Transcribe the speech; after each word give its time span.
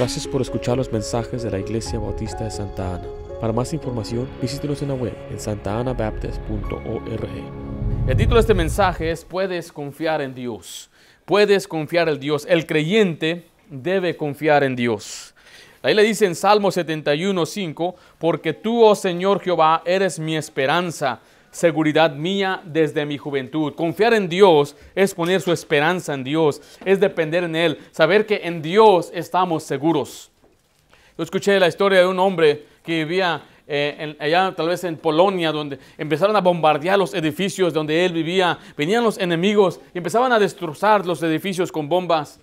Gracias 0.00 0.26
por 0.26 0.40
escuchar 0.40 0.78
los 0.78 0.90
mensajes 0.90 1.42
de 1.42 1.50
la 1.50 1.58
Iglesia 1.58 1.98
Bautista 1.98 2.44
de 2.44 2.50
Santa 2.50 2.94
Ana. 2.94 3.04
Para 3.38 3.52
más 3.52 3.74
información, 3.74 4.26
visítenos 4.40 4.80
en 4.80 4.88
la 4.88 4.94
web 4.94 5.14
en 5.30 5.38
santaanabaptist.org. 5.38 7.28
El 8.08 8.16
título 8.16 8.36
de 8.36 8.40
este 8.40 8.54
mensaje 8.54 9.10
es 9.10 9.26
Puedes 9.26 9.70
confiar 9.70 10.22
en 10.22 10.34
Dios. 10.34 10.88
Puedes 11.26 11.68
confiar 11.68 12.08
en 12.08 12.18
Dios. 12.18 12.46
El 12.48 12.64
creyente 12.64 13.44
debe 13.68 14.16
confiar 14.16 14.64
en 14.64 14.74
Dios. 14.74 15.34
Ahí 15.82 15.92
le 15.92 16.02
dice 16.02 16.24
en 16.24 16.34
Salmo 16.34 16.70
71, 16.70 17.44
5, 17.44 17.94
porque 18.16 18.54
tú, 18.54 18.82
oh 18.82 18.94
Señor 18.94 19.42
Jehová, 19.42 19.82
eres 19.84 20.18
mi 20.18 20.34
esperanza, 20.34 21.20
seguridad 21.50 22.14
mía 22.14 22.62
desde 22.64 23.06
mi 23.06 23.18
juventud. 23.18 23.74
Confiar 23.74 24.14
en 24.14 24.28
Dios 24.28 24.76
es 24.94 25.14
poner 25.14 25.40
su 25.40 25.52
esperanza 25.52 26.14
en 26.14 26.24
Dios, 26.24 26.60
es 26.84 27.00
depender 27.00 27.44
en 27.44 27.56
Él, 27.56 27.78
saber 27.90 28.26
que 28.26 28.40
en 28.44 28.62
Dios 28.62 29.10
estamos 29.14 29.64
seguros. 29.64 30.30
Yo 31.16 31.24
escuché 31.24 31.58
la 31.60 31.68
historia 31.68 32.00
de 32.00 32.06
un 32.06 32.18
hombre 32.18 32.64
que 32.82 33.04
vivía 33.04 33.42
eh, 33.72 34.16
allá 34.18 34.52
tal 34.56 34.66
vez 34.66 34.82
en 34.82 34.96
Polonia, 34.96 35.52
donde 35.52 35.78
empezaron 35.96 36.34
a 36.34 36.40
bombardear 36.40 36.98
los 36.98 37.14
edificios 37.14 37.72
donde 37.72 38.04
él 38.04 38.12
vivía. 38.12 38.58
Venían 38.76 39.04
los 39.04 39.16
enemigos 39.16 39.80
y 39.94 39.98
empezaban 39.98 40.32
a 40.32 40.40
destrozar 40.40 41.06
los 41.06 41.22
edificios 41.22 41.70
con 41.70 41.88
bombas. 41.88 42.40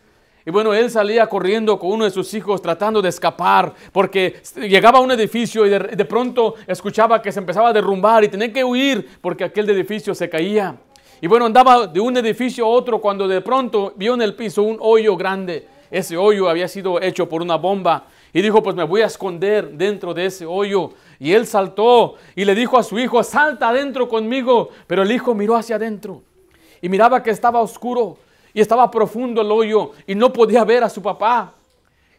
Y 0.47 0.49
bueno, 0.49 0.73
él 0.73 0.89
salía 0.89 1.27
corriendo 1.27 1.77
con 1.77 1.91
uno 1.91 2.05
de 2.05 2.09
sus 2.09 2.33
hijos 2.33 2.61
tratando 2.61 3.01
de 3.01 3.09
escapar 3.09 3.73
porque 3.91 4.37
llegaba 4.55 4.99
a 4.99 5.01
un 5.01 5.11
edificio 5.11 5.65
y 5.65 5.69
de, 5.69 6.05
pronto 6.05 6.55
escuchaba 6.65 7.21
que 7.21 7.33
se 7.33 7.39
empezaba 7.39 7.67
a 7.67 7.73
derrumbar 7.73 8.23
y 8.23 8.29
tenía 8.29 8.53
que 8.53 8.63
huir 8.63 9.09
porque 9.19 9.43
aquel 9.43 9.69
edificio 9.69 10.15
se 10.15 10.29
caía. 10.29 10.77
Y 11.19 11.27
bueno, 11.27 11.47
andaba 11.47 11.85
de 11.87 11.99
un 11.99 12.15
edificio 12.15 12.63
a 12.63 12.69
otro 12.69 13.01
cuando 13.01 13.27
de 13.27 13.41
pronto 13.41 13.91
vio 13.97 14.13
en 14.13 14.21
el 14.21 14.35
piso 14.35 14.63
un 14.63 14.77
hoyo 14.79 15.17
grande. 15.17 15.67
Ese 15.91 16.15
hoyo 16.15 16.47
había 16.47 16.69
sido 16.69 17.01
hecho 17.01 17.27
por 17.27 17.41
una 17.41 17.57
bomba. 17.57 18.05
Y 18.31 18.41
dijo, 18.41 18.63
pues 18.63 18.73
me 18.73 18.85
voy 18.85 19.01
a 19.01 19.07
esconder 19.07 19.71
dentro 19.71 20.13
de 20.13 20.27
ese 20.27 20.45
hoyo. 20.45 20.91
Y 21.19 21.33
él 21.33 21.45
saltó 21.45 22.15
y 22.37 22.45
le 22.45 22.55
dijo 22.55 22.77
a 22.77 22.83
su 22.83 22.97
hijo, 22.97 23.21
salta 23.21 23.67
adentro 23.67 24.07
conmigo. 24.07 24.69
Pero 24.87 25.03
el 25.03 25.11
hijo 25.11 25.35
miró 25.35 25.57
hacia 25.57 25.75
adentro 25.75 26.21
y 26.81 26.87
miraba 26.87 27.21
que 27.21 27.31
estaba 27.31 27.59
oscuro 27.59 28.17
y 28.57 28.61
estaba 28.61 28.89
profundo 28.89 29.41
el 29.41 29.51
hoyo 29.51 29.91
y 30.07 30.15
no 30.15 30.33
podía 30.33 30.63
ver 30.63 30.83
a 30.83 30.89
su 30.89 30.99
papá. 30.99 31.53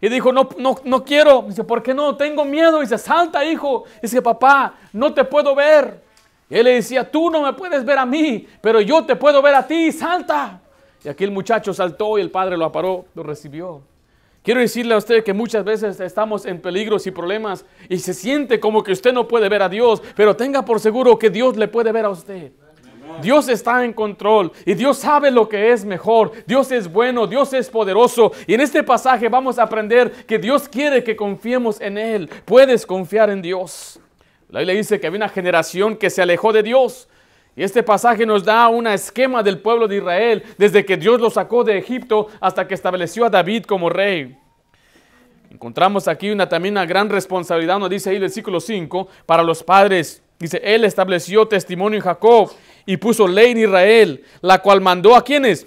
Y 0.00 0.08
dijo, 0.08 0.32
no, 0.32 0.48
no, 0.56 0.76
no 0.84 1.04
quiero. 1.04 1.42
Dice, 1.48 1.64
¿por 1.64 1.82
qué 1.82 1.92
no? 1.92 2.16
Tengo 2.16 2.44
miedo. 2.44 2.78
Dice, 2.78 2.96
salta, 2.96 3.44
hijo. 3.44 3.86
Dice, 4.00 4.22
papá, 4.22 4.74
no 4.92 5.12
te 5.12 5.24
puedo 5.24 5.56
ver. 5.56 6.00
Él 6.48 6.62
le 6.66 6.74
decía, 6.74 7.10
tú 7.10 7.28
no 7.28 7.42
me 7.42 7.54
puedes 7.54 7.84
ver 7.84 7.98
a 7.98 8.06
mí, 8.06 8.46
pero 8.60 8.80
yo 8.80 9.04
te 9.04 9.16
puedo 9.16 9.42
ver 9.42 9.56
a 9.56 9.66
ti. 9.66 9.90
Salta. 9.90 10.60
Y 11.02 11.08
aquí 11.08 11.24
el 11.24 11.32
muchacho 11.32 11.74
saltó 11.74 12.16
y 12.18 12.20
el 12.20 12.30
padre 12.30 12.56
lo 12.56 12.66
aparó, 12.66 13.06
lo 13.16 13.24
recibió. 13.24 13.82
Quiero 14.44 14.60
decirle 14.60 14.94
a 14.94 14.98
usted 14.98 15.24
que 15.24 15.32
muchas 15.32 15.64
veces 15.64 15.98
estamos 15.98 16.46
en 16.46 16.60
peligros 16.60 17.04
y 17.08 17.10
problemas 17.10 17.64
y 17.88 17.98
se 17.98 18.14
siente 18.14 18.60
como 18.60 18.84
que 18.84 18.92
usted 18.92 19.12
no 19.12 19.26
puede 19.26 19.48
ver 19.48 19.62
a 19.62 19.68
Dios, 19.68 20.00
pero 20.14 20.36
tenga 20.36 20.64
por 20.64 20.78
seguro 20.78 21.18
que 21.18 21.30
Dios 21.30 21.56
le 21.56 21.66
puede 21.66 21.90
ver 21.90 22.04
a 22.04 22.10
usted. 22.10 22.52
Dios 23.20 23.48
está 23.48 23.84
en 23.84 23.92
control 23.92 24.52
y 24.64 24.74
Dios 24.74 24.98
sabe 24.98 25.30
lo 25.30 25.48
que 25.48 25.72
es 25.72 25.84
mejor. 25.84 26.32
Dios 26.46 26.70
es 26.72 26.90
bueno, 26.90 27.26
Dios 27.26 27.52
es 27.52 27.68
poderoso. 27.68 28.32
Y 28.46 28.54
en 28.54 28.60
este 28.60 28.82
pasaje 28.82 29.28
vamos 29.28 29.58
a 29.58 29.64
aprender 29.64 30.10
que 30.26 30.38
Dios 30.38 30.68
quiere 30.68 31.02
que 31.02 31.16
confiemos 31.16 31.80
en 31.80 31.98
Él. 31.98 32.30
Puedes 32.44 32.86
confiar 32.86 33.30
en 33.30 33.42
Dios. 33.42 34.00
La 34.50 34.60
Biblia 34.60 34.76
dice 34.76 34.98
que 34.98 35.06
había 35.06 35.18
una 35.18 35.28
generación 35.28 35.96
que 35.96 36.10
se 36.10 36.22
alejó 36.22 36.52
de 36.52 36.62
Dios. 36.62 37.08
Y 37.56 37.64
este 37.64 37.82
pasaje 37.82 38.24
nos 38.24 38.44
da 38.44 38.68
un 38.68 38.86
esquema 38.86 39.42
del 39.42 39.58
pueblo 39.58 39.88
de 39.88 39.96
Israel 39.96 40.44
desde 40.56 40.84
que 40.84 40.96
Dios 40.96 41.20
lo 41.20 41.28
sacó 41.28 41.64
de 41.64 41.76
Egipto 41.76 42.28
hasta 42.40 42.68
que 42.68 42.74
estableció 42.74 43.24
a 43.24 43.30
David 43.30 43.64
como 43.64 43.90
rey. 43.90 44.38
Encontramos 45.50 46.06
aquí 46.06 46.30
una, 46.30 46.48
también 46.48 46.74
una 46.74 46.86
gran 46.86 47.08
responsabilidad, 47.08 47.78
nos 47.78 47.90
dice 47.90 48.10
ahí 48.10 48.16
el 48.16 48.22
versículo 48.22 48.60
5, 48.60 49.08
para 49.26 49.42
los 49.42 49.62
padres. 49.64 50.22
Dice, 50.38 50.60
Él 50.62 50.84
estableció 50.84 51.48
testimonio 51.48 51.98
en 51.98 52.04
Jacob 52.04 52.52
y 52.88 52.96
puso 52.96 53.28
ley 53.28 53.50
en 53.50 53.58
Israel, 53.58 54.24
la 54.40 54.62
cual 54.62 54.80
mandó 54.80 55.14
a 55.14 55.22
quienes? 55.22 55.66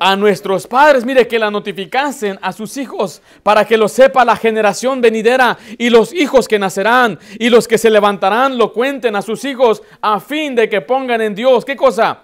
A 0.00 0.14
nuestros 0.14 0.66
padres, 0.66 1.04
mire, 1.04 1.26
que 1.26 1.40
la 1.40 1.50
notificasen 1.50 2.38
a 2.40 2.52
sus 2.52 2.76
hijos 2.76 3.20
para 3.42 3.64
que 3.64 3.76
lo 3.76 3.88
sepa 3.88 4.24
la 4.24 4.36
generación 4.36 5.00
venidera 5.00 5.58
y 5.76 5.90
los 5.90 6.12
hijos 6.12 6.46
que 6.46 6.58
nacerán 6.58 7.18
y 7.38 7.50
los 7.50 7.66
que 7.66 7.78
se 7.78 7.90
levantarán 7.90 8.56
lo 8.56 8.72
cuenten 8.72 9.16
a 9.16 9.22
sus 9.22 9.44
hijos 9.44 9.82
a 10.00 10.20
fin 10.20 10.54
de 10.54 10.68
que 10.68 10.80
pongan 10.82 11.20
en 11.20 11.34
Dios. 11.34 11.64
¿Qué 11.64 11.74
cosa? 11.74 12.20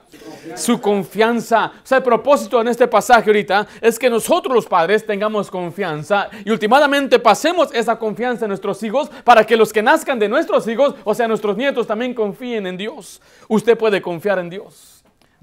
Su 0.54 0.80
confianza. 0.80 1.72
O 1.82 1.86
sea, 1.86 1.98
el 1.98 2.04
propósito 2.04 2.60
en 2.60 2.68
este 2.68 2.86
pasaje 2.86 3.30
ahorita 3.30 3.66
es 3.80 3.98
que 3.98 4.08
nosotros 4.08 4.54
los 4.54 4.66
padres 4.66 5.04
tengamos 5.04 5.50
confianza 5.50 6.28
y 6.44 6.50
últimamente 6.50 7.18
pasemos 7.18 7.74
esa 7.74 7.98
confianza 7.98 8.44
a 8.44 8.48
nuestros 8.48 8.80
hijos 8.84 9.10
para 9.24 9.44
que 9.44 9.56
los 9.56 9.72
que 9.72 9.82
nazcan 9.82 10.20
de 10.20 10.28
nuestros 10.28 10.68
hijos, 10.68 10.94
o 11.02 11.12
sea, 11.12 11.26
nuestros 11.26 11.56
nietos 11.56 11.88
también 11.88 12.14
confíen 12.14 12.68
en 12.68 12.76
Dios. 12.76 13.20
Usted 13.48 13.76
puede 13.76 14.00
confiar 14.00 14.38
en 14.38 14.50
Dios. 14.50 14.93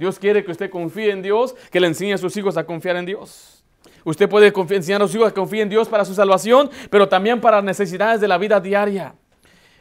Dios 0.02 0.18
quiere 0.18 0.44
que 0.44 0.50
usted 0.50 0.72
confíe 0.72 1.12
en 1.12 1.22
Dios, 1.22 1.54
que 1.70 1.80
le 1.80 1.86
enseñe 1.86 2.14
a 2.14 2.18
sus 2.18 2.36
hijos 2.36 2.58
a 2.58 2.64
confiar 2.64 2.96
en 2.96 3.06
Dios. 3.06 3.64
Usted 4.04 4.28
puede 4.28 4.52
enseñar 4.76 5.00
a 5.04 5.06
sus 5.06 5.14
hijos 5.14 5.30
a 5.30 5.32
confiar 5.32 5.62
en 5.62 5.70
Dios 5.70 5.88
para 5.88 6.04
su 6.06 6.16
salvación, 6.16 6.72
pero 6.90 7.08
también 7.08 7.40
para 7.40 7.58
las 7.58 7.66
necesidades 7.66 8.20
de 8.20 8.28
la 8.28 8.40
vida 8.40 8.60
diaria. 8.60 9.14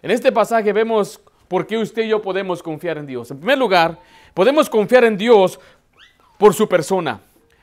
En 0.03 0.11
este 0.11 0.31
pasaje 0.31 0.75
vemos 0.75 1.19
por 1.49 1.67
qué 1.67 1.79
usted 1.79 2.03
y 2.03 2.09
yo 2.09 2.21
podemos 2.21 2.63
confiar 2.63 2.99
en 2.99 3.07
Dios. 3.07 3.31
En 3.31 3.39
primer 3.39 3.57
lugar, 3.57 3.99
podemos 4.35 4.69
confiar 4.69 5.05
en 5.05 5.17
Dios 5.17 5.59
por 6.37 6.53
su 6.53 6.69
persona, 6.69 7.19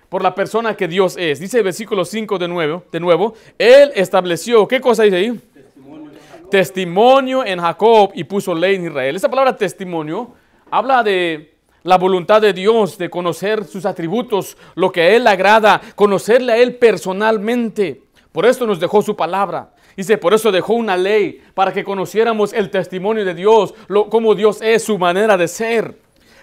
por 0.09 0.23
la 0.23 0.33
persona 0.33 0.75
que 0.75 0.87
Dios 0.87 1.15
es. 1.15 1.39
Dice 1.39 1.59
el 1.59 1.63
versículo 1.63 2.05
5 2.05 2.39
de 2.39 2.47
nuevo, 2.47 2.85
de 2.91 2.99
nuevo, 2.99 3.35
Él 3.59 3.91
estableció, 3.93 4.67
¿qué 4.67 4.81
cosa 4.81 5.03
dice 5.03 5.17
ahí? 5.17 5.39
Testimonio. 5.53 6.11
testimonio 6.49 7.45
en 7.45 7.61
Jacob 7.61 8.13
y 8.15 8.23
puso 8.23 8.55
ley 8.55 8.77
en 8.77 8.87
Israel. 8.87 9.15
Esa 9.15 9.29
palabra 9.29 9.55
testimonio 9.55 10.31
habla 10.71 11.03
de 11.03 11.56
la 11.87 11.97
voluntad 11.97 12.41
de 12.41 12.51
Dios, 12.51 12.97
de 12.97 13.09
conocer 13.09 13.63
sus 13.63 13.85
atributos, 13.85 14.57
lo 14.75 14.91
que 14.91 15.03
a 15.03 15.09
Él 15.11 15.25
agrada, 15.25 15.79
conocerle 15.95 16.51
a 16.51 16.57
Él 16.57 16.75
personalmente. 16.75 18.01
Por 18.33 18.45
esto 18.45 18.67
nos 18.67 18.81
dejó 18.81 19.01
su 19.01 19.15
palabra. 19.15 19.73
Dice, 19.95 20.17
por 20.17 20.33
eso 20.33 20.51
dejó 20.51 20.73
una 20.73 20.97
ley, 20.97 21.41
para 21.53 21.71
que 21.71 21.85
conociéramos 21.85 22.51
el 22.51 22.69
testimonio 22.71 23.23
de 23.23 23.33
Dios, 23.33 23.73
lo, 23.87 24.09
cómo 24.09 24.35
Dios 24.35 24.61
es, 24.61 24.83
su 24.83 24.97
manera 24.97 25.37
de 25.37 25.47
ser. 25.47 25.97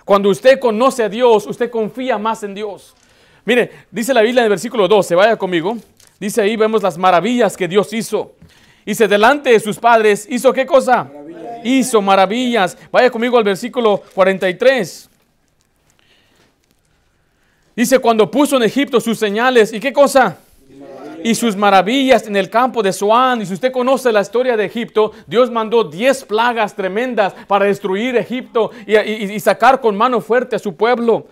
Cuando 0.06 0.30
usted 0.30 0.58
conoce 0.58 1.02
a 1.02 1.10
Dios, 1.10 1.46
usted 1.46 1.68
confía 1.68 2.16
más 2.16 2.42
en 2.42 2.54
Dios. 2.54 2.94
Mire, 3.44 3.70
dice 3.90 4.14
la 4.14 4.22
Biblia 4.22 4.40
en 4.40 4.44
el 4.44 4.50
versículo 4.50 4.88
12, 4.88 5.14
vaya 5.14 5.36
conmigo. 5.36 5.76
Dice 6.18 6.40
ahí, 6.40 6.56
vemos 6.56 6.82
las 6.82 6.96
maravillas 6.96 7.54
que 7.54 7.68
Dios 7.68 7.92
hizo. 7.92 8.32
Dice, 8.86 9.06
delante 9.06 9.50
de 9.50 9.60
sus 9.60 9.78
padres, 9.78 10.26
¿hizo 10.26 10.54
qué 10.54 10.64
cosa? 10.64 11.04
Maravillas. 11.04 11.66
Hizo 11.66 12.00
maravillas. 12.00 12.78
Vaya 12.90 13.10
conmigo 13.10 13.36
al 13.36 13.44
versículo 13.44 14.02
43. 14.14 15.10
Dice, 17.76 17.98
cuando 17.98 18.30
puso 18.30 18.56
en 18.56 18.62
Egipto 18.62 19.00
sus 19.00 19.18
señales, 19.18 19.72
¿y 19.72 19.80
qué 19.80 19.92
cosa? 19.92 20.38
Y 21.24 21.34
sus 21.34 21.56
maravillas 21.56 22.26
en 22.26 22.36
el 22.36 22.48
campo 22.48 22.82
de 22.82 22.92
Zoán. 22.92 23.42
Y 23.42 23.46
si 23.46 23.54
usted 23.54 23.72
conoce 23.72 24.12
la 24.12 24.20
historia 24.20 24.56
de 24.56 24.66
Egipto, 24.66 25.12
Dios 25.26 25.50
mandó 25.50 25.82
10 25.82 26.24
plagas 26.24 26.74
tremendas 26.74 27.34
para 27.48 27.64
destruir 27.64 28.16
Egipto 28.16 28.70
y, 28.86 28.96
y, 28.96 29.40
sacar 29.40 29.80
con 29.80 29.96
mano 29.96 30.20
fuerte 30.20 30.54
a 30.54 30.58
su 30.58 30.76
pueblo. 30.76 31.26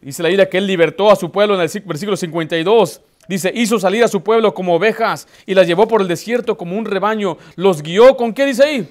Dice 0.00 0.22
la 0.22 0.28
Biblia 0.28 0.48
que 0.48 0.58
él 0.58 0.66
libertó 0.66 1.10
a 1.10 1.16
su 1.16 1.30
pueblo 1.30 1.54
en 1.56 1.60
el 1.60 1.82
versículo 1.84 2.16
52. 2.16 3.00
Dice, 3.28 3.50
hizo 3.54 3.78
salir 3.78 4.04
a 4.04 4.08
su 4.08 4.22
pueblo 4.22 4.54
como 4.54 4.76
ovejas 4.76 5.26
y 5.46 5.54
las 5.54 5.66
llevó 5.66 5.88
por 5.88 6.00
el 6.00 6.08
desierto 6.08 6.56
como 6.56 6.78
un 6.78 6.84
rebaño. 6.84 7.36
Los 7.56 7.82
guió 7.82 8.16
con 8.16 8.32
qué 8.32 8.46
dice 8.46 8.62
ahí? 8.62 8.88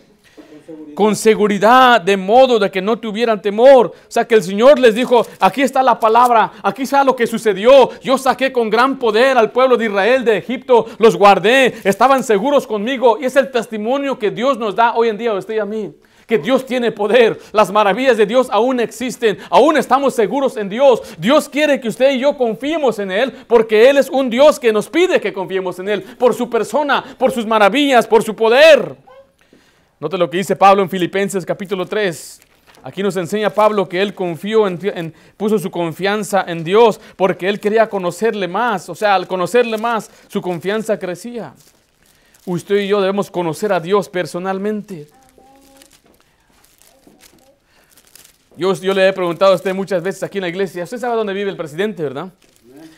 Con 0.94 1.16
seguridad, 1.16 2.02
de 2.02 2.18
modo 2.18 2.58
de 2.58 2.72
que 2.72 2.82
no 2.82 2.98
tuvieran 2.98 3.42
temor. 3.42 3.88
O 3.88 4.12
sea 4.12 4.26
que 4.26 4.36
el 4.36 4.44
Señor 4.44 4.80
les 4.80 4.96
dijo, 4.96 5.26
aquí 5.40 5.62
está 5.62 5.84
la 5.84 6.00
palabra, 6.00 6.54
aquí 6.64 6.84
está 6.84 7.04
lo 7.04 7.16
que 7.16 7.28
sucedió. 7.28 7.90
Yo 8.02 8.18
saqué 8.18 8.52
con 8.52 8.70
gran 8.70 8.98
poder 8.98 9.38
al 9.38 9.52
pueblo 9.52 9.78
de 9.78 9.86
Israel 9.86 10.26
de 10.26 10.38
Egipto, 10.38 10.86
los 10.98 11.16
guardé, 11.16 11.76
estaban 11.84 12.24
seguros 12.24 12.66
conmigo. 12.66 13.18
Y 13.20 13.26
es 13.26 13.36
el 13.36 13.52
testimonio 13.52 14.18
que 14.18 14.32
Dios 14.32 14.58
nos 14.58 14.76
da 14.76 14.96
hoy 14.96 15.10
en 15.10 15.18
día 15.18 15.34
usted 15.34 15.56
y 15.56 15.60
a 15.60 15.66
mí. 15.66 15.94
Que 16.26 16.40
Dios 16.40 16.66
tiene 16.66 16.92
poder, 16.92 17.40
las 17.52 17.72
maravillas 17.72 18.18
de 18.18 18.26
Dios 18.26 18.48
aún 18.50 18.80
existen, 18.80 19.38
aún 19.48 19.78
estamos 19.78 20.16
seguros 20.16 20.58
en 20.58 20.70
Dios. 20.70 21.04
Dios 21.20 21.48
quiere 21.48 21.80
que 21.80 21.88
usted 21.88 22.16
y 22.16 22.20
yo 22.20 22.36
confiemos 22.36 22.98
en 22.98 23.12
Él 23.12 23.32
porque 23.48 23.88
Él 23.90 23.98
es 23.98 24.10
un 24.10 24.32
Dios 24.32 24.60
que 24.60 24.74
nos 24.74 24.90
pide 24.90 25.22
que 25.22 25.32
confiemos 25.32 25.78
en 25.78 25.88
Él 25.88 26.02
por 26.02 26.34
su 26.34 26.50
persona, 26.50 27.04
por 27.20 27.32
sus 27.32 27.46
maravillas, 27.46 28.08
por 28.08 28.24
su 28.24 28.36
poder. 28.36 28.96
Note 30.06 30.20
lo 30.20 30.30
que 30.30 30.38
dice 30.38 30.56
Pablo 30.56 30.84
en 30.84 30.90
Filipenses 30.92 31.44
capítulo 31.44 31.88
3. 31.88 32.40
Aquí 32.84 33.02
nos 33.02 33.18
enseña 33.18 33.50
Pablo 33.50 33.90
que 33.90 34.00
él 34.04 34.14
confió 34.14 34.68
en, 34.68 35.16
puso 35.36 35.58
su 35.58 35.72
confianza 35.72 36.46
en 36.48 36.64
Dios 36.64 37.02
porque 37.16 37.50
él 37.50 37.60
quería 37.60 37.90
conocerle 37.90 38.48
más. 38.48 38.88
O 38.88 38.94
sea, 38.94 39.16
al 39.16 39.28
conocerle 39.28 39.80
más, 39.80 40.12
su 40.28 40.44
confianza 40.44 41.00
crecía. 41.00 41.56
Usted 42.46 42.82
y 42.82 42.88
yo 42.88 43.02
debemos 43.02 43.32
conocer 43.32 43.74
a 43.74 43.80
Dios 43.80 44.08
personalmente. 44.08 45.08
Yo, 48.56 48.76
yo 48.76 48.94
le 48.94 49.08
he 49.08 49.14
preguntado 49.14 49.54
a 49.54 49.56
usted 49.56 49.74
muchas 49.74 50.04
veces 50.04 50.22
aquí 50.22 50.38
en 50.38 50.44
la 50.44 50.50
iglesia, 50.50 50.84
usted 50.84 51.00
sabe 51.00 51.16
dónde 51.16 51.34
vive 51.34 51.50
el 51.50 51.58
presidente, 51.58 52.04
¿verdad? 52.04 52.32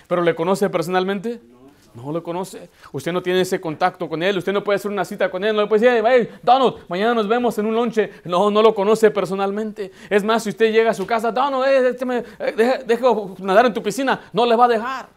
Pero 0.10 0.24
¿le 0.24 0.36
conoce 0.36 0.70
personalmente? 0.70 1.40
No 1.50 1.57
lo 1.96 2.24
conoce. 2.24 2.70
Usted 2.92 3.12
no 3.12 3.22
tiene 3.22 3.42
ese 3.42 3.60
contacto 3.60 4.08
con 4.08 4.22
él. 4.22 4.38
Usted 4.38 4.54
no 4.54 4.64
puede 4.64 4.78
hacer 4.78 4.92
una 4.92 5.06
cita 5.06 5.30
con 5.30 5.44
él. 5.44 5.56
No 5.56 5.64
le 5.64 5.68
puede 5.68 6.02
decir, 6.02 6.30
Donald, 6.44 6.76
mañana 6.88 7.14
nos 7.16 7.28
vemos 7.28 7.58
en 7.58 7.66
un 7.66 7.76
lonche. 7.76 8.12
No, 8.24 8.52
no 8.52 8.62
lo 8.62 8.74
conoce 8.74 9.12
personalmente. 9.12 9.92
Es 10.10 10.24
más, 10.24 10.44
si 10.44 10.50
usted 10.50 10.72
llega 10.72 10.92
a 10.92 10.94
su 10.94 11.06
casa, 11.06 11.32
Donald, 11.32 11.66
eh, 11.68 11.96
eh, 12.40 13.00
nadar 13.40 13.66
en 13.66 13.74
tu 13.74 13.82
piscina. 13.82 14.22
No 14.32 14.46
le 14.46 14.56
va 14.56 14.66
a 14.66 14.70
dejar. 14.70 15.10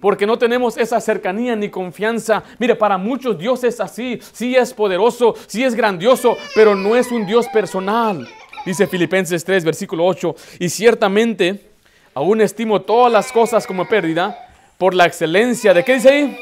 Porque 0.00 0.26
no 0.26 0.36
tenemos 0.36 0.76
esa 0.76 1.00
cercanía 1.00 1.56
ni 1.56 1.70
confianza. 1.70 2.42
Mire, 2.58 2.74
para 2.74 2.98
muchos 2.98 3.38
Dios 3.38 3.64
es 3.64 3.80
así. 3.80 4.18
Sí 4.32 4.54
es 4.54 4.74
poderoso, 4.74 5.34
sí 5.46 5.64
es 5.64 5.74
grandioso, 5.74 6.36
pero 6.54 6.74
no 6.74 6.96
es 6.96 7.10
un 7.10 7.26
Dios 7.26 7.46
personal. 7.48 8.28
Dice 8.64 8.86
Filipenses 8.86 9.44
3, 9.44 9.64
versículo 9.64 10.04
8. 10.04 10.34
Y 10.58 10.68
ciertamente, 10.68 11.70
aún 12.14 12.40
estimo 12.40 12.82
todas 12.82 13.12
las 13.12 13.32
cosas 13.32 13.66
como 13.66 13.88
pérdida 13.88 14.45
por 14.78 14.94
la 14.94 15.06
excelencia 15.06 15.72
de, 15.72 15.84
¿qué 15.84 15.94
dice 15.94 16.08
ahí? 16.08 16.38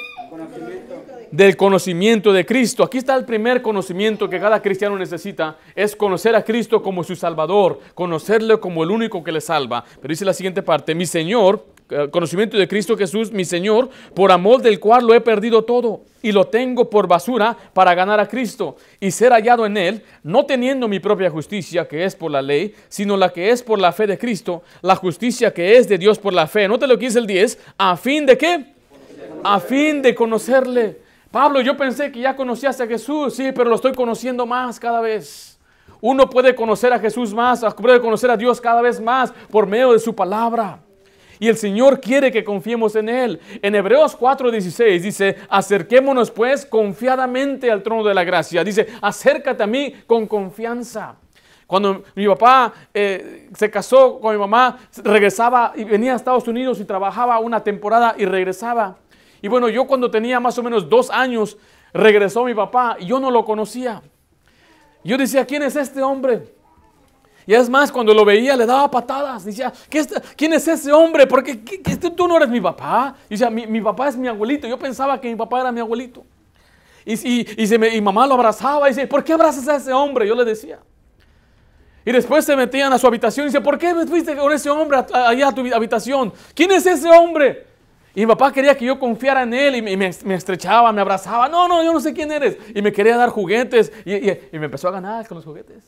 Del 1.31 1.57
conocimiento 1.57 2.33
de 2.33 2.47
Cristo. 2.47 2.85
Aquí 2.85 2.99
está 2.99 3.15
el 3.17 3.25
primer 3.25 3.63
conocimiento 3.63 4.29
que 4.29 4.39
cada 4.39 4.63
cristiano 4.63 4.97
necesita, 4.97 5.57
es 5.75 5.97
conocer 5.97 6.35
a 6.37 6.45
Cristo 6.45 6.83
como 6.83 7.03
su 7.03 7.17
Salvador, 7.17 7.81
conocerle 7.95 8.59
como 8.59 8.85
el 8.85 8.91
único 8.91 9.23
que 9.25 9.33
le 9.33 9.41
salva. 9.41 9.85
Pero 10.01 10.13
dice 10.13 10.25
la 10.25 10.33
siguiente 10.33 10.63
parte, 10.63 10.95
mi 10.95 11.07
Señor, 11.07 11.65
conocimiento 12.11 12.57
de 12.57 12.67
Cristo 12.67 12.97
Jesús, 12.97 13.31
mi 13.31 13.45
Señor, 13.45 13.91
por 14.15 14.33
amor 14.33 14.63
del 14.63 14.81
cual 14.81 15.07
lo 15.07 15.15
he 15.15 15.21
perdido 15.21 15.65
todo 15.65 16.03
y 16.23 16.33
lo 16.33 16.47
tengo 16.47 16.89
por 16.89 17.07
basura 17.07 17.57
para 17.75 17.95
ganar 17.95 18.19
a 18.19 18.27
Cristo 18.27 18.77
y 18.99 19.11
ser 19.11 19.33
hallado 19.33 19.67
en 19.67 19.77
Él, 19.77 20.03
no 20.23 20.47
teniendo 20.47 20.89
mi 20.89 20.99
propia 20.99 21.31
justicia, 21.31 21.87
que 21.87 22.05
es 22.05 22.17
por 22.17 22.31
la 22.31 22.41
ley, 22.41 22.75
sino 22.89 23.17
la 23.17 23.31
que 23.31 23.51
es 23.51 23.63
por 23.63 23.79
la 23.79 23.93
fe 23.93 24.07
de 24.07 24.17
Cristo, 24.17 24.63
la 24.81 24.97
justicia 24.97 25.53
que 25.53 25.77
es 25.77 25.87
de 25.87 25.99
Dios 25.99 26.19
por 26.19 26.33
la 26.33 26.47
fe. 26.47 26.67
Note 26.67 26.87
lo 26.87 26.99
que 26.99 27.07
dice 27.07 27.19
el 27.19 27.27
10, 27.27 27.59
a 27.77 27.97
fin 27.97 28.25
de 28.25 28.39
qué? 28.39 28.75
A 29.43 29.61
fin 29.61 30.01
de 30.01 30.15
conocerle. 30.15 30.99
Pablo, 31.31 31.61
yo 31.61 31.77
pensé 31.77 32.11
que 32.11 32.21
ya 32.21 32.35
conocías 32.35 32.81
a 32.81 32.87
Jesús, 32.87 33.35
sí, 33.35 33.51
pero 33.55 33.69
lo 33.69 33.77
estoy 33.77 33.93
conociendo 33.93 34.47
más 34.47 34.81
cada 34.81 35.01
vez. 35.01 35.59
Uno 36.01 36.31
puede 36.31 36.55
conocer 36.55 36.93
a 36.93 36.99
Jesús 36.99 37.35
más, 37.35 37.63
puede 37.75 38.01
conocer 38.01 38.31
a 38.31 38.37
Dios 38.37 38.61
cada 38.61 38.81
vez 38.81 39.01
más 39.01 39.33
por 39.51 39.67
medio 39.67 39.93
de 39.93 39.99
su 39.99 40.15
palabra. 40.15 40.81
Y 41.39 41.49
el 41.49 41.57
Señor 41.57 42.01
quiere 42.01 42.31
que 42.31 42.45
confiemos 42.45 42.97
en 42.97 43.09
Él. 43.09 43.41
En 43.63 43.75
Hebreos 43.75 44.19
4:16 44.19 45.01
dice, 45.01 45.37
acerquémonos 45.49 46.31
pues 46.31 46.67
confiadamente 46.67 47.71
al 47.71 47.83
trono 47.83 48.05
de 48.05 48.15
la 48.15 48.25
gracia. 48.25 48.65
Dice, 48.65 48.87
acércate 49.01 49.63
a 49.63 49.67
mí 49.67 49.95
con 50.07 50.27
confianza. 50.27 51.17
Cuando 51.67 52.05
mi 52.15 52.27
papá 52.27 52.73
eh, 52.93 53.49
se 53.57 53.71
casó 53.71 54.21
con 54.21 54.35
mi 54.35 54.39
mamá, 54.39 54.79
regresaba 55.03 55.73
y 55.75 55.85
venía 55.85 56.13
a 56.13 56.17
Estados 56.17 56.47
Unidos 56.47 56.79
y 56.79 56.85
trabajaba 56.85 57.39
una 57.39 57.65
temporada 57.65 58.15
y 58.19 58.27
regresaba. 58.27 58.99
Y 59.41 59.49
bueno, 59.49 59.69
yo 59.69 59.87
cuando 59.87 60.11
tenía 60.11 60.41
más 60.41 60.59
o 60.59 60.63
menos 60.63 60.89
dos 60.89 61.11
años, 61.11 61.57
regresó 61.93 62.45
mi 62.45 62.55
papá 62.55 62.97
y 62.99 63.07
yo 63.07 63.19
no 63.19 63.31
lo 63.31 63.45
conocía. 63.45 64.03
Yo 65.03 65.19
decía, 65.19 65.45
¿quién 65.47 65.63
es 65.63 65.77
este 65.77 66.03
hombre? 66.03 66.54
Y 67.47 67.55
es 67.55 67.69
más, 67.69 67.93
cuando 67.93 68.15
lo 68.15 68.25
veía 68.25 68.57
le 68.57 68.65
daba 68.65 68.91
patadas. 68.91 69.45
Decía, 69.45 69.73
¿quién 70.37 70.53
es 70.53 70.67
ese 70.67 70.93
hombre? 70.93 71.27
Porque 71.27 71.57
tú 72.17 72.27
no 72.27 72.37
eres 72.37 72.49
mi 72.49 72.61
papá. 72.61 73.15
Y 73.29 73.35
decía, 73.35 73.51
mi, 73.51 73.81
papá 73.81 74.09
es 74.09 74.17
mi 74.17 74.29
abuelito. 74.29 74.67
Yo 74.67 74.79
pensaba 74.79 75.21
que 75.21 75.29
mi 75.29 75.37
papá 75.37 75.61
era 75.61 75.73
mi 75.73 75.81
abuelito. 75.81 76.25
Y, 77.05 77.63
y, 77.63 77.79
me, 77.79 78.01
mamá 78.01 78.27
lo 78.27 78.35
abrazaba 78.35 78.89
y 78.89 78.95
dice, 78.95 79.07
¿por 79.07 79.23
qué 79.23 79.35
abrazas 79.35 79.69
a 79.69 79.77
ese 79.77 79.93
hombre? 79.93 80.27
Yo 80.27 80.35
le 80.35 80.45
decía. 80.45 80.79
Y 82.07 82.13
después 82.13 82.45
se 82.45 82.57
metían 82.57 82.93
a 82.93 82.99
su 82.99 83.07
habitación 83.07 83.45
y 83.45 83.49
dice, 83.49 83.61
¿por 83.61 83.79
qué 83.79 83.93
me 83.93 84.07
fuiste 84.07 84.35
con 84.37 84.51
ese 84.53 84.71
hombre 84.71 85.05
allá 85.13 85.49
a 85.49 85.55
tu 85.55 85.63
habitación? 85.75 86.33
¿Quién 86.55 86.71
es 86.71 86.87
ese 86.87 87.09
hombre? 87.11 87.67
Y 88.15 88.21
mi 88.21 88.27
papá 88.27 88.53
quería 88.53 88.77
que 88.77 88.85
yo 88.87 88.99
confiara 88.99 89.43
en 89.43 89.53
él 89.53 89.77
y 89.77 89.83
me, 89.83 89.97
me, 89.97 90.35
estrechaba, 90.35 90.93
me 90.93 91.01
abrazaba. 91.01 91.49
No, 91.49 91.67
no, 91.69 91.83
yo 91.83 91.93
no 91.93 92.01
sé 92.01 92.15
quién 92.15 92.31
eres. 92.31 92.57
Y 92.75 92.81
me 92.81 92.93
quería 92.93 93.17
dar 93.17 93.29
juguetes 93.29 93.93
y, 94.05 94.31
y 94.31 94.59
me 94.59 94.67
empezó 94.67 94.89
a 94.89 94.93
ganar 94.93 95.27
con 95.27 95.37
los 95.37 95.45
juguetes. 95.45 95.83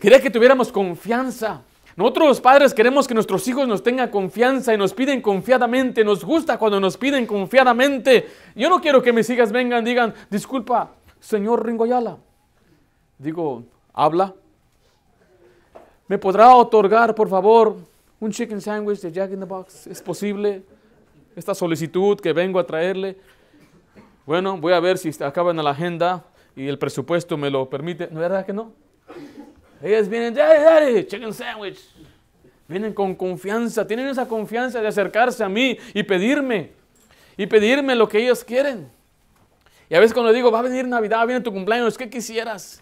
Quería 0.00 0.20
que 0.20 0.30
tuviéramos 0.30 0.70
confianza. 0.70 1.62
Nosotros 1.96 2.28
los 2.28 2.40
padres 2.42 2.74
queremos 2.74 3.08
que 3.08 3.14
nuestros 3.14 3.48
hijos 3.48 3.66
nos 3.66 3.82
tengan 3.82 4.10
confianza 4.10 4.74
y 4.74 4.76
nos 4.76 4.92
piden 4.92 5.22
confiadamente. 5.22 6.04
Nos 6.04 6.22
gusta 6.22 6.58
cuando 6.58 6.78
nos 6.78 6.98
piden 6.98 7.26
confiadamente. 7.26 8.28
Yo 8.54 8.68
no 8.68 8.80
quiero 8.80 9.02
que 9.02 9.14
mis 9.14 9.28
hijas 9.30 9.50
vengan 9.50 9.82
y 9.86 9.90
digan, 9.90 10.14
disculpa, 10.28 10.90
señor 11.20 11.64
Ringoyala. 11.64 12.18
Digo, 13.18 13.64
habla. 13.94 14.34
¿Me 16.06 16.18
podrá 16.18 16.54
otorgar, 16.54 17.14
por 17.14 17.30
favor, 17.30 17.76
un 18.20 18.30
chicken 18.30 18.60
sandwich 18.60 19.00
de 19.00 19.10
Jack 19.10 19.32
in 19.32 19.40
the 19.40 19.46
Box? 19.46 19.86
¿Es 19.86 20.02
posible? 20.02 20.62
Esta 21.34 21.54
solicitud 21.54 22.20
que 22.20 22.34
vengo 22.34 22.58
a 22.58 22.66
traerle. 22.66 23.16
Bueno, 24.26 24.58
voy 24.58 24.74
a 24.74 24.80
ver 24.80 24.98
si 24.98 25.10
acaba 25.24 25.50
en 25.50 25.64
la 25.64 25.70
agenda 25.70 26.24
y 26.54 26.68
el 26.68 26.78
presupuesto 26.78 27.38
me 27.38 27.50
lo 27.50 27.70
permite. 27.70 28.08
¿No 28.10 28.20
verdad 28.20 28.44
que 28.44 28.52
no? 28.52 28.72
Ellas 29.82 30.08
vienen, 30.08 30.34
daddy, 30.34 30.62
daddy, 30.62 31.06
chicken 31.06 31.32
sandwich. 31.32 31.80
Vienen 32.68 32.92
con 32.92 33.14
confianza, 33.14 33.86
tienen 33.86 34.08
esa 34.08 34.26
confianza 34.26 34.80
de 34.80 34.88
acercarse 34.88 35.44
a 35.44 35.48
mí 35.48 35.78
y 35.94 36.02
pedirme, 36.02 36.72
y 37.36 37.46
pedirme 37.46 37.94
lo 37.94 38.08
que 38.08 38.18
ellos 38.18 38.42
quieren. 38.42 38.88
Y 39.88 39.94
a 39.94 40.00
veces 40.00 40.12
cuando 40.12 40.32
digo, 40.32 40.50
va 40.50 40.58
a 40.58 40.62
venir 40.62 40.86
Navidad, 40.86 41.24
viene 41.26 41.40
tu 41.40 41.52
cumpleaños, 41.52 41.96
¿qué 41.96 42.10
quisieras? 42.10 42.80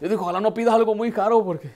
Yo 0.00 0.08
digo, 0.08 0.22
ojalá 0.22 0.40
no 0.40 0.54
pidas 0.54 0.74
algo 0.74 0.94
muy 0.94 1.10
caro 1.10 1.44
porque 1.44 1.68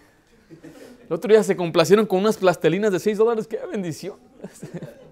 el 1.08 1.12
otro 1.12 1.32
día 1.32 1.42
se 1.42 1.56
complacieron 1.56 2.06
con 2.06 2.20
unas 2.20 2.36
plastelinas 2.36 2.92
de 2.92 3.00
6 3.00 3.18
dólares, 3.18 3.46
qué 3.46 3.58
bendición. 3.70 4.16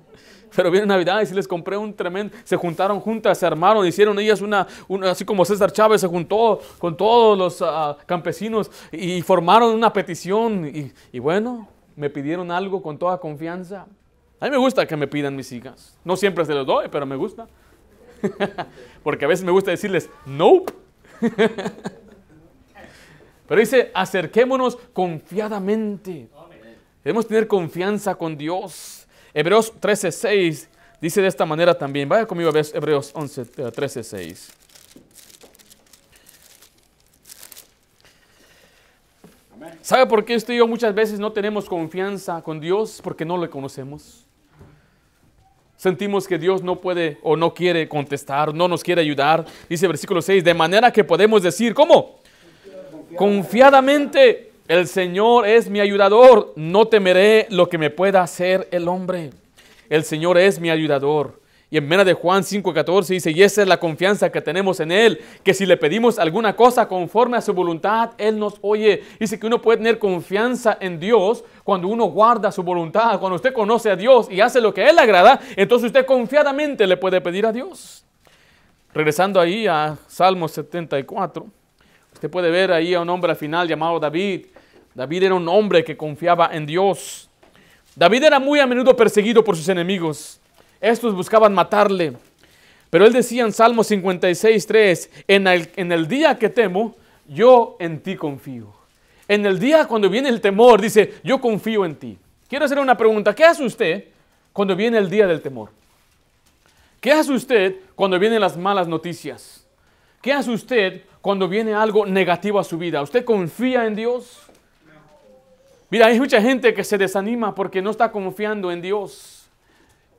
Pero 0.56 0.70
viene 0.70 0.86
Navidad 0.86 1.20
y 1.20 1.26
si 1.26 1.34
les 1.34 1.46
compré 1.46 1.76
un 1.76 1.94
tremendo, 1.94 2.34
se 2.44 2.56
juntaron 2.56 3.00
juntas, 3.00 3.38
se 3.38 3.46
armaron, 3.46 3.86
hicieron 3.86 4.18
ellas 4.18 4.40
una, 4.40 4.66
así 5.04 5.24
como 5.24 5.44
César 5.44 5.70
Chávez 5.70 6.00
se 6.00 6.06
juntó 6.06 6.60
con 6.78 6.96
todos 6.96 7.36
los 7.36 7.62
ah, 7.62 7.96
campesinos 8.06 8.70
y, 8.90 9.20
formaron 9.22 9.74
una 9.74 9.92
petición 9.92 10.66
y, 10.66 10.92
y 11.12 11.18
bueno, 11.18 11.68
me 11.94 12.10
pidieron 12.10 12.50
algo 12.50 12.82
con 12.82 12.98
toda 12.98 13.18
confianza. 13.18 13.86
A 14.38 14.44
mí 14.44 14.50
me 14.50 14.58
gusta 14.58 14.86
que 14.86 14.96
me 14.96 15.06
pidan 15.06 15.34
mis 15.34 15.50
hijas. 15.52 15.98
No 16.04 16.16
siempre 16.16 16.44
se 16.44 16.54
los 16.54 16.66
doy, 16.66 16.88
pero 16.90 17.06
me 17.06 17.16
gusta. 17.16 17.46
Porque 19.02 19.24
a 19.24 19.28
veces 19.28 19.44
me 19.44 19.52
gusta 19.52 19.70
decirles, 19.70 20.10
nope. 20.26 20.72
pero 23.48 23.60
dice, 23.60 23.90
acerquémonos 23.94 24.76
confiadamente. 24.92 26.28
Debemos 27.02 27.26
tener 27.26 27.46
confianza 27.46 28.14
con 28.14 28.36
Dios. 28.36 29.05
Hebreos 29.38 29.70
13:6 29.82 30.66
dice 30.98 31.20
de 31.20 31.28
esta 31.28 31.44
manera 31.44 31.76
también. 31.76 32.08
Vaya 32.08 32.24
conmigo 32.24 32.48
a 32.48 32.52
ver 32.52 32.64
Hebreos 32.72 33.10
11, 33.12 33.44
13:6. 33.44 34.50
¿Sabe 39.82 40.06
por 40.06 40.24
qué 40.24 40.36
usted 40.36 40.54
y 40.54 40.56
yo 40.56 40.66
muchas 40.66 40.94
veces 40.94 41.18
no 41.18 41.32
tenemos 41.32 41.66
confianza 41.66 42.40
con 42.40 42.60
Dios? 42.60 43.02
Porque 43.04 43.26
no 43.26 43.36
le 43.36 43.50
conocemos. 43.50 44.24
Sentimos 45.76 46.26
que 46.26 46.38
Dios 46.38 46.62
no 46.62 46.80
puede 46.80 47.18
o 47.22 47.36
no 47.36 47.52
quiere 47.52 47.90
contestar, 47.90 48.54
no 48.54 48.68
nos 48.68 48.82
quiere 48.82 49.02
ayudar. 49.02 49.44
Dice 49.68 49.86
versículo 49.86 50.22
6, 50.22 50.42
de 50.42 50.54
manera 50.54 50.90
que 50.90 51.04
podemos 51.04 51.42
decir, 51.42 51.74
¿cómo? 51.74 52.20
Confiadamente 53.14 54.55
el 54.68 54.88
Señor 54.88 55.46
es 55.46 55.70
mi 55.70 55.80
ayudador, 55.80 56.52
no 56.56 56.88
temeré 56.88 57.46
lo 57.50 57.68
que 57.68 57.78
me 57.78 57.90
pueda 57.90 58.22
hacer 58.22 58.68
el 58.72 58.88
hombre. 58.88 59.30
El 59.88 60.04
Señor 60.04 60.38
es 60.38 60.58
mi 60.58 60.70
ayudador. 60.70 61.40
Y 61.68 61.78
en 61.78 61.88
mena 61.88 62.04
de 62.04 62.14
Juan 62.14 62.42
5:14 62.42 63.08
dice, 63.08 63.30
y 63.32 63.42
esa 63.42 63.62
es 63.62 63.68
la 63.68 63.78
confianza 63.78 64.30
que 64.30 64.40
tenemos 64.40 64.78
en 64.78 64.92
Él, 64.92 65.20
que 65.42 65.52
si 65.52 65.66
le 65.66 65.76
pedimos 65.76 66.18
alguna 66.18 66.54
cosa 66.54 66.86
conforme 66.86 67.36
a 67.36 67.40
su 67.40 67.52
voluntad, 67.52 68.10
Él 68.18 68.38
nos 68.38 68.54
oye. 68.60 69.02
Dice 69.18 69.38
que 69.38 69.46
uno 69.46 69.60
puede 69.60 69.78
tener 69.78 69.98
confianza 69.98 70.78
en 70.80 71.00
Dios 71.00 71.44
cuando 71.64 71.88
uno 71.88 72.06
guarda 72.06 72.52
su 72.52 72.62
voluntad, 72.62 73.18
cuando 73.18 73.36
usted 73.36 73.52
conoce 73.52 73.90
a 73.90 73.96
Dios 73.96 74.28
y 74.30 74.40
hace 74.40 74.60
lo 74.60 74.72
que 74.72 74.82
a 74.82 74.90
Él 74.90 74.96
le 74.96 75.02
agrada, 75.02 75.40
entonces 75.56 75.86
usted 75.86 76.06
confiadamente 76.06 76.86
le 76.86 76.96
puede 76.96 77.20
pedir 77.20 77.46
a 77.46 77.52
Dios. 77.52 78.04
Regresando 78.94 79.40
ahí 79.40 79.66
a 79.66 79.96
Salmo 80.06 80.48
74, 80.48 81.46
usted 82.14 82.30
puede 82.30 82.50
ver 82.50 82.72
ahí 82.72 82.94
a 82.94 83.00
un 83.00 83.10
hombre 83.10 83.32
al 83.32 83.36
final 83.36 83.66
llamado 83.68 83.98
David, 83.98 84.46
David 84.96 85.24
era 85.24 85.34
un 85.34 85.46
hombre 85.46 85.84
que 85.84 85.94
confiaba 85.94 86.48
en 86.54 86.64
Dios. 86.64 87.28
David 87.94 88.24
era 88.24 88.38
muy 88.38 88.60
a 88.60 88.66
menudo 88.66 88.96
perseguido 88.96 89.44
por 89.44 89.54
sus 89.54 89.68
enemigos. 89.68 90.40
Estos 90.80 91.14
buscaban 91.14 91.52
matarle. 91.52 92.14
Pero 92.88 93.04
él 93.04 93.12
decía 93.12 93.44
en 93.44 93.52
Salmo 93.52 93.84
56, 93.84 94.66
3, 94.66 95.10
en 95.28 95.46
el, 95.48 95.70
en 95.76 95.92
el 95.92 96.08
día 96.08 96.38
que 96.38 96.48
temo, 96.48 96.96
yo 97.28 97.76
en 97.78 98.00
ti 98.00 98.16
confío. 98.16 98.72
En 99.28 99.44
el 99.44 99.58
día 99.58 99.84
cuando 99.86 100.08
viene 100.08 100.30
el 100.30 100.40
temor, 100.40 100.80
dice, 100.80 101.16
yo 101.22 101.42
confío 101.42 101.84
en 101.84 101.96
ti. 101.96 102.16
Quiero 102.48 102.64
hacer 102.64 102.78
una 102.78 102.96
pregunta. 102.96 103.34
¿Qué 103.34 103.44
hace 103.44 103.64
usted 103.64 104.04
cuando 104.54 104.74
viene 104.74 104.96
el 104.96 105.10
día 105.10 105.26
del 105.26 105.42
temor? 105.42 105.68
¿Qué 107.02 107.12
hace 107.12 107.34
usted 107.34 107.76
cuando 107.94 108.18
vienen 108.18 108.40
las 108.40 108.56
malas 108.56 108.88
noticias? 108.88 109.66
¿Qué 110.22 110.32
hace 110.32 110.50
usted 110.50 111.02
cuando 111.20 111.48
viene 111.48 111.74
algo 111.74 112.06
negativo 112.06 112.58
a 112.58 112.64
su 112.64 112.78
vida? 112.78 113.02
¿Usted 113.02 113.26
confía 113.26 113.84
en 113.84 113.94
Dios? 113.94 114.45
Mira, 115.88 116.06
hay 116.06 116.18
mucha 116.18 116.40
gente 116.40 116.74
que 116.74 116.82
se 116.82 116.98
desanima 116.98 117.54
porque 117.54 117.80
no 117.80 117.90
está 117.90 118.10
confiando 118.10 118.72
en 118.72 118.82
Dios. 118.82 119.48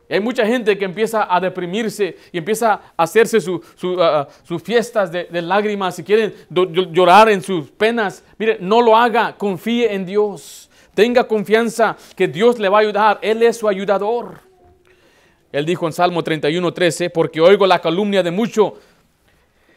Hay 0.09 0.21
mucha 0.21 0.45
gente 0.45 0.77
que 0.77 0.85
empieza 0.85 1.27
a 1.29 1.39
deprimirse 1.41 2.15
y 2.31 2.37
empieza 2.37 2.73
a 2.95 3.03
hacerse 3.03 3.41
sus 3.41 3.59
su, 3.75 3.89
uh, 3.89 4.25
uh, 4.49 4.59
fiestas 4.59 5.11
de, 5.11 5.25
de, 5.25 5.41
lágrimas 5.41 5.99
y 5.99 6.03
quieren 6.03 6.33
llorar 6.49 7.27
en 7.27 7.41
sus 7.41 7.69
penas. 7.71 8.23
Mire, 8.37 8.57
no 8.61 8.81
lo 8.81 8.95
haga, 8.95 9.35
confíe 9.37 9.93
en 9.93 10.05
Dios. 10.05 10.69
Tenga 10.93 11.27
confianza 11.27 11.97
que 12.15 12.29
Dios 12.29 12.57
le 12.57 12.69
va 12.69 12.77
a 12.77 12.81
ayudar. 12.81 13.19
Él 13.21 13.43
es 13.43 13.57
su 13.57 13.67
ayudador. 13.67 14.39
Él 15.51 15.65
dijo 15.65 15.85
en 15.85 15.93
Salmo 15.93 16.23
31, 16.23 16.73
13, 16.73 17.09
porque 17.09 17.41
oigo 17.41 17.67
la 17.67 17.79
calumnia 17.79 18.23
de 18.23 18.31
mucho. 18.31 18.75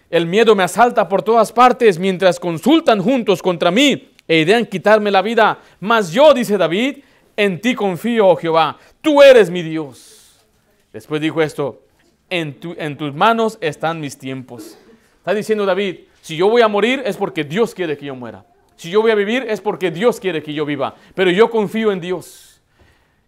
El 0.09 0.27
miedo 0.27 0.55
me 0.55 0.63
asalta 0.63 1.09
por 1.09 1.23
todas 1.23 1.53
partes 1.53 1.99
mientras 1.99 2.39
consultan 2.39 3.03
juntos 3.03 3.43
contra 3.43 3.73
mí 3.73 4.10
e 4.31 4.43
idean 4.43 4.65
quitarme 4.65 5.11
la 5.11 5.23
vida. 5.23 5.59
Mas 5.81 6.13
yo, 6.13 6.33
dice 6.33 6.57
David, 6.57 6.99
en 7.37 7.61
ti 7.61 7.75
confío, 7.75 8.29
oh 8.29 8.37
Jehová. 8.37 8.79
Tú 9.01 9.21
eres 9.23 9.51
mi 9.51 9.61
Dios. 9.61 10.47
Después 10.93 11.21
dijo 11.21 11.43
esto, 11.43 11.83
en, 12.29 12.57
en 12.79 12.97
tus 12.97 13.13
manos 13.13 13.59
están 13.61 13.99
mis 13.99 14.17
tiempos. 14.17 14.79
Está 15.19 15.35
diciendo 15.35 15.67
David, 15.67 16.03
si 16.23 16.37
yo 16.37 16.49
voy 16.49 16.63
a 16.63 16.69
morir 16.69 17.03
es 17.05 17.17
porque 17.17 17.43
Dios 17.43 17.75
quiere 17.75 17.99
que 17.99 18.07
yo 18.07 18.15
muera. 18.15 18.47
Si 18.77 18.89
yo 18.89 19.03
voy 19.03 19.11
a 19.11 19.17
vivir 19.17 19.47
es 19.49 19.61
porque 19.61 19.91
Dios 19.91 20.21
quiere 20.21 20.45
que 20.45 20.55
yo 20.55 20.65
viva. 20.65 20.95
Pero 21.17 21.33
yo 21.33 21.51
confío 21.51 21.91
en 21.91 22.01
Dios. 22.01 22.50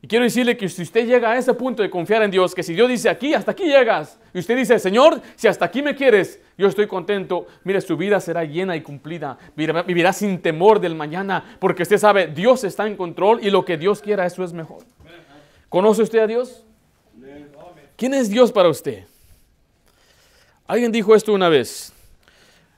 Y 0.04 0.09
quiero 0.09 0.25
decirle 0.25 0.56
que 0.56 0.68
si 0.68 0.82
usted 0.82 1.06
llega 1.06 1.30
a 1.30 1.38
ese 1.38 1.54
punto 1.54 1.80
de 1.80 1.88
confiar 1.88 2.25
en 2.25 2.30
Dios, 2.32 2.56
que 2.56 2.64
si 2.64 2.75
Dios 2.75 2.88
dice 2.88 3.09
aquí, 3.09 3.35
hasta 3.35 3.52
aquí 3.52 3.66
llegas, 3.66 4.18
y 4.35 4.40
usted 4.40 4.56
dice, 4.56 4.80
Señor, 4.80 5.23
si 5.37 5.47
hasta 5.47 5.64
aquí 5.64 5.80
me 5.80 5.94
quieres, 5.94 6.40
yo 6.59 6.66
estoy 6.66 6.88
contento, 6.88 7.47
mire, 7.62 7.80
su 7.80 7.97
vida 7.97 8.18
será 8.18 8.42
llena 8.42 8.75
y 8.75 8.80
cumplida, 8.80 9.38
vivirá, 9.54 10.12
sin 10.12 10.42
temor 10.42 10.80
del 10.80 10.97
mañana, 10.97 11.56
porque 11.61 11.85
usted 11.85 11.99
sabe, 11.99 12.26
Dios 12.26 12.64
está 12.64 12.88
en 12.88 12.97
control 12.97 13.38
y 13.44 13.50
lo 13.50 13.64
que 13.64 13.78
Dios 13.78 14.02
quiera, 14.02 14.26
eso 14.26 14.42
es 14.42 14.52
mejor. 14.52 14.85
¿Conoce 15.68 16.02
usted 16.02 16.18
a 16.18 16.26
Dios? 16.26 16.64
¿Quién 17.94 18.14
es 18.14 18.28
Dios 18.28 18.50
para 18.50 18.68
usted? 18.71 19.04
Alguien 20.66 20.90
dijo 20.90 21.14
esto 21.14 21.32
una 21.32 21.49
vez. 21.49 21.92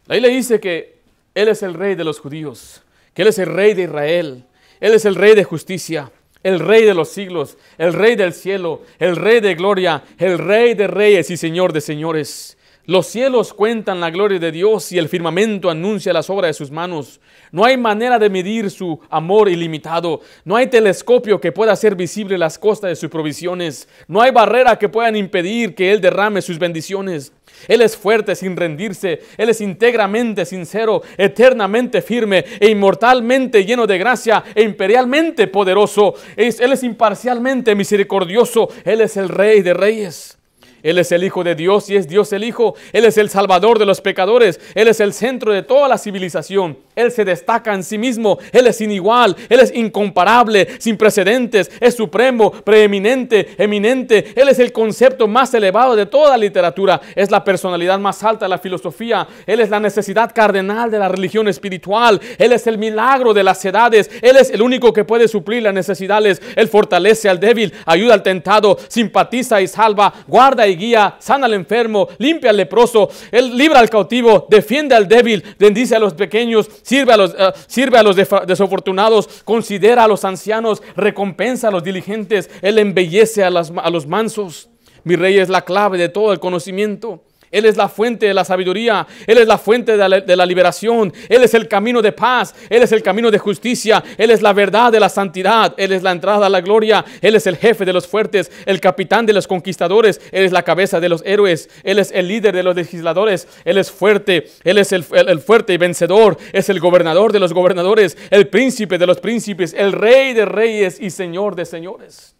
La 0.04 0.16
Biblia 0.16 0.30
dice 0.30 0.60
que 0.60 0.98
Él 1.34 1.48
es 1.48 1.62
el 1.62 1.72
rey 1.72 1.94
de 1.94 2.04
los 2.04 2.20
judíos, 2.20 2.82
que 3.14 3.22
Él 3.22 3.28
es 3.28 3.38
el 3.38 3.46
rey 3.46 3.72
de 3.72 3.84
Israel, 3.84 4.44
Él 4.78 4.92
es 4.92 5.06
el 5.06 5.14
rey 5.14 5.34
de 5.34 5.44
justicia, 5.44 6.12
el 6.44 6.60
rey 6.60 6.84
de 6.84 6.94
los 6.94 7.08
siglos, 7.08 7.58
el 7.78 7.92
rey 7.92 8.14
del 8.14 8.32
cielo, 8.32 8.82
el 9.00 9.16
rey 9.16 9.40
de 9.40 9.56
gloria, 9.56 10.04
el 10.18 10.38
rey 10.38 10.74
de 10.74 10.86
reyes 10.86 11.30
y 11.30 11.36
señor 11.36 11.72
de 11.72 11.80
señores. 11.80 12.56
Los 12.86 13.06
cielos 13.06 13.54
cuentan 13.54 13.98
la 13.98 14.10
gloria 14.10 14.38
de 14.38 14.52
Dios 14.52 14.92
y 14.92 14.98
el 14.98 15.08
firmamento 15.08 15.70
anuncia 15.70 16.12
las 16.12 16.28
obras 16.28 16.50
de 16.50 16.52
sus 16.52 16.70
manos. 16.70 17.18
No 17.50 17.64
hay 17.64 17.78
manera 17.78 18.18
de 18.18 18.28
medir 18.28 18.70
su 18.70 19.00
amor 19.08 19.48
ilimitado. 19.48 20.20
No 20.44 20.54
hay 20.54 20.66
telescopio 20.66 21.40
que 21.40 21.50
pueda 21.50 21.72
hacer 21.72 21.96
visible 21.96 22.36
las 22.36 22.58
costas 22.58 22.90
de 22.90 22.96
sus 22.96 23.08
provisiones. 23.08 23.88
No 24.06 24.20
hay 24.20 24.32
barrera 24.32 24.78
que 24.78 24.90
puedan 24.90 25.16
impedir 25.16 25.74
que 25.74 25.92
Él 25.92 26.02
derrame 26.02 26.42
sus 26.42 26.58
bendiciones. 26.58 27.32
Él 27.68 27.80
es 27.80 27.96
fuerte 27.96 28.36
sin 28.36 28.54
rendirse. 28.54 29.20
Él 29.38 29.48
es 29.48 29.62
íntegramente 29.62 30.44
sincero, 30.44 31.00
eternamente 31.16 32.02
firme 32.02 32.44
e 32.60 32.68
inmortalmente 32.68 33.64
lleno 33.64 33.86
de 33.86 33.96
gracia 33.96 34.44
e 34.54 34.62
imperialmente 34.62 35.46
poderoso. 35.46 36.16
Él 36.36 36.72
es 36.72 36.82
imparcialmente 36.82 37.74
misericordioso. 37.74 38.68
Él 38.84 39.00
es 39.00 39.16
el 39.16 39.30
Rey 39.30 39.62
de 39.62 39.72
Reyes. 39.72 40.36
Él 40.84 40.98
es 40.98 41.10
el 41.12 41.24
Hijo 41.24 41.42
de 41.42 41.54
Dios 41.54 41.88
y 41.88 41.96
es 41.96 42.06
Dios 42.06 42.30
el 42.34 42.44
Hijo. 42.44 42.74
Él 42.92 43.06
es 43.06 43.16
el 43.16 43.30
Salvador 43.30 43.78
de 43.78 43.86
los 43.86 44.02
pecadores. 44.02 44.60
Él 44.74 44.86
es 44.86 45.00
el 45.00 45.14
centro 45.14 45.50
de 45.50 45.62
toda 45.62 45.88
la 45.88 45.96
civilización. 45.96 46.76
Él 46.94 47.10
se 47.10 47.24
destaca 47.24 47.72
en 47.72 47.82
sí 47.82 47.96
mismo. 47.96 48.38
Él 48.52 48.66
es 48.66 48.82
inigual. 48.82 49.34
Él 49.48 49.60
es 49.60 49.74
incomparable, 49.74 50.68
sin 50.78 50.98
precedentes. 50.98 51.70
Es 51.80 51.94
supremo, 51.94 52.50
preeminente, 52.50 53.54
eminente. 53.56 54.34
Él 54.36 54.50
es 54.50 54.58
el 54.58 54.72
concepto 54.72 55.26
más 55.26 55.54
elevado 55.54 55.96
de 55.96 56.04
toda 56.04 56.32
la 56.32 56.36
literatura. 56.36 57.00
Es 57.16 57.30
la 57.30 57.42
personalidad 57.42 57.98
más 57.98 58.22
alta 58.22 58.44
de 58.44 58.50
la 58.50 58.58
filosofía. 58.58 59.26
Él 59.46 59.60
es 59.60 59.70
la 59.70 59.80
necesidad 59.80 60.32
cardenal 60.34 60.90
de 60.90 60.98
la 60.98 61.08
religión 61.08 61.48
espiritual. 61.48 62.20
Él 62.36 62.52
es 62.52 62.66
el 62.66 62.76
milagro 62.76 63.32
de 63.32 63.42
las 63.42 63.64
edades. 63.64 64.10
Él 64.20 64.36
es 64.36 64.50
el 64.50 64.60
único 64.60 64.92
que 64.92 65.04
puede 65.04 65.28
suplir 65.28 65.62
las 65.62 65.72
necesidades. 65.72 66.42
Él 66.56 66.68
fortalece 66.68 67.30
al 67.30 67.40
débil, 67.40 67.72
ayuda 67.86 68.12
al 68.12 68.22
tentado, 68.22 68.76
simpatiza 68.88 69.62
y 69.62 69.66
salva, 69.66 70.12
guarda 70.26 70.66
y 70.66 70.73
guía, 70.76 71.16
sana 71.18 71.46
al 71.46 71.54
enfermo, 71.54 72.08
limpia 72.18 72.50
al 72.50 72.56
leproso, 72.56 73.08
Él 73.30 73.56
libra 73.56 73.80
al 73.80 73.90
cautivo, 73.90 74.46
defiende 74.48 74.94
al 74.94 75.08
débil, 75.08 75.42
bendice 75.58 75.96
a 75.96 75.98
los 75.98 76.14
pequeños, 76.14 76.68
sirve 76.82 77.12
a 77.12 77.16
los, 77.16 77.32
uh, 77.32 77.52
sirve 77.66 77.98
a 77.98 78.02
los 78.02 78.16
desafortunados, 78.16 79.42
considera 79.44 80.04
a 80.04 80.08
los 80.08 80.24
ancianos, 80.24 80.82
recompensa 80.96 81.68
a 81.68 81.70
los 81.70 81.84
diligentes, 81.84 82.50
Él 82.62 82.78
embellece 82.78 83.44
a, 83.44 83.48
a 83.48 83.90
los 83.90 84.06
mansos. 84.06 84.68
Mi 85.04 85.16
rey 85.16 85.38
es 85.38 85.50
la 85.50 85.62
clave 85.62 85.98
de 85.98 86.08
todo 86.08 86.32
el 86.32 86.40
conocimiento. 86.40 87.22
Él 87.54 87.66
es 87.66 87.76
la 87.76 87.88
fuente 87.88 88.26
de 88.26 88.34
la 88.34 88.44
sabiduría. 88.44 89.06
Él 89.28 89.38
es 89.38 89.46
la 89.46 89.58
fuente 89.58 89.96
de 89.96 90.08
la, 90.08 90.20
de 90.20 90.36
la, 90.36 90.44
liberación. 90.44 91.12
Él 91.28 91.44
es 91.44 91.54
el 91.54 91.68
camino 91.68 92.02
de 92.02 92.10
paz. 92.10 92.52
Él 92.68 92.82
es 92.82 92.90
el 92.90 93.00
camino 93.00 93.30
de 93.30 93.38
justicia. 93.38 94.02
Él 94.18 94.32
es 94.32 94.42
la 94.42 94.52
verdad 94.52 94.90
de 94.90 94.98
la 94.98 95.08
santidad. 95.08 95.72
Él 95.76 95.92
es 95.92 96.02
la 96.02 96.10
entrada 96.10 96.46
a 96.46 96.48
la 96.48 96.60
gloria. 96.60 97.04
Él 97.20 97.36
es 97.36 97.46
el 97.46 97.56
jefe 97.56 97.84
de 97.84 97.92
los 97.92 98.08
fuertes, 98.08 98.50
el 98.66 98.80
capitán 98.80 99.24
de 99.24 99.32
los 99.32 99.46
conquistadores. 99.46 100.20
Él 100.32 100.44
es 100.44 100.50
la 100.50 100.64
cabeza 100.64 100.98
de 100.98 101.08
los 101.08 101.22
héroes. 101.24 101.70
Él 101.84 102.00
es 102.00 102.10
el 102.10 102.26
líder 102.26 102.56
de 102.56 102.64
los 102.64 102.74
legisladores. 102.74 103.46
Él 103.64 103.78
es 103.78 103.88
fuerte. 103.88 104.48
Él 104.64 104.78
es 104.78 104.90
el, 104.90 105.04
el, 105.12 105.28
el 105.28 105.38
fuerte 105.38 105.72
y 105.72 105.76
vencedor. 105.76 106.36
Es 106.52 106.68
el 106.70 106.80
gobernador 106.80 107.32
de 107.32 107.38
los 107.38 107.52
gobernadores. 107.52 108.18
El 108.30 108.48
príncipe 108.48 108.98
de 108.98 109.06
los 109.06 109.20
príncipes. 109.20 109.74
El 109.78 109.92
rey 109.92 110.34
de 110.34 110.44
reyes 110.44 110.98
y 111.00 111.10
señor 111.10 111.54
de 111.54 111.66
señores. 111.66 112.34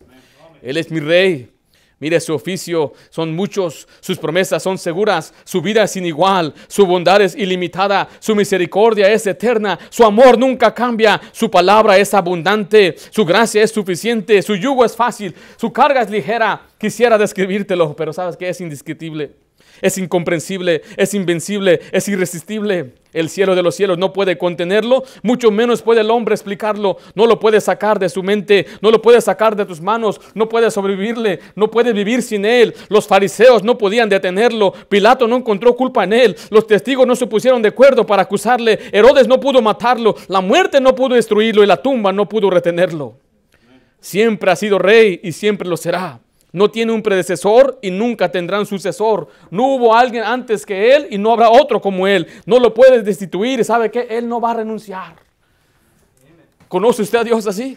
Él 0.60 0.76
es 0.76 0.90
mi 0.90 0.98
rey. 0.98 1.53
Mire, 2.04 2.20
su 2.20 2.34
oficio 2.34 2.92
son 3.08 3.34
muchos, 3.34 3.88
sus 4.00 4.18
promesas 4.18 4.62
son 4.62 4.76
seguras, 4.76 5.32
su 5.42 5.62
vida 5.62 5.84
es 5.84 5.92
sin 5.92 6.04
igual, 6.04 6.52
su 6.68 6.84
bondad 6.84 7.22
es 7.22 7.34
ilimitada, 7.34 8.06
su 8.18 8.36
misericordia 8.36 9.10
es 9.10 9.26
eterna, 9.26 9.78
su 9.88 10.04
amor 10.04 10.36
nunca 10.36 10.74
cambia, 10.74 11.18
su 11.32 11.50
palabra 11.50 11.96
es 11.96 12.12
abundante, 12.12 12.94
su 13.08 13.24
gracia 13.24 13.62
es 13.62 13.70
suficiente, 13.70 14.42
su 14.42 14.54
yugo 14.54 14.84
es 14.84 14.94
fácil, 14.94 15.34
su 15.56 15.72
carga 15.72 16.02
es 16.02 16.10
ligera. 16.10 16.66
Quisiera 16.76 17.16
describírtelo, 17.16 17.96
pero 17.96 18.12
sabes 18.12 18.36
que 18.36 18.50
es 18.50 18.60
indescriptible 18.60 19.43
es 19.80 19.98
incomprensible, 19.98 20.82
es 20.96 21.14
invencible, 21.14 21.80
es 21.92 22.08
irresistible. 22.08 22.94
El 23.12 23.28
cielo 23.28 23.54
de 23.54 23.62
los 23.62 23.76
cielos 23.76 23.96
no 23.96 24.12
puede 24.12 24.36
contenerlo, 24.36 25.04
mucho 25.22 25.52
menos 25.52 25.82
puede 25.82 26.00
el 26.00 26.10
hombre 26.10 26.34
explicarlo. 26.34 26.96
No 27.14 27.26
lo 27.26 27.38
puede 27.38 27.60
sacar 27.60 28.00
de 28.00 28.08
su 28.08 28.24
mente, 28.24 28.66
no 28.82 28.90
lo 28.90 29.00
puede 29.00 29.20
sacar 29.20 29.54
de 29.54 29.64
tus 29.64 29.80
manos, 29.80 30.20
no 30.34 30.48
puede 30.48 30.70
sobrevivirle, 30.70 31.38
no 31.54 31.70
puede 31.70 31.92
vivir 31.92 32.22
sin 32.22 32.44
él. 32.44 32.74
Los 32.88 33.06
fariseos 33.06 33.62
no 33.62 33.78
podían 33.78 34.08
detenerlo, 34.08 34.72
Pilato 34.88 35.28
no 35.28 35.36
encontró 35.36 35.76
culpa 35.76 36.02
en 36.02 36.12
él, 36.12 36.36
los 36.50 36.66
testigos 36.66 37.06
no 37.06 37.14
se 37.14 37.28
pusieron 37.28 37.62
de 37.62 37.68
acuerdo 37.68 38.04
para 38.04 38.22
acusarle, 38.22 38.80
Herodes 38.90 39.28
no 39.28 39.38
pudo 39.38 39.62
matarlo, 39.62 40.16
la 40.26 40.40
muerte 40.40 40.80
no 40.80 40.94
pudo 40.94 41.14
destruirlo 41.14 41.62
y 41.62 41.66
la 41.66 41.76
tumba 41.76 42.12
no 42.12 42.28
pudo 42.28 42.50
retenerlo. 42.50 43.16
Siempre 44.00 44.50
ha 44.50 44.56
sido 44.56 44.78
rey 44.78 45.20
y 45.22 45.32
siempre 45.32 45.68
lo 45.68 45.76
será. 45.76 46.23
No 46.54 46.70
tiene 46.70 46.92
un 46.92 47.02
predecesor 47.02 47.80
y 47.82 47.90
nunca 47.90 48.30
tendrá 48.30 48.60
un 48.60 48.66
sucesor. 48.66 49.26
No 49.50 49.74
hubo 49.74 49.92
alguien 49.92 50.22
antes 50.22 50.64
que 50.64 50.94
él 50.94 51.08
y 51.10 51.18
no 51.18 51.32
habrá 51.32 51.50
otro 51.50 51.80
como 51.80 52.06
él. 52.06 52.28
No 52.46 52.60
lo 52.60 52.72
puedes 52.72 53.04
destituir. 53.04 53.64
¿Sabe 53.64 53.90
qué? 53.90 54.06
Él 54.08 54.28
no 54.28 54.40
va 54.40 54.52
a 54.52 54.54
renunciar. 54.54 55.16
¿Conoce 56.68 57.02
usted 57.02 57.18
a 57.18 57.24
Dios 57.24 57.44
así? 57.48 57.76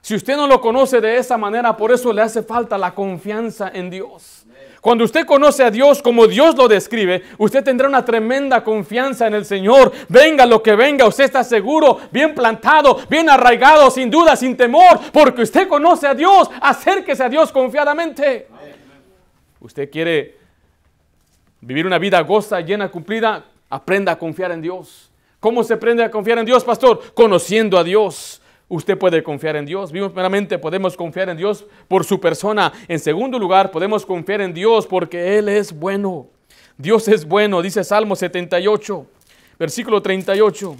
Si 0.00 0.14
usted 0.14 0.34
no 0.34 0.46
lo 0.46 0.62
conoce 0.62 0.98
de 1.02 1.18
esa 1.18 1.36
manera, 1.36 1.76
por 1.76 1.92
eso 1.92 2.10
le 2.10 2.22
hace 2.22 2.42
falta 2.42 2.78
la 2.78 2.94
confianza 2.94 3.70
en 3.74 3.90
Dios. 3.90 4.45
Cuando 4.86 5.02
usted 5.02 5.26
conoce 5.26 5.64
a 5.64 5.70
Dios 5.72 6.00
como 6.00 6.28
Dios 6.28 6.54
lo 6.56 6.68
describe, 6.68 7.24
usted 7.38 7.64
tendrá 7.64 7.88
una 7.88 8.04
tremenda 8.04 8.62
confianza 8.62 9.26
en 9.26 9.34
el 9.34 9.44
Señor. 9.44 9.90
Venga 10.08 10.46
lo 10.46 10.62
que 10.62 10.76
venga, 10.76 11.08
usted 11.08 11.24
está 11.24 11.42
seguro, 11.42 11.98
bien 12.12 12.36
plantado, 12.36 13.00
bien 13.10 13.28
arraigado, 13.28 13.90
sin 13.90 14.08
duda, 14.08 14.36
sin 14.36 14.56
temor, 14.56 15.00
porque 15.12 15.42
usted 15.42 15.66
conoce 15.66 16.06
a 16.06 16.14
Dios. 16.14 16.48
Acérquese 16.60 17.24
a 17.24 17.28
Dios 17.28 17.50
confiadamente. 17.50 18.46
Usted 19.58 19.90
quiere 19.90 20.36
vivir 21.62 21.84
una 21.84 21.98
vida 21.98 22.20
goza, 22.20 22.60
llena, 22.60 22.88
cumplida, 22.88 23.44
aprenda 23.68 24.12
a 24.12 24.18
confiar 24.20 24.52
en 24.52 24.62
Dios. 24.62 25.10
¿Cómo 25.40 25.64
se 25.64 25.74
aprende 25.74 26.04
a 26.04 26.12
confiar 26.12 26.38
en 26.38 26.46
Dios, 26.46 26.62
pastor? 26.62 27.12
Conociendo 27.12 27.76
a 27.76 27.82
Dios. 27.82 28.40
Usted 28.68 28.98
puede 28.98 29.22
confiar 29.22 29.56
en 29.56 29.64
Dios. 29.64 29.92
Primeramente, 29.92 30.58
podemos 30.58 30.96
confiar 30.96 31.28
en 31.28 31.36
Dios 31.36 31.64
por 31.86 32.04
su 32.04 32.18
persona. 32.18 32.72
En 32.88 32.98
segundo 32.98 33.38
lugar, 33.38 33.70
podemos 33.70 34.04
confiar 34.04 34.40
en 34.40 34.52
Dios 34.52 34.86
porque 34.86 35.38
Él 35.38 35.48
es 35.48 35.72
bueno. 35.72 36.26
Dios 36.76 37.06
es 37.08 37.24
bueno, 37.24 37.62
dice 37.62 37.84
Salmo 37.84 38.16
78, 38.16 39.06
versículo 39.58 40.02
38. 40.02 40.76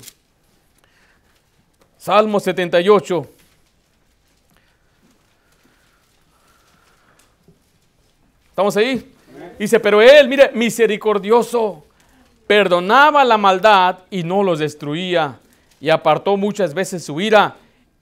Salmo 1.96 2.40
78. 2.40 3.26
¿Estamos 8.50 8.76
ahí? 8.76 9.12
Dice, 9.58 9.78
pero 9.78 10.02
Él, 10.02 10.28
mire, 10.28 10.50
misericordioso, 10.54 11.84
perdonaba 12.46 13.24
la 13.24 13.38
maldad 13.38 14.00
y 14.10 14.22
no 14.22 14.42
los 14.42 14.58
destruía, 14.58 15.38
y 15.80 15.88
apartó 15.88 16.36
muchas 16.36 16.74
veces 16.74 17.04
su 17.04 17.20
ira 17.20 17.56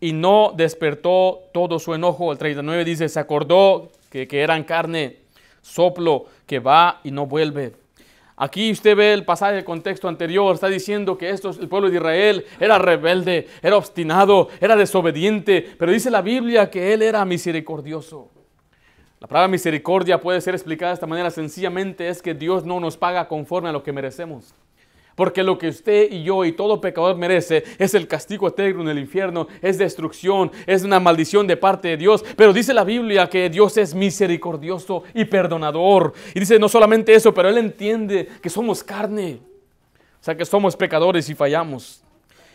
y 0.04 0.12
no 0.12 0.52
despertó 0.54 1.44
todo 1.54 1.78
su 1.78 1.94
enojo. 1.94 2.30
El 2.30 2.36
39 2.36 2.84
dice, 2.84 3.08
se 3.08 3.18
acordó 3.18 3.88
que, 4.10 4.28
eran 4.30 4.62
carne, 4.64 5.20
soplo 5.62 6.26
que 6.44 6.58
va 6.58 7.00
y 7.04 7.10
no 7.10 7.24
vuelve. 7.24 7.72
Aquí 8.36 8.70
usted 8.70 8.94
ve 8.94 9.14
el 9.14 9.24
pasaje 9.24 9.54
del 9.54 9.64
contexto 9.64 10.06
anterior, 10.06 10.54
está 10.54 10.68
diciendo 10.68 11.16
que 11.16 11.30
el 11.30 11.68
pueblo 11.70 11.88
de 11.88 11.96
Israel 11.96 12.44
era 12.60 12.78
rebelde, 12.78 13.48
era 13.62 13.78
obstinado, 13.78 14.50
era 14.60 14.76
desobediente, 14.76 15.74
pero 15.78 15.90
dice 15.90 16.10
la 16.10 16.20
Biblia 16.20 16.68
que 16.68 16.92
él 16.92 17.00
era 17.00 17.24
misericordioso. 17.24 18.28
La 19.20 19.26
palabra 19.26 19.48
misericordia 19.48 20.20
puede 20.20 20.42
ser 20.42 20.54
explicada 20.54 20.90
de 20.90 20.94
esta 20.96 21.06
manera 21.06 21.30
sencillamente 21.30 22.08
es 22.08 22.20
que 22.20 22.34
Dios 22.34 22.66
no 22.66 22.78
nos 22.78 22.98
paga 22.98 23.26
conforme 23.26 23.70
a 23.70 23.72
lo 23.72 23.82
que 23.82 23.94
merecemos. 23.94 24.54
Porque 25.14 25.42
lo 25.42 25.58
que 25.58 25.68
usted 25.68 26.10
y 26.10 26.24
yo 26.24 26.44
y 26.44 26.52
todo 26.52 26.80
pecador 26.80 27.16
merece 27.16 27.62
es 27.78 27.94
el 27.94 28.08
castigo 28.08 28.48
eterno 28.48 28.82
en 28.82 28.88
el 28.88 28.98
infierno, 28.98 29.46
es 29.62 29.78
destrucción, 29.78 30.50
es 30.66 30.82
una 30.82 30.98
maldición 30.98 31.46
de 31.46 31.56
parte 31.56 31.88
de 31.88 31.96
Dios. 31.96 32.24
Pero 32.36 32.52
dice 32.52 32.74
la 32.74 32.84
Biblia 32.84 33.28
que 33.28 33.48
Dios 33.48 33.76
es 33.76 33.94
misericordioso 33.94 35.04
y 35.14 35.24
perdonador. 35.24 36.12
Y 36.34 36.40
dice 36.40 36.58
no 36.58 36.68
solamente 36.68 37.14
eso, 37.14 37.32
pero 37.32 37.48
Él 37.48 37.58
entiende 37.58 38.28
que 38.42 38.50
somos 38.50 38.82
carne. 38.82 39.38
O 40.20 40.24
sea, 40.24 40.36
que 40.36 40.44
somos 40.44 40.74
pecadores 40.74 41.28
y 41.28 41.34
fallamos. 41.34 42.02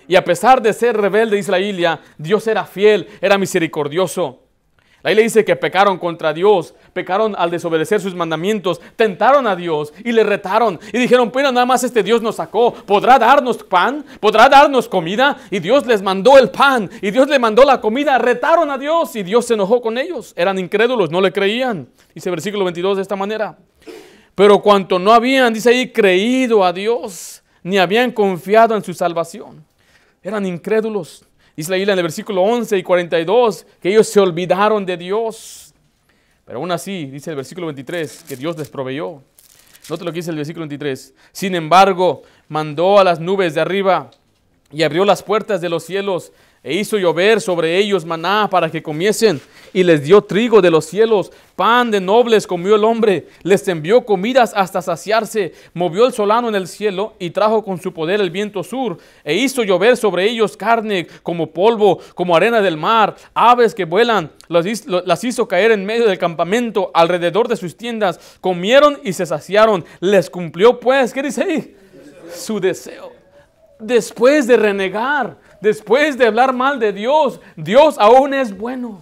Y 0.07 0.15
a 0.15 0.23
pesar 0.23 0.59
de 0.59 0.73
ser 0.73 0.97
rebelde, 0.97 1.37
dice 1.37 1.53
Dios 2.17 2.47
era 2.47 2.65
fiel, 2.65 3.07
era 3.21 3.37
misericordioso. 3.37 4.39
La 5.01 5.13
le 5.13 5.23
dice 5.23 5.45
que 5.45 5.55
pecaron 5.55 5.97
contra 5.97 6.33
Dios, 6.33 6.73
pecaron 6.91 7.33
al 7.37 7.49
desobedecer 7.49 8.01
sus 8.01 8.15
mandamientos, 8.15 8.81
tentaron 8.97 9.47
a 9.47 9.55
Dios 9.55 9.93
y 10.03 10.11
le 10.11 10.23
retaron 10.23 10.77
y 10.91 10.97
dijeron, 10.97 11.31
pero 11.31 11.51
nada 11.51 11.65
más 11.65 11.83
este 11.85 12.03
Dios 12.03 12.21
nos 12.21 12.35
sacó, 12.35 12.73
¿podrá 12.73 13.17
darnos 13.17 13.63
pan? 13.63 14.03
¿Podrá 14.19 14.49
darnos 14.49 14.89
comida? 14.89 15.37
Y 15.51 15.59
Dios 15.59 15.85
les 15.85 16.01
mandó 16.01 16.37
el 16.37 16.49
pan 16.49 16.89
y 17.01 17.11
Dios 17.11 17.29
le 17.29 17.39
mandó 17.39 17.63
la 17.63 17.79
comida, 17.79 18.17
retaron 18.17 18.69
a 18.71 18.77
Dios 18.77 19.15
y 19.15 19.23
Dios 19.23 19.45
se 19.45 19.53
enojó 19.53 19.81
con 19.81 19.97
ellos. 19.97 20.33
Eran 20.35 20.59
incrédulos, 20.59 21.09
no 21.09 21.21
le 21.21 21.31
creían. 21.31 21.87
Dice 22.13 22.29
versículo 22.29 22.65
22 22.65 22.97
de 22.97 23.01
esta 23.01 23.15
manera. 23.15 23.57
Pero 24.35 24.61
cuanto 24.61 24.99
no 24.99 25.13
habían, 25.13 25.53
dice 25.53 25.69
ahí, 25.69 25.91
creído 25.91 26.63
a 26.63 26.73
Dios, 26.73 27.41
ni 27.63 27.77
habían 27.77 28.11
confiado 28.11 28.75
en 28.75 28.83
su 28.83 28.93
salvación, 28.93 29.65
eran 30.21 30.45
incrédulos 30.45 31.25
Dice 31.59 31.71
la 31.71 31.75
Biblia 31.75 31.91
en 31.91 31.99
el 31.99 32.03
versículo 32.03 32.41
11 32.43 32.77
y 32.77 32.83
42 32.83 33.65
que 33.81 33.89
ellos 33.89 34.07
se 34.07 34.21
olvidaron 34.21 34.85
de 34.85 34.95
Dios. 34.95 35.73
Pero 36.45 36.59
aún 36.59 36.71
así, 36.71 37.07
dice 37.07 37.31
el 37.31 37.35
versículo 37.35 37.67
23, 37.67 38.23
que 38.29 38.37
Dios 38.37 38.57
les 38.57 38.69
proveyó. 38.69 39.21
Note 39.89 40.05
lo 40.05 40.13
que 40.13 40.19
dice 40.19 40.31
el 40.31 40.37
versículo 40.37 40.61
23. 40.61 41.13
Sin 41.33 41.55
embargo, 41.55 42.21
mandó 42.47 42.97
a 42.97 43.03
las 43.03 43.19
nubes 43.19 43.55
de 43.55 43.59
arriba 43.59 44.09
y 44.71 44.83
abrió 44.83 45.03
las 45.03 45.21
puertas 45.21 45.59
de 45.59 45.67
los 45.67 45.83
cielos 45.83 46.31
e 46.63 46.75
hizo 46.75 46.97
llover 46.97 47.39
sobre 47.39 47.77
ellos 47.77 48.05
maná 48.05 48.49
para 48.49 48.69
que 48.69 48.83
comiesen, 48.83 49.39
y 49.73 49.83
les 49.83 50.03
dio 50.03 50.21
trigo 50.21 50.61
de 50.61 50.71
los 50.71 50.85
cielos, 50.85 51.31
pan 51.55 51.91
de 51.91 52.01
nobles 52.01 52.47
comió 52.47 52.75
el 52.75 52.83
hombre, 52.83 53.27
les 53.43 53.67
envió 53.67 54.05
comidas 54.05 54.53
hasta 54.55 54.81
saciarse, 54.81 55.53
movió 55.73 56.05
el 56.05 56.13
solano 56.13 56.49
en 56.49 56.55
el 56.55 56.67
cielo 56.67 57.13
y 57.19 57.29
trajo 57.29 57.63
con 57.63 57.79
su 57.79 57.93
poder 57.93 58.19
el 58.19 58.31
viento 58.31 58.63
sur, 58.63 58.97
e 59.23 59.35
hizo 59.35 59.63
llover 59.63 59.95
sobre 59.95 60.25
ellos 60.25 60.57
carne 60.57 61.07
como 61.23 61.51
polvo, 61.51 61.99
como 62.15 62.35
arena 62.35 62.61
del 62.61 62.77
mar, 62.77 63.15
aves 63.33 63.75
que 63.75 63.85
vuelan, 63.85 64.31
las 64.47 65.23
hizo 65.23 65.47
caer 65.47 65.71
en 65.71 65.85
medio 65.85 66.07
del 66.07 66.17
campamento, 66.17 66.91
alrededor 66.93 67.47
de 67.47 67.57
sus 67.57 67.77
tiendas, 67.77 68.37
comieron 68.41 68.99
y 69.03 69.13
se 69.13 69.25
saciaron, 69.25 69.85
les 69.99 70.29
cumplió 70.29 70.79
pues, 70.79 71.13
¿qué 71.13 71.23
dice 71.23 71.43
ahí? 71.43 71.75
Su 72.33 72.59
deseo. 72.59 73.11
Después 73.79 74.45
de 74.45 74.57
renegar, 74.57 75.37
después 75.61 76.17
de 76.17 76.27
hablar 76.27 76.53
mal 76.53 76.79
de 76.79 76.93
Dios, 76.93 77.39
Dios 77.55 77.97
aún 77.97 78.33
es 78.33 78.55
bueno. 78.55 79.01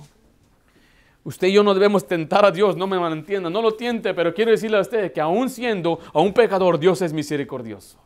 Usted 1.24 1.50
y 1.50 1.54
yo 1.54 1.64
no 1.64 1.74
debemos 1.74 2.08
tentar 2.08 2.46
a 2.46 2.52
Dios, 2.52 2.78
no 2.78 2.88
me 2.88 2.98
malentienda, 2.98 3.50
no 3.50 3.62
lo 3.62 3.74
tiente, 3.74 4.14
pero 4.14 4.34
quiero 4.34 4.52
decirle 4.52 4.78
a 4.78 4.82
usted 4.82 5.12
que 5.12 5.20
aún 5.20 5.50
siendo 5.50 6.00
a 6.14 6.22
un 6.22 6.34
pecador, 6.34 6.80
Dios 6.80 7.02
es 7.02 7.12
misericordioso. 7.12 7.98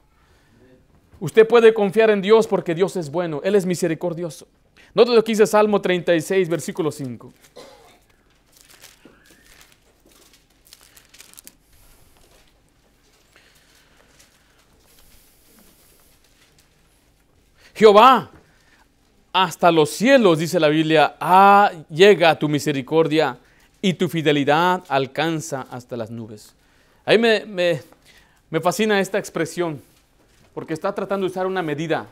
Usted 1.19 1.47
puede 1.47 1.71
confiar 1.71 2.09
en 2.09 2.19
Dios 2.19 2.47
porque 2.47 2.73
Dios 2.73 2.95
es 2.95 3.11
bueno, 3.11 3.39
Él 3.43 3.53
es 3.53 3.65
misericordioso. 3.67 4.47
Note 4.95 5.11
lo 5.11 5.23
que 5.23 5.33
dice 5.33 5.45
Salmo 5.45 5.79
36, 5.79 6.49
versículo 6.49 6.91
5. 6.91 7.31
Jehová 17.75 18.29
hasta 19.33 19.71
los 19.71 19.89
cielos, 19.89 20.39
dice 20.39 20.59
la 20.59 20.67
Biblia, 20.67 21.15
ah, 21.19 21.71
llega 21.89 22.37
tu 22.37 22.49
misericordia 22.49 23.37
y 23.81 23.93
tu 23.93 24.09
fidelidad 24.09 24.83
alcanza 24.87 25.67
hasta 25.71 25.95
las 25.95 26.11
nubes. 26.11 26.53
Ahí 27.05 27.17
me, 27.17 27.45
me, 27.45 28.61
fascina 28.61 28.99
esta 28.99 29.17
expresión, 29.17 29.81
porque 30.53 30.73
está 30.73 30.93
tratando 30.93 31.25
de 31.25 31.31
usar 31.31 31.47
una 31.47 31.61
medida. 31.61 32.07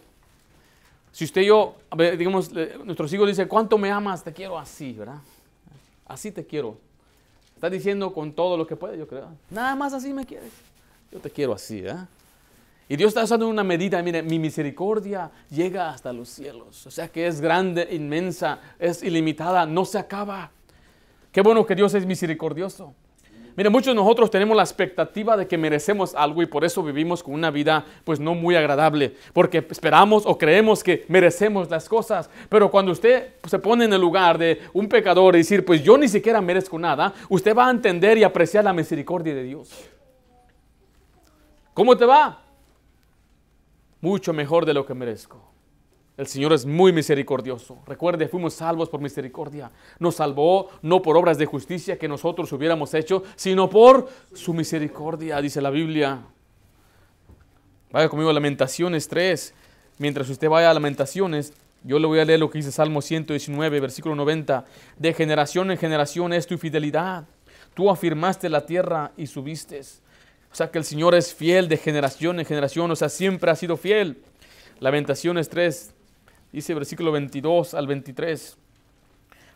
Si 1.12 1.26
usted 1.26 1.42
yo, 1.42 1.76
digamos, 2.18 2.52
nuestros 2.84 3.12
hijos 3.14 3.28
dicen, 3.28 3.48
¿cuánto 3.48 3.78
me 3.78 3.92
amas? 3.92 4.24
Te 4.24 4.32
quiero 4.32 4.58
así, 4.58 4.94
¿verdad? 4.94 5.20
Así 6.08 6.32
te 6.32 6.46
quiero. 6.46 6.78
Está 7.56 7.70
diciendo 7.70 8.14
con 8.14 8.32
todo 8.32 8.56
lo 8.56 8.66
que 8.66 8.76
puede, 8.76 8.98
yo 8.98 9.08
creo. 9.08 9.28
Nada 9.50 9.76
más 9.76 9.94
así 9.94 10.14
me 10.14 10.26
quieres. 10.26 10.52
Yo 11.12 11.20
te 11.20 11.30
quiero 11.30 11.54
así, 11.54 11.82
¿verdad? 11.82 12.08
Y 12.91 12.95
Dios 12.95 13.10
está 13.10 13.23
usando 13.23 13.47
una 13.47 13.63
medida, 13.63 14.02
mire, 14.02 14.23
mi 14.23 14.39
misericordia 14.39 15.30
llega 15.52 15.91
hasta 15.91 16.12
los 16.12 16.28
cielos. 16.28 16.88
O 16.88 16.91
sea 16.91 17.08
que 17.08 17.28
es 17.28 17.39
grande, 17.39 17.88
inmensa, 17.91 18.60
es 18.80 19.04
ilimitada, 19.04 19.67
no 19.67 19.86
se 19.86 19.99
acaba. 19.99 20.49
Qué 21.32 21.41
bueno 21.41 21.67
que 21.67 21.75
Dios 21.75 21.93
es 21.93 22.08
misericordioso. 22.08 22.95
Mire, 23.56 23.69
muchos 23.69 23.88
de 23.88 23.93
nosotros 23.93 24.32
tenemos 24.32 24.58
la 24.58 24.63
expectativa 24.63 25.38
de 25.38 25.47
que 25.47 25.56
merecemos 25.56 26.15
algo 26.15 26.41
y 26.41 26.47
por 26.47 26.65
eso 26.65 26.82
vivimos 26.82 27.21
con 27.21 27.36
una 27.36 27.52
vida 27.52 27.86
pues 28.06 28.19
no 28.19 28.34
muy 28.34 28.56
agradable, 28.56 29.15
porque 29.34 29.63
esperamos 29.69 30.23
o 30.25 30.36
creemos 30.36 30.84
que 30.84 31.06
merecemos 31.10 31.69
las 31.69 31.88
cosas. 31.88 32.28
Pero 32.49 32.71
cuando 32.71 32.91
usted 32.91 33.34
se 33.47 33.60
pone 33.60 33.86
en 33.86 33.93
el 33.93 34.02
lugar 34.02 34.39
de 34.39 34.62
un 34.73 34.89
pecador 34.89 35.36
y 35.36 35.39
decir, 35.39 35.63
pues 35.63 35.84
yo 35.84 35.95
ni 35.95 36.08
siquiera 36.08 36.41
merezco 36.41 36.80
nada, 36.80 37.13
usted 37.28 37.56
va 37.56 37.67
a 37.67 37.71
entender 37.71 38.17
y 38.17 38.23
apreciar 38.23 38.63
la 38.63 38.73
misericordia 38.73 39.36
de 39.36 39.43
Dios. 39.43 39.69
¿Cómo 41.75 41.95
te 41.95 42.06
va? 42.06 42.49
Mucho 44.02 44.34
mejor 44.34 44.66
de 44.66 44.74
lo 44.74 44.86
que 44.86 44.94
merezco. 44.94 45.50
El 46.20 46.28
Señor 46.28 46.52
es 46.52 46.66
muy 46.66 46.92
misericordioso. 46.92 47.78
Recuerde, 47.88 48.28
fuimos 48.28 48.54
salvos 48.54 48.90
por 48.90 49.00
misericordia. 49.00 49.72
Nos 50.00 50.16
salvó 50.16 50.70
no 50.82 51.02
por 51.02 51.16
obras 51.16 51.38
de 51.38 51.46
justicia 51.46 51.98
que 51.98 52.10
nosotros 52.10 52.52
hubiéramos 52.52 52.94
hecho, 52.94 53.24
sino 53.38 53.70
por 53.70 54.10
su 54.34 54.54
misericordia, 54.54 55.42
dice 55.42 55.62
la 55.62 55.70
Biblia. 55.70 56.20
Vaya 57.92 58.10
conmigo 58.10 58.30
a 58.30 58.34
Lamentaciones 58.34 59.08
3. 59.08 59.54
Mientras 59.98 60.30
usted 60.30 60.50
vaya 60.50 60.70
a 60.70 60.74
Lamentaciones, 60.74 61.54
yo 61.86 61.98
le 61.98 62.08
voy 62.08 62.20
a 62.20 62.26
leer 62.26 62.42
lo 62.42 62.50
que 62.50 62.58
dice 62.58 62.74
Salmo 62.74 63.02
119, 63.02 63.80
versículo 63.80 64.14
90. 64.16 64.66
De 64.98 65.14
generación 65.14 65.72
en 65.72 65.78
generación 65.78 66.34
es 66.34 66.46
tu 66.46 66.58
fidelidad. 66.58 67.24
Tú 67.74 67.90
afirmaste 67.90 68.50
la 68.50 68.66
tierra 68.66 69.14
y 69.16 69.28
subiste. 69.28 69.82
O 70.52 70.56
sea 70.56 70.72
que 70.72 70.78
el 70.78 70.84
Señor 70.84 71.16
es 71.16 71.34
fiel 71.34 71.68
de 71.68 71.78
generación 71.78 72.40
en 72.40 72.46
generación, 72.46 72.90
o 72.90 72.96
sea, 72.96 73.10
siempre 73.10 73.52
ha 73.52 73.56
sido 73.56 73.78
fiel. 73.78 74.22
Lamentaciones 74.80 75.50
3, 75.50 75.94
dice 76.52 76.74
versículo 76.74 77.12
22 77.12 77.74
al 77.74 77.88
23. 77.88 78.58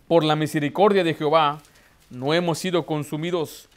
Por 0.08 0.24
la 0.24 0.36
misericordia 0.36 1.04
de 1.04 1.14
Jehová 1.14 1.62
no 2.10 2.34
hemos 2.34 2.60
sido 2.60 2.86
consumidos, 2.86 3.70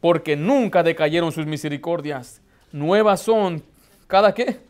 porque 0.00 0.36
nunca 0.36 0.82
decayeron 0.82 1.30
sus 1.30 1.46
misericordias. 1.46 2.40
Nuevas 2.72 3.20
son 3.20 3.62
cada 4.06 4.34
qué? 4.34 4.60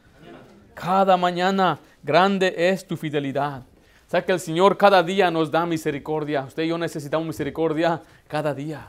Cada 0.75 1.17
mañana 1.17 1.79
grande 2.03 2.55
es 2.57 2.87
tu 2.87 2.97
fidelidad. 2.97 3.63
O 4.07 4.11
sea 4.11 4.25
que 4.25 4.33
el 4.33 4.41
Señor 4.41 4.77
cada 4.77 5.03
día 5.03 5.31
nos 5.31 5.51
da 5.51 5.65
misericordia. 5.65 6.43
Usted 6.43 6.65
y 6.65 6.69
yo 6.69 6.79
necesitamos 6.79 7.27
misericordia 7.27 8.03
cada 8.29 8.53
día. 8.53 8.89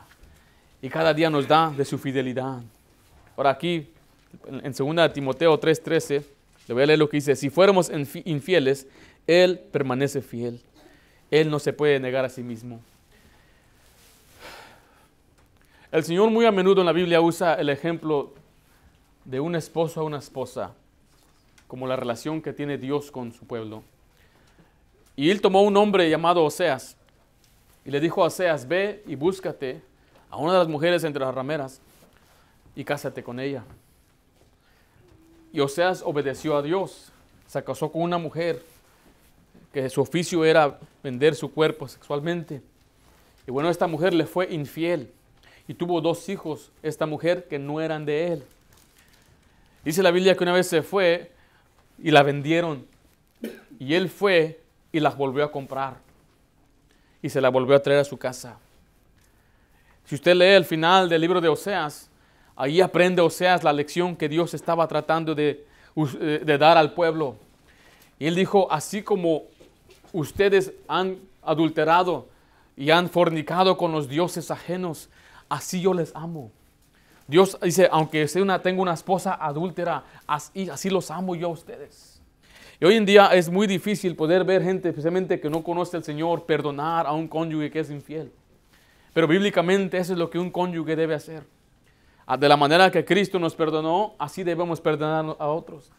Y 0.82 0.88
cada 0.88 1.14
día 1.14 1.30
nos 1.30 1.48
da 1.48 1.70
de 1.70 1.84
su 1.84 1.98
fidelidad. 1.98 2.62
Ahora 3.36 3.50
aquí, 3.50 3.88
en 4.46 4.72
2 4.72 5.12
Timoteo 5.12 5.58
3:13, 5.60 6.24
le 6.68 6.74
voy 6.74 6.82
a 6.82 6.86
leer 6.86 6.98
lo 6.98 7.08
que 7.08 7.18
dice, 7.18 7.36
si 7.36 7.50
fuéramos 7.50 7.90
infieles, 8.24 8.86
Él 9.26 9.58
permanece 9.58 10.22
fiel. 10.22 10.60
Él 11.30 11.50
no 11.50 11.58
se 11.58 11.72
puede 11.72 12.00
negar 12.00 12.24
a 12.24 12.28
sí 12.28 12.42
mismo. 12.42 12.80
El 15.92 16.02
Señor 16.04 16.30
muy 16.30 16.44
a 16.44 16.52
menudo 16.52 16.80
en 16.80 16.86
la 16.86 16.92
Biblia 16.92 17.20
usa 17.20 17.54
el 17.54 17.68
ejemplo 17.68 18.34
de 19.24 19.40
un 19.40 19.54
esposo 19.54 20.00
a 20.00 20.04
una 20.04 20.18
esposa, 20.18 20.72
como 21.66 21.86
la 21.86 21.96
relación 21.96 22.42
que 22.42 22.52
tiene 22.52 22.78
Dios 22.78 23.10
con 23.10 23.32
su 23.32 23.46
pueblo. 23.46 23.82
Y 25.14 25.30
él 25.30 25.40
tomó 25.40 25.62
un 25.62 25.76
hombre 25.76 26.08
llamado 26.10 26.44
Oseas 26.44 26.96
y 27.84 27.90
le 27.90 28.00
dijo 28.00 28.22
a 28.22 28.26
Oseas, 28.26 28.66
ve 28.66 29.02
y 29.06 29.14
búscate 29.14 29.80
a 30.30 30.36
una 30.36 30.52
de 30.52 30.58
las 30.58 30.68
mujeres 30.68 31.04
entre 31.04 31.24
las 31.24 31.34
rameras 31.34 31.80
y 32.76 32.84
cásate 32.84 33.24
con 33.24 33.40
ella. 33.40 33.64
Y 35.52 35.58
Oseas 35.60 36.02
obedeció 36.04 36.56
a 36.56 36.62
Dios, 36.62 37.10
se 37.46 37.64
casó 37.64 37.90
con 37.90 38.02
una 38.02 38.18
mujer 38.18 38.62
que 39.72 39.88
su 39.88 40.02
oficio 40.02 40.44
era 40.44 40.78
vender 41.02 41.34
su 41.34 41.52
cuerpo 41.52 41.88
sexualmente. 41.88 42.62
Y 43.46 43.50
bueno, 43.50 43.70
esta 43.70 43.86
mujer 43.86 44.12
le 44.12 44.26
fue 44.26 44.52
infiel 44.52 45.10
y 45.66 45.74
tuvo 45.74 46.00
dos 46.00 46.28
hijos, 46.28 46.70
esta 46.82 47.06
mujer 47.06 47.48
que 47.48 47.58
no 47.58 47.80
eran 47.80 48.04
de 48.04 48.32
él. 48.34 48.44
Dice 49.84 50.02
la 50.02 50.10
Biblia 50.10 50.36
que 50.36 50.44
una 50.44 50.52
vez 50.52 50.68
se 50.68 50.82
fue 50.82 51.32
y 51.98 52.10
la 52.10 52.22
vendieron 52.22 52.86
y 53.78 53.94
él 53.94 54.10
fue 54.10 54.60
y 54.92 55.00
las 55.00 55.16
volvió 55.16 55.44
a 55.44 55.52
comprar 55.52 55.96
y 57.22 57.28
se 57.28 57.40
la 57.40 57.48
volvió 57.48 57.76
a 57.76 57.82
traer 57.82 58.00
a 58.00 58.04
su 58.04 58.18
casa. 58.18 58.58
Si 60.04 60.14
usted 60.14 60.34
lee 60.34 60.54
el 60.54 60.64
final 60.64 61.08
del 61.08 61.20
libro 61.20 61.40
de 61.40 61.48
Oseas, 61.48 62.10
ahí 62.56 62.80
aprende 62.80 63.22
Oseas 63.22 63.62
la 63.62 63.72
lección 63.72 64.16
que 64.16 64.28
Dios 64.28 64.54
estaba 64.54 64.88
tratando 64.88 65.34
de, 65.34 65.64
eh, 65.96 66.42
de 66.44 66.58
dar 66.58 66.76
al 66.76 66.94
pueblo. 66.94 67.36
Y 68.18 68.26
él 68.26 68.34
dijo, 68.34 68.66
así 68.72 69.02
como 69.02 69.44
ustedes 70.12 70.72
han 70.88 71.18
adulterado 71.42 72.28
y 72.76 72.90
han 72.90 73.08
fornicado 73.08 73.76
con 73.76 73.92
los 73.92 74.08
dioses 74.08 74.50
ajenos, 74.50 75.10
así 75.48 75.80
yo 75.80 75.94
les 75.94 76.14
amo. 76.16 76.50
Dios 77.28 77.58
dice, 77.60 77.88
aunque 77.90 78.26
sea 78.28 78.42
una, 78.42 78.62
tengo 78.62 78.82
una 78.82 78.94
esposa 78.94 79.34
adúltera, 79.34 80.04
así, 80.26 80.70
así 80.70 80.90
los 80.90 81.10
amo 81.10 81.34
yo 81.34 81.48
a 81.48 81.50
ustedes. 81.50 82.20
Y 82.80 82.84
hoy 82.84 82.94
en 82.94 83.06
día 83.06 83.28
es 83.34 83.48
muy 83.48 83.66
difícil 83.66 84.14
poder 84.14 84.44
ver 84.44 84.62
gente, 84.62 84.90
especialmente 84.90 85.40
que 85.40 85.50
no 85.50 85.62
conoce 85.62 85.96
al 85.96 86.04
Señor, 86.04 86.44
perdonar 86.44 87.06
a 87.06 87.12
un 87.12 87.26
cónyuge 87.26 87.70
que 87.70 87.80
es 87.80 87.90
infiel. 87.90 88.30
Pero 89.12 89.26
bíblicamente 89.26 89.96
eso 89.98 90.12
es 90.12 90.18
lo 90.18 90.28
que 90.28 90.38
un 90.38 90.50
cónyuge 90.50 90.94
debe 90.94 91.14
hacer. 91.14 91.44
De 92.38 92.48
la 92.48 92.56
manera 92.56 92.90
que 92.90 93.04
Cristo 93.04 93.38
nos 93.38 93.54
perdonó, 93.54 94.14
así 94.18 94.42
debemos 94.42 94.80
perdonar 94.80 95.36
a 95.38 95.46
otros. 95.46 95.92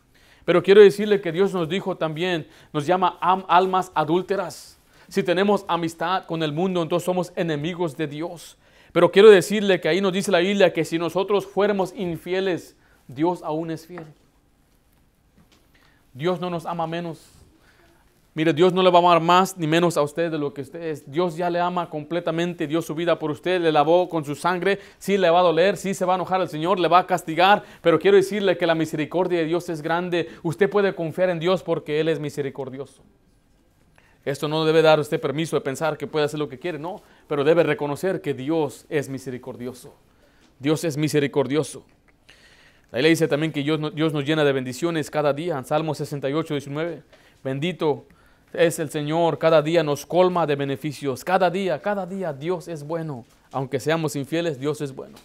Pero 0.44 0.62
quiero 0.62 0.82
decirle 0.82 1.22
que 1.22 1.32
Dios 1.32 1.54
nos 1.54 1.70
dijo 1.70 1.96
también, 1.96 2.48
nos 2.74 2.86
llama 2.86 3.18
almas 3.20 3.92
adúlteras. 3.96 4.78
Si 5.08 5.24
tenemos 5.24 5.64
amistad 5.70 6.26
con 6.26 6.44
el 6.44 6.52
mundo, 6.52 6.82
entonces 6.82 7.06
somos 7.06 7.32
enemigos 7.36 7.96
de 7.96 8.08
Dios. 8.08 8.58
Pero 8.92 9.12
quiero 9.12 9.30
decirle 9.30 9.80
que 9.80 9.88
ahí 9.88 10.02
nos 10.02 10.12
dice 10.12 10.32
la 10.32 10.40
Biblia 10.40 10.74
que 10.74 10.84
si 10.84 10.98
nosotros 10.98 11.46
fuéramos 11.46 11.94
infieles, 11.96 12.76
Dios 13.08 13.42
aún 13.42 13.72
es 13.72 13.86
fiel. 13.86 14.06
Dios 16.14 16.42
no 16.42 16.50
nos 16.50 16.66
ama 16.66 16.88
menos. 16.88 17.37
Mire, 18.38 18.54
Dios 18.54 18.72
no 18.72 18.84
le 18.84 18.92
va 18.92 19.00
a 19.00 19.02
amar 19.02 19.20
más 19.20 19.58
ni 19.58 19.66
menos 19.66 19.98
a 19.98 20.04
usted 20.04 20.30
de 20.30 20.38
lo 20.38 20.54
que 20.54 20.62
usted 20.62 20.80
es. 20.80 21.10
Dios 21.10 21.36
ya 21.36 21.50
le 21.50 21.60
ama 21.60 21.90
completamente, 21.90 22.68
dio 22.68 22.84
su 22.84 22.94
vida 22.94 23.18
por 23.18 23.32
usted, 23.32 23.60
le 23.60 23.72
lavó 23.72 24.08
con 24.08 24.24
su 24.26 24.36
sangre. 24.36 24.78
Sí 25.00 25.18
le 25.18 25.28
va 25.32 25.40
a 25.40 25.42
doler, 25.42 25.76
sí 25.76 25.96
se 25.96 26.06
va 26.06 26.14
a 26.14 26.18
enojar 26.18 26.42
el 26.42 26.48
Señor, 26.48 26.80
le 26.80 26.88
va 26.88 27.00
a 27.00 27.08
castigar, 27.08 27.64
pero 27.82 27.98
quiero 27.98 28.16
decirle 28.16 28.56
que 28.56 28.68
la 28.68 28.76
misericordia 28.76 29.40
de 29.40 29.46
Dios 29.46 29.70
es 29.70 29.82
grande. 29.82 30.30
Usted 30.44 30.70
puede 30.70 30.94
confiar 30.94 31.32
en 31.32 31.40
Dios 31.40 31.64
porque 31.64 32.00
Él 32.00 32.10
es 32.10 32.20
misericordioso. 32.20 33.02
Esto 34.24 34.48
no 34.48 34.66
debe 34.66 34.84
dar 34.84 35.00
usted 35.00 35.20
permiso 35.20 35.56
de 35.56 35.62
pensar 35.62 35.98
que 35.98 36.06
puede 36.06 36.26
hacer 36.26 36.38
lo 36.38 36.48
que 36.48 36.60
quiere, 36.60 36.78
no, 36.78 37.02
pero 37.28 37.44
debe 37.44 37.64
reconocer 37.64 38.22
que 38.22 38.36
Dios 38.36 38.86
es 38.88 39.10
misericordioso. 39.10 39.96
Dios 40.60 40.84
es 40.84 40.96
misericordioso. 40.96 41.88
Ahí 42.92 43.02
le 43.02 43.10
dice 43.10 43.28
también 43.28 43.52
que 43.52 43.64
Dios, 43.64 43.80
Dios 43.96 44.14
nos 44.14 44.26
llena 44.26 44.44
de 44.44 44.54
bendiciones 44.54 45.10
cada 45.10 45.34
día. 45.34 45.58
En 45.58 45.66
Salmo 45.66 45.96
68, 45.96 46.54
19. 46.54 47.02
Bendito 47.44 48.06
es 48.54 48.80
el 48.80 48.90
Señor, 48.90 49.38
cada 49.38 49.62
día 49.62 49.84
nos 49.84 50.06
colma 50.06 50.48
de 50.48 50.56
beneficios. 50.56 51.24
Cada 51.24 51.50
día, 51.50 51.82
cada 51.82 52.06
día 52.06 52.34
Dios 52.34 52.68
es 52.68 52.84
bueno. 52.84 53.26
Aunque 53.52 53.80
seamos 53.80 54.16
infieles, 54.16 54.60
Dios 54.60 54.82
es 54.82 54.94
bueno. 54.94 55.18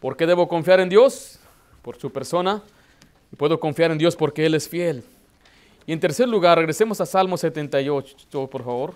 ¿Por 0.00 0.16
qué 0.16 0.26
debo 0.26 0.48
confiar 0.48 0.80
en 0.80 0.88
Dios? 0.88 1.38
Por 1.82 1.96
su 1.96 2.10
persona. 2.10 2.62
Puedo 3.36 3.60
confiar 3.60 3.90
en 3.90 3.98
Dios 3.98 4.16
porque 4.16 4.46
Él 4.46 4.54
es 4.54 4.68
fiel. 4.68 5.04
Y 5.86 5.92
en 5.92 6.00
tercer 6.00 6.28
lugar, 6.28 6.58
regresemos 6.58 7.00
a 7.00 7.06
Salmo 7.06 7.36
78, 7.36 8.48
por 8.48 8.64
favor. 8.64 8.94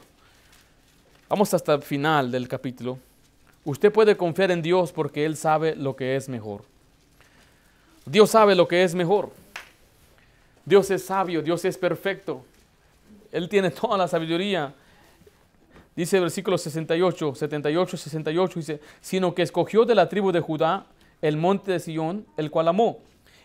Vamos 1.28 1.52
hasta 1.54 1.74
el 1.74 1.82
final 1.82 2.30
del 2.30 2.46
capítulo. 2.46 2.98
Usted 3.64 3.92
puede 3.92 4.16
confiar 4.16 4.50
en 4.50 4.60
Dios 4.62 4.92
porque 4.92 5.24
Él 5.24 5.36
sabe 5.36 5.74
lo 5.74 5.96
que 5.96 6.16
es 6.16 6.28
mejor. 6.28 6.62
Dios 8.06 8.30
sabe 8.30 8.54
lo 8.54 8.68
que 8.68 8.84
es 8.84 8.94
mejor. 8.94 9.30
Dios 10.64 10.90
es 10.90 11.04
sabio, 11.04 11.42
Dios 11.42 11.64
es 11.64 11.76
perfecto. 11.76 12.44
Él 13.30 13.48
tiene 13.48 13.70
toda 13.70 13.98
la 13.98 14.08
sabiduría. 14.08 14.74
Dice 15.96 16.16
el 16.16 16.22
versículo 16.22 16.58
68, 16.58 17.34
78, 17.34 17.96
68, 17.96 18.58
dice, 18.58 18.80
sino 19.00 19.34
que 19.34 19.42
escogió 19.42 19.84
de 19.84 19.94
la 19.94 20.08
tribu 20.08 20.32
de 20.32 20.40
Judá 20.40 20.86
el 21.22 21.36
monte 21.36 21.72
de 21.72 21.80
Sión, 21.80 22.26
el 22.36 22.50
cual 22.50 22.68
amó. 22.68 22.98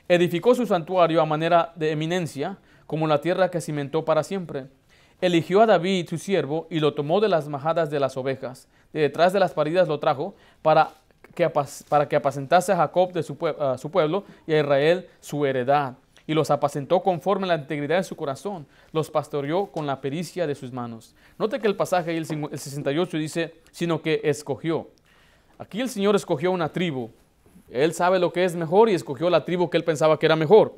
Edificó 0.07 0.55
su 0.55 0.65
santuario 0.65 1.21
a 1.21 1.25
manera 1.25 1.71
de 1.75 1.91
eminencia 1.91 2.57
como 2.87 3.07
la 3.07 3.21
tierra 3.21 3.51
que 3.51 3.61
cimentó 3.61 4.03
para 4.03 4.23
siempre. 4.23 4.65
Eligió 5.21 5.61
a 5.61 5.65
David, 5.65 6.07
su 6.09 6.17
siervo, 6.17 6.65
y 6.69 6.79
lo 6.79 6.93
tomó 6.93 7.19
de 7.19 7.27
las 7.27 7.47
majadas 7.47 7.91
de 7.91 7.99
las 7.99 8.17
ovejas. 8.17 8.67
De 8.91 9.01
detrás 9.01 9.33
de 9.33 9.39
las 9.39 9.53
paridas 9.53 9.87
lo 9.87 9.99
trajo 9.99 10.33
para 10.61 10.91
que, 11.35 11.49
para 11.87 12.09
que 12.09 12.15
apacentase 12.15 12.71
a 12.71 12.77
Jacob 12.77 13.11
de 13.13 13.21
su, 13.21 13.37
su 13.77 13.91
pueblo 13.91 14.23
y 14.47 14.53
a 14.53 14.59
Israel 14.59 15.07
su 15.19 15.45
heredad. 15.45 15.93
Y 16.29 16.35
los 16.35 16.51
apacentó 16.51 17.01
conforme 17.01 17.45
a 17.45 17.47
la 17.47 17.55
integridad 17.55 17.97
de 17.97 18.03
su 18.03 18.15
corazón. 18.15 18.67
Los 18.91 19.09
pastoreó 19.09 19.65
con 19.65 19.87
la 19.87 19.99
pericia 19.99 20.45
de 20.45 20.53
sus 20.53 20.71
manos. 20.71 21.15
Note 21.39 21.59
que 21.59 21.65
el 21.65 21.75
pasaje, 21.75 22.15
el 22.15 22.27
68, 22.27 23.17
dice, 23.17 23.55
sino 23.71 24.03
que 24.03 24.21
escogió. 24.23 24.89
Aquí 25.57 25.81
el 25.81 25.89
Señor 25.89 26.15
escogió 26.15 26.51
una 26.51 26.71
tribu. 26.71 27.09
Él 27.71 27.93
sabe 27.93 28.19
lo 28.19 28.31
que 28.31 28.45
es 28.45 28.55
mejor 28.55 28.91
y 28.91 28.93
escogió 28.93 29.27
la 29.31 29.43
tribu 29.43 29.71
que 29.71 29.77
él 29.77 29.83
pensaba 29.83 30.19
que 30.19 30.27
era 30.27 30.35
mejor. 30.35 30.75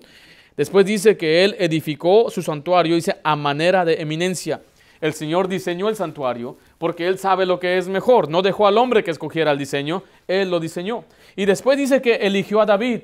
Después 0.55 0.85
dice 0.85 1.17
que 1.17 1.43
él 1.43 1.57
edificó 1.59 2.29
su 2.29 2.41
santuario, 2.41 2.95
dice, 2.95 3.17
a 3.21 3.35
manera 3.35 3.83
de 3.83 3.95
eminencia. 4.01 4.61
El 5.01 5.11
Señor 5.11 5.49
diseñó 5.49 5.89
el 5.89 5.97
santuario 5.97 6.55
porque 6.77 7.07
Él 7.07 7.17
sabe 7.19 7.45
lo 7.45 7.59
que 7.59 7.77
es 7.77 7.89
mejor. 7.89 8.29
No 8.29 8.41
dejó 8.41 8.67
al 8.67 8.77
hombre 8.77 9.03
que 9.03 9.11
escogiera 9.11 9.51
el 9.51 9.57
diseño, 9.57 10.03
Él 10.29 10.49
lo 10.49 10.61
diseñó. 10.61 11.03
Y 11.35 11.43
después 11.43 11.77
dice 11.77 12.01
que 12.01 12.15
eligió 12.15 12.61
a 12.61 12.65
David, 12.65 13.01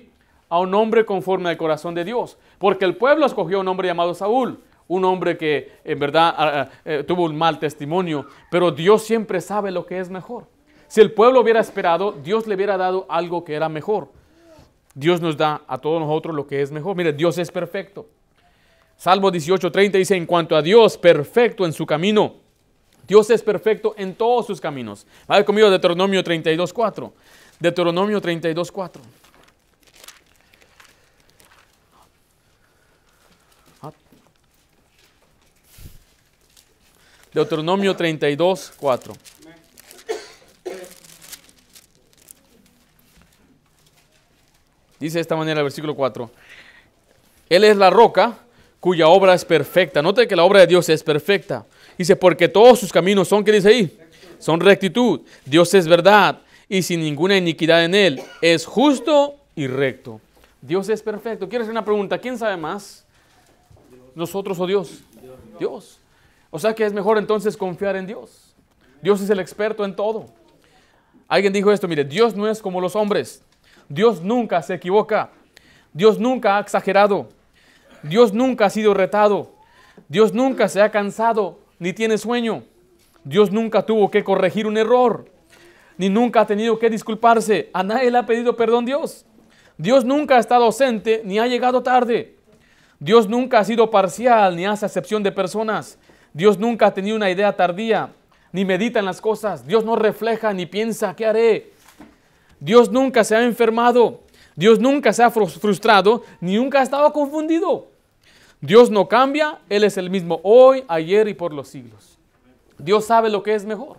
a 0.50 0.60
un 0.60 0.74
hombre 0.74 1.06
conforme 1.06 1.50
al 1.50 1.58
corazón 1.58 1.94
de 1.96 2.04
Dios, 2.04 2.38
porque 2.58 2.86
el 2.86 2.96
pueblo 2.96 3.26
escogió 3.26 3.58
a 3.58 3.62
un 3.62 3.68
hombre 3.68 3.88
llamado 3.88 4.14
Saúl, 4.14 4.60
un 4.88 5.04
hombre 5.06 5.38
que 5.38 5.72
en 5.84 6.00
verdad 6.00 6.34
ah, 6.38 6.52
ah, 6.54 6.70
eh, 6.86 7.04
tuvo 7.06 7.26
un 7.26 7.36
mal 7.36 7.60
testimonio, 7.60 8.26
pero 8.50 8.72
Dios 8.72 9.04
siempre 9.04 9.42
sabe 9.42 9.72
lo 9.72 9.86
que 9.86 10.00
es 10.00 10.10
mejor. 10.10 10.48
Si 10.88 11.02
el 11.02 11.12
pueblo 11.12 11.42
hubiera 11.42 11.60
esperado, 11.60 12.14
Dios 12.14 12.48
le 12.48 12.56
hubiera 12.56 12.78
dado 12.78 13.06
algo 13.10 13.44
que 13.44 13.54
era 13.54 13.68
mejor. 13.68 14.10
Dios 14.96 15.22
nos 15.22 15.36
da 15.36 15.62
a 15.68 15.78
todos 15.78 16.00
nosotros 16.00 16.34
lo 16.34 16.48
que 16.48 16.62
es 16.62 16.72
mejor. 16.72 16.96
Mire, 16.96 17.14
Dios 17.14 17.38
es 17.38 17.52
perfecto. 17.52 18.08
Salmo 18.96 19.32
18:30 19.32 19.92
dice, 19.92 20.16
en 20.16 20.26
cuanto 20.26 20.56
a 20.56 20.62
Dios, 20.62 20.98
perfecto 20.98 21.66
en 21.66 21.74
su 21.74 21.86
camino. 21.86 22.36
Dios 23.08 23.30
es 23.30 23.44
perfecto 23.44 23.94
en 23.98 24.16
todos 24.16 24.48
sus 24.48 24.60
caminos. 24.60 25.06
Vaya 25.28 25.46
conmigo 25.46 25.70
Deuteronomio 25.70 26.24
32:4. 26.24 27.12
Deuteronomio 27.60 28.22
32:4. 28.22 29.00
Deuteronomio 37.38 37.96
32:4. 37.96 39.14
Dice 45.00 45.20
de 45.20 45.22
esta 45.22 45.36
manera 45.36 45.60
el 45.60 45.66
versículo 45.66 45.96
4. 45.96 46.32
Él 47.48 47.64
es 47.64 47.78
la 47.78 47.92
roca 47.92 48.40
cuya 48.80 49.08
obra 49.08 49.36
es 49.36 49.46
perfecta. 49.46 50.02
Note 50.02 50.28
que 50.28 50.36
la 50.36 50.46
obra 50.46 50.62
de 50.62 50.68
Dios 50.68 50.90
es 50.90 51.04
perfecta. 51.04 51.64
Dice, 51.96 52.16
porque 52.16 52.48
todos 52.48 52.80
sus 52.80 52.92
caminos 52.92 53.28
son, 53.28 53.44
¿qué 53.44 53.52
dice 53.52 53.70
ahí? 53.70 54.00
Son 54.40 54.60
rectitud. 54.60 55.22
Dios 55.46 55.72
es 55.76 55.88
verdad 55.88 56.42
y 56.68 56.82
sin 56.82 57.02
ninguna 57.02 57.38
iniquidad 57.38 57.86
en 57.86 57.94
él. 57.94 58.20
Es 58.42 58.66
justo 58.66 59.36
y 59.56 59.68
recto. 59.68 60.20
Dios 60.60 60.90
es 60.90 61.04
perfecto. 61.04 61.48
Quiero 61.48 61.62
hacer 61.62 61.72
una 61.72 61.86
pregunta. 61.86 62.18
¿Quién 62.18 62.36
sabe 62.36 62.58
más? 62.58 63.06
¿Nosotros 64.16 64.60
o 64.60 64.66
Dios? 64.66 65.04
Dios. 65.60 66.00
O 66.50 66.60
sea 66.60 66.74
que 66.74 66.86
es 66.86 66.94
mejor 66.94 67.18
entonces 67.18 67.58
confiar 67.58 67.96
en 67.96 68.08
Dios. 68.08 68.56
Dios 69.02 69.22
es 69.22 69.30
el 69.30 69.40
experto 69.40 69.86
en 69.86 69.96
todo. 69.96 70.26
Alguien 71.28 71.54
dijo 71.54 71.72
esto, 71.72 71.88
mire, 71.88 72.04
Dios 72.04 72.36
no 72.36 72.48
es 72.48 72.62
como 72.62 72.80
los 72.80 72.96
hombres. 72.96 73.44
Dios 73.90 74.22
nunca 74.22 74.62
se 74.62 74.74
equivoca. 74.74 75.30
Dios 75.94 76.20
nunca 76.20 76.58
ha 76.58 76.60
exagerado. 76.62 77.30
Dios 78.04 78.34
nunca 78.34 78.66
ha 78.66 78.70
sido 78.70 78.94
retado. 78.94 79.52
Dios 80.08 80.34
nunca 80.34 80.70
se 80.70 80.82
ha 80.82 80.92
cansado 80.92 81.60
ni 81.80 81.94
tiene 81.94 82.18
sueño. 82.18 82.64
Dios 83.24 83.52
nunca 83.52 83.86
tuvo 83.86 84.10
que 84.10 84.24
corregir 84.24 84.68
un 84.68 84.78
error. 84.78 85.30
Ni 85.98 86.10
nunca 86.10 86.42
ha 86.42 86.48
tenido 86.48 86.80
que 86.80 86.90
disculparse. 86.90 87.70
A 87.74 87.84
nadie 87.84 88.12
le 88.12 88.18
ha 88.18 88.26
pedido 88.26 88.56
perdón 88.56 88.86
Dios. 88.86 89.26
Dios 89.78 90.06
nunca 90.06 90.38
ha 90.38 90.40
estado 90.40 90.66
ausente 90.66 91.22
ni 91.26 91.40
ha 91.40 91.48
llegado 91.48 91.84
tarde. 91.84 92.36
Dios 93.00 93.28
nunca 93.28 93.60
ha 93.60 93.64
sido 93.64 93.92
parcial 93.92 94.56
ni 94.56 94.66
hace 94.66 94.86
excepción 94.86 95.22
de 95.24 95.32
personas. 95.32 96.00
Dios 96.38 96.60
nunca 96.60 96.86
ha 96.86 96.94
tenido 96.94 97.16
una 97.16 97.32
idea 97.32 97.56
tardía 97.56 98.12
ni 98.52 98.64
medita 98.64 99.00
en 99.00 99.06
las 99.06 99.22
cosas. 99.22 99.66
Dios 99.66 99.84
no 99.84 99.96
refleja 99.96 100.54
ni 100.54 100.68
piensa, 100.68 101.16
¿qué 101.16 101.26
haré? 101.26 101.72
Dios 102.60 102.92
nunca 102.92 103.24
se 103.24 103.36
ha 103.36 103.44
enfermado. 103.44 104.20
Dios 104.56 104.80
nunca 104.80 105.14
se 105.14 105.24
ha 105.24 105.32
frustrado, 105.32 106.22
ni 106.40 106.56
nunca 106.58 106.80
ha 106.80 106.84
estado 106.84 107.12
confundido. 107.12 107.88
Dios 108.62 108.92
no 108.92 109.08
cambia, 109.08 109.58
Él 109.68 109.84
es 109.84 109.98
el 109.98 110.12
mismo 110.12 110.40
hoy, 110.44 110.84
ayer 110.88 111.28
y 111.28 111.34
por 111.34 111.54
los 111.54 111.70
siglos. 111.70 112.20
Dios 112.78 113.06
sabe 113.06 113.32
lo 113.32 113.42
que 113.42 113.56
es 113.56 113.66
mejor. 113.66 113.98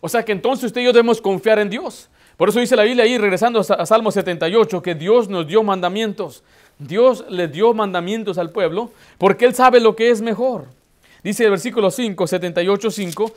O 0.00 0.08
sea 0.08 0.24
que 0.24 0.30
entonces 0.30 0.66
usted 0.66 0.80
y 0.80 0.84
yo 0.84 0.92
debemos 0.92 1.20
confiar 1.20 1.58
en 1.58 1.70
Dios. 1.70 2.08
Por 2.36 2.50
eso 2.50 2.60
dice 2.60 2.76
la 2.76 2.84
Biblia 2.84 3.02
ahí, 3.02 3.18
regresando 3.18 3.58
a 3.58 3.84
Salmo 3.84 4.12
78, 4.12 4.80
que 4.80 4.94
Dios 4.94 5.28
nos 5.28 5.48
dio 5.48 5.64
mandamientos. 5.64 6.44
Dios 6.78 7.24
le 7.28 7.48
dio 7.48 7.74
mandamientos 7.74 8.38
al 8.38 8.50
pueblo 8.50 8.92
porque 9.18 9.44
Él 9.44 9.56
sabe 9.56 9.80
lo 9.80 9.96
que 9.96 10.10
es 10.10 10.22
mejor. 10.22 10.66
Dice 11.24 11.44
el 11.44 11.50
versículo 11.50 11.90
5, 11.90 12.26
78, 12.26 12.90
5, 12.90 13.32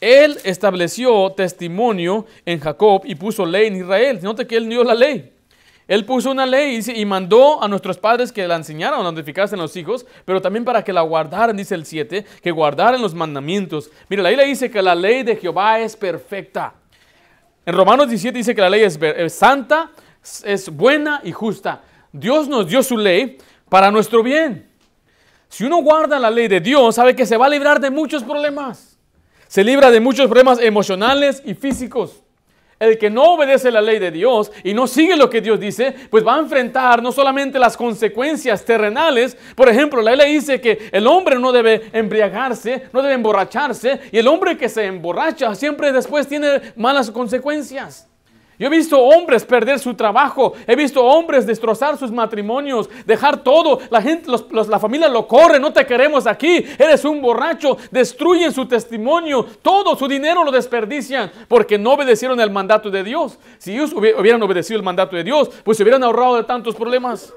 Él 0.00 0.36
estableció 0.42 1.30
testimonio 1.30 2.26
en 2.44 2.58
Jacob 2.58 3.02
y 3.04 3.14
puso 3.14 3.46
ley 3.46 3.68
en 3.68 3.76
Israel. 3.76 4.18
Note 4.20 4.44
que 4.44 4.56
Él 4.56 4.68
dio 4.68 4.82
la 4.82 4.94
ley. 4.94 5.32
Él 5.86 6.04
puso 6.04 6.32
una 6.32 6.44
ley 6.44 6.80
y 6.94 7.04
mandó 7.06 7.62
a 7.62 7.68
nuestros 7.68 7.96
padres 7.96 8.32
que 8.32 8.46
la 8.46 8.56
enseñaran 8.56 9.00
a 9.00 9.04
notificarse 9.04 9.54
en 9.54 9.62
los 9.62 9.74
hijos, 9.76 10.04
pero 10.24 10.42
también 10.42 10.64
para 10.64 10.82
que 10.82 10.92
la 10.92 11.00
guardaran, 11.00 11.56
dice 11.56 11.76
el 11.76 11.86
7, 11.86 12.26
que 12.42 12.50
guardaran 12.50 13.00
los 13.00 13.14
mandamientos. 13.14 13.90
Mira, 14.08 14.24
la 14.24 14.28
Biblia 14.28 14.46
dice 14.46 14.70
que 14.70 14.82
la 14.82 14.94
ley 14.94 15.22
de 15.22 15.36
Jehová 15.36 15.78
es 15.78 15.96
perfecta. 15.96 16.74
En 17.64 17.74
Romanos 17.74 18.08
17 18.08 18.36
dice 18.36 18.54
que 18.54 18.60
la 18.60 18.68
ley 18.68 18.82
es 18.82 19.32
santa, 19.32 19.92
es 20.44 20.68
buena 20.68 21.20
y 21.22 21.32
justa. 21.32 21.82
Dios 22.12 22.48
nos 22.48 22.68
dio 22.68 22.82
su 22.82 22.98
ley 22.98 23.38
para 23.70 23.90
nuestro 23.90 24.22
bien. 24.22 24.67
Si 25.48 25.64
uno 25.64 25.78
guarda 25.78 26.18
la 26.18 26.30
ley 26.30 26.48
de 26.48 26.60
Dios, 26.60 26.94
sabe 26.94 27.16
que 27.16 27.26
se 27.26 27.36
va 27.36 27.46
a 27.46 27.50
librar 27.50 27.80
de 27.80 27.90
muchos 27.90 28.22
problemas. 28.22 28.98
Se 29.48 29.64
libra 29.64 29.90
de 29.90 30.00
muchos 30.00 30.26
problemas 30.26 30.60
emocionales 30.60 31.42
y 31.44 31.54
físicos. 31.54 32.22
El 32.78 32.96
que 32.96 33.10
no 33.10 33.34
obedece 33.34 33.72
la 33.72 33.80
ley 33.80 33.98
de 33.98 34.12
Dios 34.12 34.52
y 34.62 34.72
no 34.72 34.86
sigue 34.86 35.16
lo 35.16 35.28
que 35.28 35.40
Dios 35.40 35.58
dice, 35.58 35.92
pues 36.10 36.24
va 36.24 36.36
a 36.36 36.38
enfrentar 36.38 37.02
no 37.02 37.10
solamente 37.10 37.58
las 37.58 37.76
consecuencias 37.76 38.64
terrenales, 38.64 39.36
por 39.56 39.68
ejemplo, 39.68 40.00
la 40.00 40.14
ley 40.14 40.34
dice 40.34 40.60
que 40.60 40.88
el 40.92 41.08
hombre 41.08 41.40
no 41.40 41.50
debe 41.50 41.90
embriagarse, 41.92 42.84
no 42.92 43.02
debe 43.02 43.14
emborracharse, 43.14 44.00
y 44.12 44.18
el 44.18 44.28
hombre 44.28 44.56
que 44.56 44.68
se 44.68 44.84
emborracha 44.84 45.56
siempre 45.56 45.90
después 45.90 46.28
tiene 46.28 46.72
malas 46.76 47.10
consecuencias. 47.10 48.07
Yo 48.58 48.66
he 48.66 48.70
visto 48.70 49.00
hombres 49.00 49.44
perder 49.44 49.78
su 49.78 49.94
trabajo, 49.94 50.54
he 50.66 50.74
visto 50.74 51.04
hombres 51.04 51.46
destrozar 51.46 51.96
sus 51.96 52.10
matrimonios, 52.10 52.90
dejar 53.06 53.44
todo, 53.44 53.78
la 53.88 54.02
gente, 54.02 54.28
la 54.50 54.80
familia 54.80 55.08
lo 55.08 55.28
corre, 55.28 55.60
no 55.60 55.72
te 55.72 55.86
queremos 55.86 56.26
aquí, 56.26 56.64
eres 56.76 57.04
un 57.04 57.22
borracho, 57.22 57.78
destruyen 57.92 58.52
su 58.52 58.66
testimonio, 58.66 59.46
todo 59.62 59.94
su 59.94 60.08
dinero 60.08 60.42
lo 60.42 60.50
desperdician 60.50 61.30
porque 61.46 61.78
no 61.78 61.92
obedecieron 61.92 62.40
el 62.40 62.50
mandato 62.50 62.90
de 62.90 63.04
Dios. 63.04 63.38
Si 63.58 63.74
ellos 63.74 63.92
hubieran 63.92 64.42
obedecido 64.42 64.76
el 64.76 64.84
mandato 64.84 65.14
de 65.14 65.22
Dios, 65.22 65.50
pues 65.62 65.76
se 65.76 65.84
hubieran 65.84 66.02
ahorrado 66.02 66.34
de 66.36 66.44
tantos 66.44 66.74
problemas. 66.74 67.32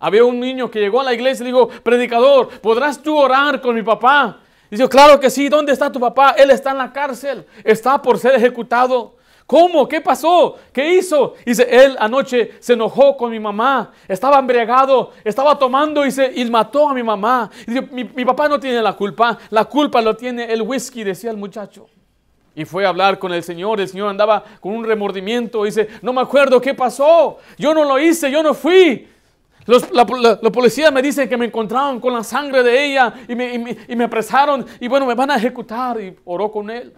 Había 0.00 0.24
un 0.24 0.40
niño 0.40 0.68
que 0.68 0.80
llegó 0.80 1.00
a 1.00 1.04
la 1.04 1.14
iglesia 1.14 1.44
y 1.44 1.46
dijo, 1.46 1.68
predicador, 1.68 2.48
¿podrás 2.60 3.00
tú 3.00 3.16
orar 3.16 3.60
con 3.60 3.76
mi 3.76 3.82
papá? 3.82 4.40
Dice, 4.68 4.88
claro 4.88 5.20
que 5.20 5.30
sí, 5.30 5.48
¿dónde 5.48 5.72
está 5.72 5.92
tu 5.92 6.00
papá? 6.00 6.34
Él 6.36 6.50
está 6.50 6.72
en 6.72 6.78
la 6.78 6.92
cárcel, 6.92 7.46
está 7.62 8.02
por 8.02 8.18
ser 8.18 8.34
ejecutado. 8.34 9.14
¿Cómo? 9.46 9.86
¿Qué 9.86 10.00
pasó? 10.00 10.56
¿Qué 10.72 10.94
hizo? 10.94 11.34
Dice, 11.44 11.66
él 11.70 11.96
anoche 11.98 12.52
se 12.60 12.72
enojó 12.72 13.16
con 13.16 13.30
mi 13.30 13.38
mamá, 13.38 13.92
estaba 14.08 14.38
embriagado, 14.38 15.12
estaba 15.22 15.58
tomando 15.58 16.06
y, 16.06 16.10
se, 16.10 16.32
y 16.34 16.50
mató 16.50 16.88
a 16.88 16.94
mi 16.94 17.02
mamá. 17.02 17.50
Dice, 17.66 17.82
mi, 17.92 18.04
mi 18.04 18.24
papá 18.24 18.48
no 18.48 18.58
tiene 18.58 18.80
la 18.80 18.94
culpa, 18.94 19.38
la 19.50 19.66
culpa 19.66 20.00
lo 20.00 20.16
tiene 20.16 20.50
el 20.50 20.62
whisky, 20.62 21.04
decía 21.04 21.30
el 21.30 21.36
muchacho. 21.36 21.86
Y 22.54 22.64
fue 22.64 22.86
a 22.86 22.88
hablar 22.88 23.18
con 23.18 23.32
el 23.32 23.42
Señor. 23.42 23.80
El 23.80 23.88
Señor 23.88 24.08
andaba 24.08 24.44
con 24.60 24.74
un 24.74 24.84
remordimiento. 24.84 25.64
Dice, 25.64 25.88
no 26.02 26.12
me 26.12 26.20
acuerdo 26.20 26.60
qué 26.60 26.72
pasó. 26.72 27.38
Yo 27.58 27.74
no 27.74 27.84
lo 27.84 27.98
hice, 27.98 28.30
yo 28.30 28.42
no 28.42 28.54
fui. 28.54 29.08
Los, 29.66 29.90
la, 29.92 30.06
policía 30.06 30.90
me 30.90 31.02
dice 31.02 31.28
que 31.28 31.36
me 31.36 31.46
encontraron 31.46 31.98
con 31.98 32.12
la 32.12 32.22
sangre 32.22 32.62
de 32.62 32.84
ella 32.84 33.12
y 33.26 33.34
me, 33.34 33.54
y, 33.54 33.58
me, 33.58 33.76
y 33.88 33.96
me 33.96 34.04
apresaron. 34.04 34.64
Y 34.78 34.88
bueno, 34.88 35.04
me 35.04 35.14
van 35.14 35.32
a 35.32 35.36
ejecutar. 35.36 36.00
Y 36.00 36.16
oró 36.24 36.50
con 36.50 36.70
él. 36.70 36.94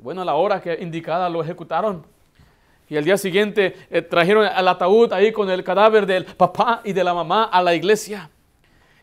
Bueno, 0.00 0.22
a 0.22 0.24
la 0.24 0.34
hora 0.34 0.60
que 0.60 0.78
indicada 0.80 1.28
lo 1.28 1.42
ejecutaron. 1.42 2.06
Y 2.88 2.96
al 2.96 3.04
día 3.04 3.18
siguiente 3.18 3.74
eh, 3.90 4.00
trajeron 4.00 4.46
al 4.46 4.68
ataúd 4.68 5.12
ahí 5.12 5.32
con 5.32 5.50
el 5.50 5.64
cadáver 5.64 6.06
del 6.06 6.24
papá 6.24 6.80
y 6.84 6.92
de 6.92 7.02
la 7.02 7.12
mamá 7.12 7.44
a 7.44 7.60
la 7.60 7.74
iglesia. 7.74 8.30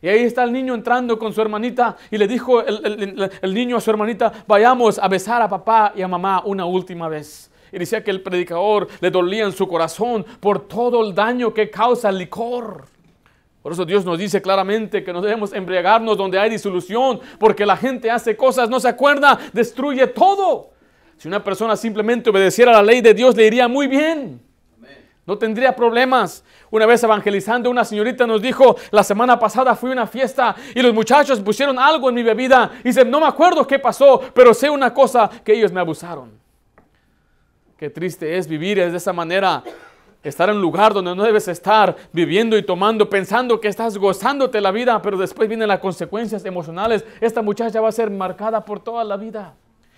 Y 0.02 0.08
ahí 0.08 0.24
está 0.24 0.44
el 0.44 0.54
niño 0.54 0.74
entrando 0.74 1.20
con 1.20 1.34
su 1.34 1.42
hermanita 1.42 1.98
y 2.10 2.18
le 2.18 2.28
dijo 2.28 2.62
el, 2.62 3.30
el, 3.42 3.54
niño 3.54 3.76
a 3.76 3.82
su 3.82 3.90
hermanita, 3.90 4.32
vayamos 4.48 4.98
a 4.98 5.08
besar 5.10 5.42
a 5.42 5.50
papá 5.50 5.92
y 5.96 6.02
a 6.02 6.08
mamá 6.08 6.42
una 6.46 6.66
última 6.66 7.10
vez. 7.10 7.52
Y 7.72 7.78
decía 7.78 8.02
que 8.02 8.12
el 8.12 8.22
predicador 8.22 8.88
le 9.02 9.12
dolía 9.12 9.44
en 9.44 9.52
su 9.52 9.68
corazón 9.68 10.26
por 10.40 10.66
todo 10.66 11.06
el 11.06 11.14
daño 11.14 11.54
que 11.54 11.70
causa 11.70 12.08
el 12.10 12.20
licor. 12.20 12.86
Por 13.62 13.74
eso 13.74 13.84
Dios 13.84 14.06
nos 14.06 14.18
dice 14.18 14.42
claramente 14.42 15.04
que 15.04 15.12
no 15.12 15.22
debemos 15.22 15.52
embriagarnos 15.52 16.18
donde 16.18 16.40
hay 16.40 16.50
disolución, 16.50 17.20
porque 17.38 17.66
la 17.66 17.76
gente 17.76 18.10
hace 18.10 18.38
cosas, 18.38 18.70
no 18.70 18.80
se 18.80 18.88
acuerda, 18.88 19.38
destruye 19.52 20.08
todo. 20.08 20.75
Si 21.18 21.28
una 21.28 21.44
persona 21.44 21.76
simplemente 21.76 22.30
obedeciera 22.30 22.72
la 22.72 22.84
ley 22.84 23.02
de 23.02 23.14
Dios, 23.14 23.36
le 23.36 23.46
iría 23.46 23.68
muy 23.68 23.88
bien. 23.88 24.42
No 25.26 25.38
tendría 25.38 25.76
problemas. 25.76 26.44
Una 26.70 26.86
vez 26.86 27.04
evangelizando, 27.04 27.70
una 27.70 27.84
señorita 27.84 28.28
nos 28.28 28.42
dijo, 28.42 28.76
la 28.92 29.04
semana 29.04 29.40
pasada 29.40 29.76
fui 29.76 29.90
a 29.90 29.94
una 29.94 30.08
fiesta 30.08 30.56
y 30.74 30.82
los 30.82 30.94
muchachos 30.94 31.40
pusieron 31.40 31.80
algo 31.80 32.10
en 32.10 32.16
mi 32.16 32.24
bebida. 32.24 32.72
Y 32.84 32.90
dice, 32.90 33.04
no 33.04 33.20
me 33.20 33.28
acuerdo 33.28 33.66
qué 33.66 33.80
pasó, 33.80 34.22
pero 34.34 34.54
sé 34.54 34.70
una 34.70 34.94
cosa, 34.94 35.30
que 35.44 35.54
ellos 35.54 35.72
me 35.72 35.80
abusaron. 35.80 36.32
Qué 37.78 37.90
triste 37.90 38.38
es 38.38 38.48
vivir 38.48 38.78
de 38.78 38.96
esa 38.96 39.14
manera. 39.14 39.64
Estar 40.24 40.50
en 40.50 40.56
un 40.56 40.62
lugar 40.62 40.94
donde 40.94 41.16
no 41.16 41.24
debes 41.24 41.48
estar, 41.48 41.96
viviendo 42.12 42.58
y 42.58 42.64
tomando, 42.64 43.10
pensando 43.10 43.60
que 43.60 43.68
estás 43.68 43.98
gozándote 43.98 44.60
la 44.60 44.72
vida, 44.72 45.00
pero 45.02 45.18
después 45.18 45.48
vienen 45.48 45.68
las 45.68 45.80
consecuencias 45.80 46.46
emocionales. 46.46 47.06
Esta 47.22 47.42
muchacha 47.42 47.80
va 47.80 47.90
a 47.90 47.92
ser 47.92 48.10
marcada 48.10 48.64
por 48.64 48.80
toda 48.80 49.04
la 49.04 49.18
vida. 49.18 49.54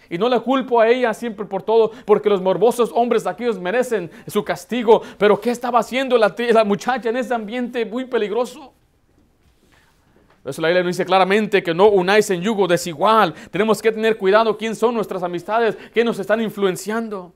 Y 0.09 0.17
no 0.17 0.29
le 0.29 0.39
culpo 0.39 0.79
a 0.79 0.87
ella 0.87 1.13
siempre 1.13 1.45
por 1.45 1.63
todo, 1.63 1.91
porque 2.05 2.29
los 2.29 2.41
morbosos 2.41 2.91
hombres 2.93 3.25
aquellos 3.27 3.59
merecen 3.59 4.09
su 4.27 4.43
castigo. 4.43 5.01
Pero 5.17 5.39
¿qué 5.39 5.51
estaba 5.51 5.79
haciendo 5.79 6.17
la, 6.17 6.33
muchacha 6.65 7.09
en 7.09 7.17
ese 7.17 7.33
ambiente 7.33 7.85
muy 7.85 8.05
peligroso? 8.05 8.73
Eso 10.45 10.61
la 10.61 10.69
Biblia 10.69 10.83
nos 10.83 10.95
dice 10.95 11.05
claramente 11.05 11.61
que 11.61 11.73
no 11.73 11.89
unáis 11.89 12.29
en 12.29 12.41
yugo 12.41 12.67
desigual. 12.67 13.33
Tenemos 13.51 13.81
que 13.81 13.91
tener 13.91 14.17
cuidado 14.17 14.57
quién 14.57 14.75
son 14.75 14.95
nuestras 14.95 15.21
amistades, 15.21 15.77
qué 15.93 16.05
nos 16.05 16.19
están 16.19 16.41
influenciando. 16.41 17.33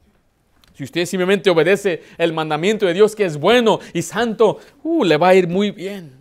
Si 0.73 0.85
usted 0.85 1.05
simplemente 1.05 1.49
obedece 1.49 2.03
el 2.17 2.31
mandamiento 2.31 2.85
de 2.85 2.93
Dios 2.93 3.15
que 3.15 3.25
es 3.25 3.37
bueno 3.37 3.79
y 3.93 4.01
santo, 4.01 4.59
uh, 4.83 5.03
le 5.03 5.17
va 5.17 5.29
a 5.29 5.35
ir 5.35 5.47
muy 5.47 5.71
bien. 5.71 6.20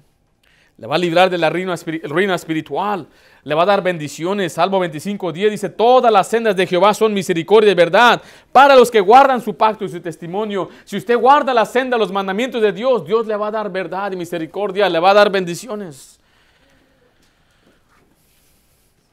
Le 0.81 0.87
va 0.87 0.95
a 0.95 0.99
librar 0.99 1.29
de 1.29 1.37
la 1.37 1.51
ruina, 1.51 1.75
espiritual 1.75 3.07
le 3.45 3.55
va 3.55 3.65
a 3.65 3.67
dar 3.67 3.83
bendiciones. 3.83 4.55
Salmo 4.55 4.81
25, 4.81 5.31
10 5.31 5.51
dice, 5.51 5.69
todas 5.69 6.11
las 6.11 6.29
sendas 6.29 6.57
de 6.57 6.67
Jehová 6.67 6.95
son 6.95 7.13
misericordia 7.13 7.73
y 7.73 7.75
verdad 7.75 8.23
para 8.51 8.75
los 8.75 8.91
que 8.91 8.99
guardan 8.99 9.43
su 9.43 9.55
pacto 9.55 9.85
y 9.85 9.91
su 9.91 10.01
testimonio. 10.01 10.71
Si 10.85 10.97
usted 10.97 11.19
guarda 11.19 11.53
la 11.53 11.67
senda, 11.67 11.99
los 11.99 12.11
mandamientos 12.11 12.63
de 12.63 12.73
Dios, 12.73 13.05
Dios 13.05 13.27
le 13.27 13.37
va 13.37 13.49
a 13.49 13.51
dar 13.51 13.71
verdad 13.71 14.13
y 14.13 14.17
misericordia, 14.17 14.89
le 14.89 14.99
va 14.99 15.11
a 15.11 15.15
dar 15.15 15.31
bendiciones. 15.31 16.19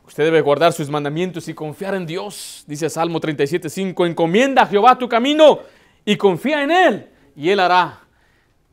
Usted 0.05 0.23
debe 0.23 0.39
guardar 0.39 0.71
sus 0.71 0.89
mandamientos 0.89 1.49
y 1.49 1.53
confiar 1.53 1.95
en 1.95 2.05
Dios. 2.05 2.63
Dice 2.65 2.89
Salmo 2.89 3.19
37, 3.19 3.69
5, 3.69 4.05
encomienda 4.05 4.61
a 4.61 4.67
Jehová 4.67 4.97
tu 4.97 5.09
camino 5.09 5.59
y 6.05 6.15
confía 6.15 6.63
en 6.63 6.71
Él 6.71 7.09
y 7.35 7.49
Él 7.49 7.59
hará. 7.59 7.99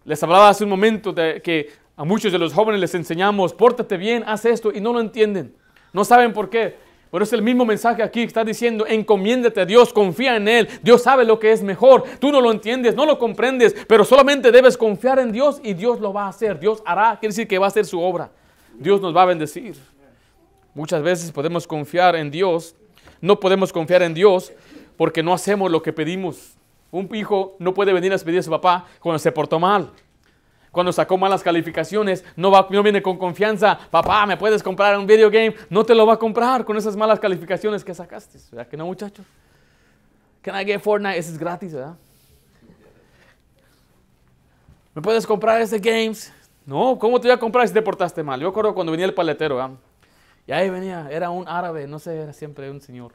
Les 0.04 0.22
hablaba 0.22 0.48
hace 0.48 0.62
un 0.62 0.70
momento 0.70 1.12
de 1.12 1.42
que 1.42 1.83
a 1.96 2.04
muchos 2.04 2.32
de 2.32 2.38
los 2.38 2.52
jóvenes 2.52 2.80
les 2.80 2.94
enseñamos, 2.94 3.52
pórtate 3.52 3.96
bien, 3.96 4.24
haz 4.26 4.44
esto, 4.44 4.72
y 4.72 4.80
no 4.80 4.92
lo 4.92 5.00
entienden. 5.00 5.54
No 5.92 6.04
saben 6.04 6.32
por 6.32 6.50
qué. 6.50 6.76
Pero 7.10 7.22
es 7.22 7.32
el 7.32 7.42
mismo 7.42 7.64
mensaje 7.64 8.02
aquí, 8.02 8.22
está 8.22 8.42
diciendo, 8.42 8.84
encomiéndate 8.88 9.60
a 9.60 9.64
Dios, 9.64 9.92
confía 9.92 10.34
en 10.34 10.48
Él, 10.48 10.68
Dios 10.82 11.04
sabe 11.04 11.24
lo 11.24 11.38
que 11.38 11.52
es 11.52 11.62
mejor, 11.62 12.02
tú 12.18 12.32
no 12.32 12.40
lo 12.40 12.50
entiendes, 12.50 12.96
no 12.96 13.06
lo 13.06 13.20
comprendes, 13.20 13.72
pero 13.86 14.04
solamente 14.04 14.50
debes 14.50 14.76
confiar 14.76 15.20
en 15.20 15.30
Dios 15.30 15.60
y 15.62 15.74
Dios 15.74 16.00
lo 16.00 16.12
va 16.12 16.24
a 16.24 16.30
hacer, 16.30 16.58
Dios 16.58 16.82
hará, 16.84 17.16
quiere 17.20 17.30
decir 17.30 17.46
que 17.46 17.56
va 17.56 17.66
a 17.66 17.68
hacer 17.68 17.86
su 17.86 18.02
obra, 18.02 18.32
Dios 18.76 19.00
nos 19.00 19.16
va 19.16 19.22
a 19.22 19.26
bendecir. 19.26 19.76
Muchas 20.74 21.04
veces 21.04 21.30
podemos 21.30 21.68
confiar 21.68 22.16
en 22.16 22.32
Dios, 22.32 22.74
no 23.20 23.38
podemos 23.38 23.72
confiar 23.72 24.02
en 24.02 24.12
Dios 24.12 24.52
porque 24.96 25.22
no 25.22 25.32
hacemos 25.32 25.70
lo 25.70 25.82
que 25.82 25.92
pedimos. 25.92 26.56
Un 26.90 27.08
hijo 27.14 27.54
no 27.60 27.74
puede 27.74 27.92
venir 27.92 28.12
a 28.12 28.18
pedir 28.18 28.40
a 28.40 28.42
su 28.42 28.50
papá 28.50 28.86
cuando 28.98 29.20
se 29.20 29.30
portó 29.30 29.60
mal 29.60 29.92
cuando 30.74 30.92
sacó 30.92 31.16
malas 31.16 31.42
calificaciones, 31.42 32.24
no, 32.36 32.50
va, 32.50 32.66
no 32.68 32.82
viene 32.82 33.00
con 33.00 33.16
confianza, 33.16 33.78
papá, 33.90 34.26
¿me 34.26 34.36
puedes 34.36 34.62
comprar 34.62 34.98
un 34.98 35.06
video 35.06 35.30
game? 35.30 35.54
No 35.70 35.84
te 35.84 35.94
lo 35.94 36.04
va 36.04 36.14
a 36.14 36.18
comprar 36.18 36.64
con 36.64 36.76
esas 36.76 36.96
malas 36.96 37.20
calificaciones 37.20 37.84
que 37.84 37.94
sacaste, 37.94 38.38
¿verdad 38.50 38.68
que 38.68 38.76
no, 38.76 38.84
muchachos? 38.86 39.24
Can 40.42 40.60
I 40.60 40.64
get 40.66 40.80
Fortnite? 40.80 41.16
Ese 41.16 41.30
es 41.30 41.38
gratis, 41.38 41.72
¿verdad? 41.72 41.94
¿Me 44.94 45.00
puedes 45.00 45.26
comprar 45.26 45.60
ese 45.62 45.78
games? 45.78 46.32
No, 46.66 46.98
¿cómo 46.98 47.20
te 47.20 47.28
voy 47.28 47.34
a 47.36 47.38
comprar 47.38 47.66
si 47.66 47.72
te 47.72 47.80
portaste 47.80 48.22
mal? 48.22 48.40
Yo 48.40 48.48
acuerdo 48.48 48.74
cuando 48.74 48.90
venía 48.90 49.06
el 49.06 49.14
paletero, 49.14 49.56
¿verdad? 49.56 49.70
Y 50.46 50.52
ahí 50.52 50.68
venía, 50.68 51.08
era 51.10 51.30
un 51.30 51.48
árabe, 51.48 51.86
no 51.86 51.98
sé, 51.98 52.16
era 52.16 52.32
siempre 52.32 52.70
un 52.70 52.80
señor. 52.80 53.12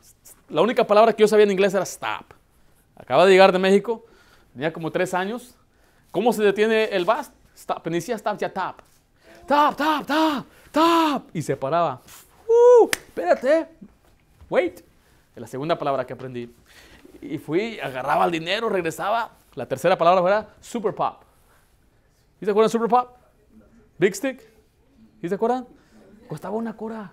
La 0.48 0.62
única 0.62 0.88
palabra 0.88 1.14
que 1.14 1.22
yo 1.22 1.28
sabía 1.28 1.44
en 1.44 1.52
inglés 1.52 1.74
era 1.74 1.84
stop. 1.84 2.34
Acaba 2.96 3.26
de 3.26 3.32
llegar 3.32 3.52
de 3.52 3.60
México, 3.60 4.06
tenía 4.54 4.74
como 4.74 4.92
tres 4.92 5.14
años. 5.14 5.56
¿Cómo 6.12 6.34
se 6.34 6.42
detiene 6.42 6.86
el 6.86 7.06
bus? 7.06 7.30
Stop. 7.60 7.88
Inicia 7.88 8.16
stop, 8.16 8.38
ya 8.38 8.50
tap. 8.50 8.80
stop, 9.44 9.74
stop, 9.74 10.04
stop, 10.04 10.46
stop. 10.68 11.30
Y 11.34 11.42
se 11.42 11.58
paraba. 11.58 12.02
Uh, 12.48 12.90
espérate, 12.90 13.68
wait. 14.50 14.80
Es 15.36 15.42
la 15.42 15.48
segunda 15.48 15.78
palabra 15.78 16.08
que 16.08 16.14
aprendí. 16.14 16.56
Y 17.22 17.38
fui, 17.38 17.78
agarraba 17.80 18.26
el 18.26 18.32
dinero, 18.32 18.70
regresaba. 18.70 19.32
La 19.56 19.66
tercera 19.66 19.98
palabra 19.98 20.26
era 20.26 20.50
super 20.62 20.96
pop. 20.96 21.22
¿Y 22.40 22.46
se 22.46 22.52
acuerdan 22.52 22.70
super 22.70 22.88
pop? 22.88 23.10
Big 23.98 24.16
stick. 24.16 24.42
¿Y 25.22 25.28
se 25.28 25.36
acuerdan? 25.36 25.68
Costaba 26.30 26.56
una 26.56 26.74
cura. 26.78 27.12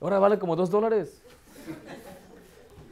Ahora 0.00 0.18
vale 0.18 0.40
como 0.40 0.56
dos 0.56 0.70
dólares. 0.70 1.22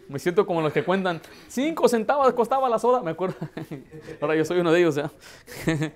Me 0.09 0.19
siento 0.19 0.47
como 0.47 0.61
los 0.61 0.73
que 0.73 0.85
cuentan, 0.85 1.21
cinco 1.49 1.89
centavos 1.89 2.33
costaba 2.33 2.69
la 2.69 2.79
soda, 2.79 3.03
me 3.03 3.11
acuerdo. 3.11 3.37
Ahora 4.21 4.37
yo 4.37 4.45
soy 4.45 4.61
uno 4.61 4.73
de 4.73 4.81
ellos, 4.81 4.95
¿ya? 4.95 5.11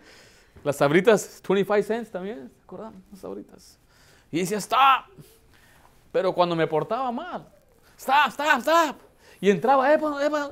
Las 0.64 0.76
sabritas, 0.76 1.40
25 1.48 1.82
cents 1.82 2.10
también, 2.10 2.50
¿se 2.54 2.62
acuerdan? 2.62 3.02
Las 3.10 3.20
sabritas. 3.20 3.78
Y 4.30 4.40
decía, 4.40 4.58
stop. 4.58 5.06
Pero 6.12 6.34
cuando 6.34 6.54
me 6.56 6.66
portaba 6.66 7.10
mal, 7.12 7.46
stop, 7.96 8.28
stop, 8.28 8.58
stop. 8.58 8.96
Y 9.40 9.48
entraba, 9.48 9.92
epa, 9.92 10.24
epa, 10.24 10.50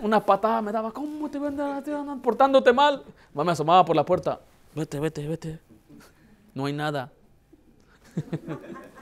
una 0.00 0.24
patada 0.24 0.62
me 0.62 0.72
daba, 0.72 0.90
¿cómo 0.90 1.30
te 1.30 1.38
andan 1.38 2.20
portándote 2.20 2.72
mal? 2.72 3.04
Me 3.34 3.52
asomaba 3.52 3.84
por 3.84 3.94
la 3.94 4.04
puerta, 4.04 4.40
vete, 4.74 4.98
vete, 4.98 5.28
vete. 5.28 5.60
No 6.54 6.64
hay 6.64 6.72
nada. 6.72 7.12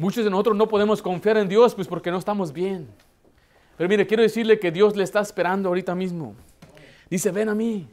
Muchos 0.00 0.24
de 0.24 0.30
nosotros 0.30 0.56
no 0.56 0.66
podemos 0.66 1.02
confiar 1.02 1.36
en 1.36 1.46
Dios 1.46 1.74
pues 1.74 1.86
porque 1.86 2.10
no 2.10 2.16
estamos 2.16 2.54
bien. 2.54 2.88
Pero 3.76 3.86
mire, 3.86 4.06
quiero 4.06 4.22
decirle 4.22 4.58
que 4.58 4.72
Dios 4.72 4.96
le 4.96 5.04
está 5.04 5.20
esperando 5.20 5.68
ahorita 5.68 5.94
mismo. 5.94 6.34
Dice, 7.10 7.30
ven 7.30 7.50
a 7.50 7.54
mí, 7.54 7.86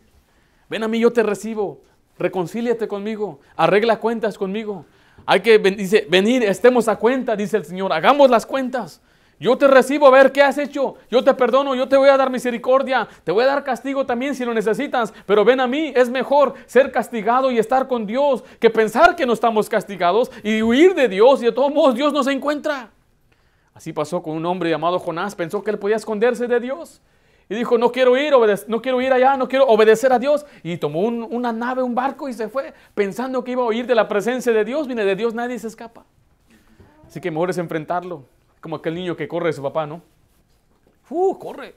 ven 0.69 0.83
a 0.83 0.87
mí, 0.87 1.01
yo 1.01 1.11
te 1.11 1.21
recibo, 1.21 1.81
reconcíliate 2.17 2.87
conmigo, 2.87 3.41
arregla 3.57 3.99
cuentas 3.99 4.37
conmigo. 4.37 4.85
Hay 5.25 5.41
que, 5.41 5.59
dice, 5.59 6.07
venir, 6.09 6.43
estemos 6.43 6.87
a 6.87 6.95
cuenta, 6.95 7.35
dice 7.35 7.57
el 7.57 7.65
Señor, 7.65 7.91
hagamos 7.91 8.29
las 8.29 8.45
cuentas. 8.45 9.01
Yo 9.39 9.55
te 9.55 9.67
recibo 9.67 10.07
a 10.07 10.11
ver 10.11 10.31
qué 10.31 10.41
has 10.41 10.57
hecho. 10.57 10.95
Yo 11.11 11.23
te 11.23 11.33
perdono, 11.33 11.75
yo 11.75 11.87
te 11.87 11.95
voy 11.95 12.09
a 12.09 12.17
dar 12.17 12.31
misericordia. 12.31 13.07
Te 13.23 13.31
voy 13.31 13.43
a 13.43 13.47
dar 13.47 13.63
castigo 13.63 14.05
también 14.05 14.33
si 14.33 14.43
lo 14.43 14.53
necesitas. 14.53 15.13
Pero 15.27 15.45
ven 15.45 15.59
a 15.59 15.67
mí, 15.67 15.93
es 15.95 16.09
mejor 16.09 16.55
ser 16.65 16.91
castigado 16.91 17.51
y 17.51 17.59
estar 17.59 17.87
con 17.87 18.07
Dios 18.07 18.43
que 18.59 18.69
pensar 18.69 19.15
que 19.15 19.27
no 19.27 19.33
estamos 19.33 19.69
castigados 19.69 20.31
y 20.43 20.61
huir 20.63 20.95
de 20.95 21.07
Dios 21.07 21.41
y 21.41 21.45
de 21.45 21.51
todos 21.51 21.71
modos 21.71 21.93
Dios 21.93 22.13
nos 22.13 22.25
encuentra. 22.27 22.89
Así 23.75 23.93
pasó 23.93 24.23
con 24.23 24.35
un 24.35 24.45
hombre 24.47 24.71
llamado 24.71 24.97
Jonás. 24.97 25.35
Pensó 25.35 25.63
que 25.63 25.69
él 25.69 25.77
podía 25.77 25.97
esconderse 25.97 26.47
de 26.47 26.59
Dios. 26.59 26.99
Y 27.47 27.55
dijo, 27.55 27.77
no 27.77 27.91
quiero 27.91 28.17
ir, 28.17 28.33
no 28.67 28.81
quiero 28.81 29.01
ir 29.01 29.13
allá, 29.13 29.37
no 29.37 29.47
quiero 29.47 29.67
obedecer 29.67 30.11
a 30.11 30.17
Dios. 30.17 30.47
Y 30.63 30.77
tomó 30.77 31.01
una 31.01 31.53
nave, 31.53 31.83
un 31.83 31.93
barco 31.93 32.27
y 32.27 32.33
se 32.33 32.49
fue 32.49 32.73
pensando 32.95 33.43
que 33.43 33.51
iba 33.51 33.61
a 33.61 33.67
huir 33.67 33.85
de 33.85 33.93
la 33.93 34.07
presencia 34.07 34.51
de 34.51 34.65
Dios. 34.65 34.87
Viene 34.87 35.05
de 35.05 35.15
Dios 35.15 35.35
nadie 35.35 35.59
se 35.59 35.67
escapa. 35.67 36.05
Así 37.05 37.21
que 37.21 37.29
mejor 37.29 37.51
es 37.51 37.59
enfrentarlo 37.59 38.23
como 38.67 38.75
aquel 38.75 38.95
niño 38.95 39.15
que 39.15 39.29
corre 39.29 39.47
de 39.47 39.53
su 39.53 39.63
papá, 39.63 39.87
¿no? 39.87 40.01
¡Uh, 41.09 41.39
corre! 41.39 41.73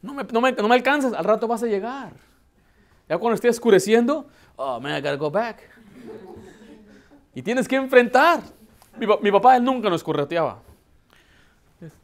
No 0.00 0.14
me, 0.14 0.24
no, 0.24 0.40
me, 0.40 0.52
no 0.52 0.68
me 0.68 0.74
alcanzas, 0.74 1.12
al 1.12 1.22
rato 1.22 1.46
vas 1.46 1.62
a 1.62 1.66
llegar. 1.66 2.14
Ya 3.06 3.18
cuando 3.18 3.34
esté 3.34 3.50
oscureciendo, 3.50 4.26
oh 4.56 4.80
man, 4.80 4.96
I 4.96 5.02
gotta 5.02 5.16
go 5.16 5.30
back. 5.30 5.58
Y 7.34 7.42
tienes 7.42 7.68
que 7.68 7.76
enfrentar. 7.76 8.40
Mi, 8.96 9.30
papá 9.30 9.58
nunca 9.58 9.90
nos 9.90 10.02
correteaba. 10.02 10.62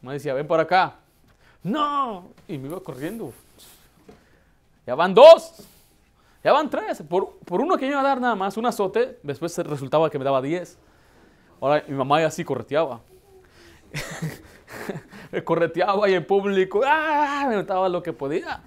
Me 0.03 0.13
decía, 0.13 0.35
ven 0.35 0.45
por 0.45 0.59
acá. 0.59 0.93
No. 1.63 2.27
Y 2.47 2.59
me 2.59 2.67
iba 2.67 2.79
corriendo. 2.79 3.33
Ya 4.85 4.93
van 4.93 5.15
dos. 5.15 5.55
Ya 6.43 6.53
van 6.53 6.69
tres. 6.69 7.01
Por, 7.01 7.39
por 7.39 7.59
uno 7.59 7.75
que 7.75 7.85
me 7.85 7.91
iba 7.93 8.01
a 8.01 8.03
dar 8.03 8.21
nada 8.21 8.35
más, 8.35 8.55
un 8.55 8.67
azote, 8.67 9.17
después 9.23 9.57
resultaba 9.57 10.11
que 10.11 10.19
me 10.19 10.25
daba 10.25 10.43
diez. 10.43 10.77
Ahora 11.59 11.83
mi 11.87 11.95
mamá 11.95 12.21
ya 12.21 12.27
así 12.27 12.43
correteaba. 12.43 13.01
Correteaba 15.43 16.05
ahí 16.05 16.13
en 16.13 16.25
público, 16.25 16.81
¡ah! 16.85 17.45
me 17.49 17.55
notaba 17.55 17.89
lo 17.89 18.01
que 18.03 18.13
podía. 18.13 18.61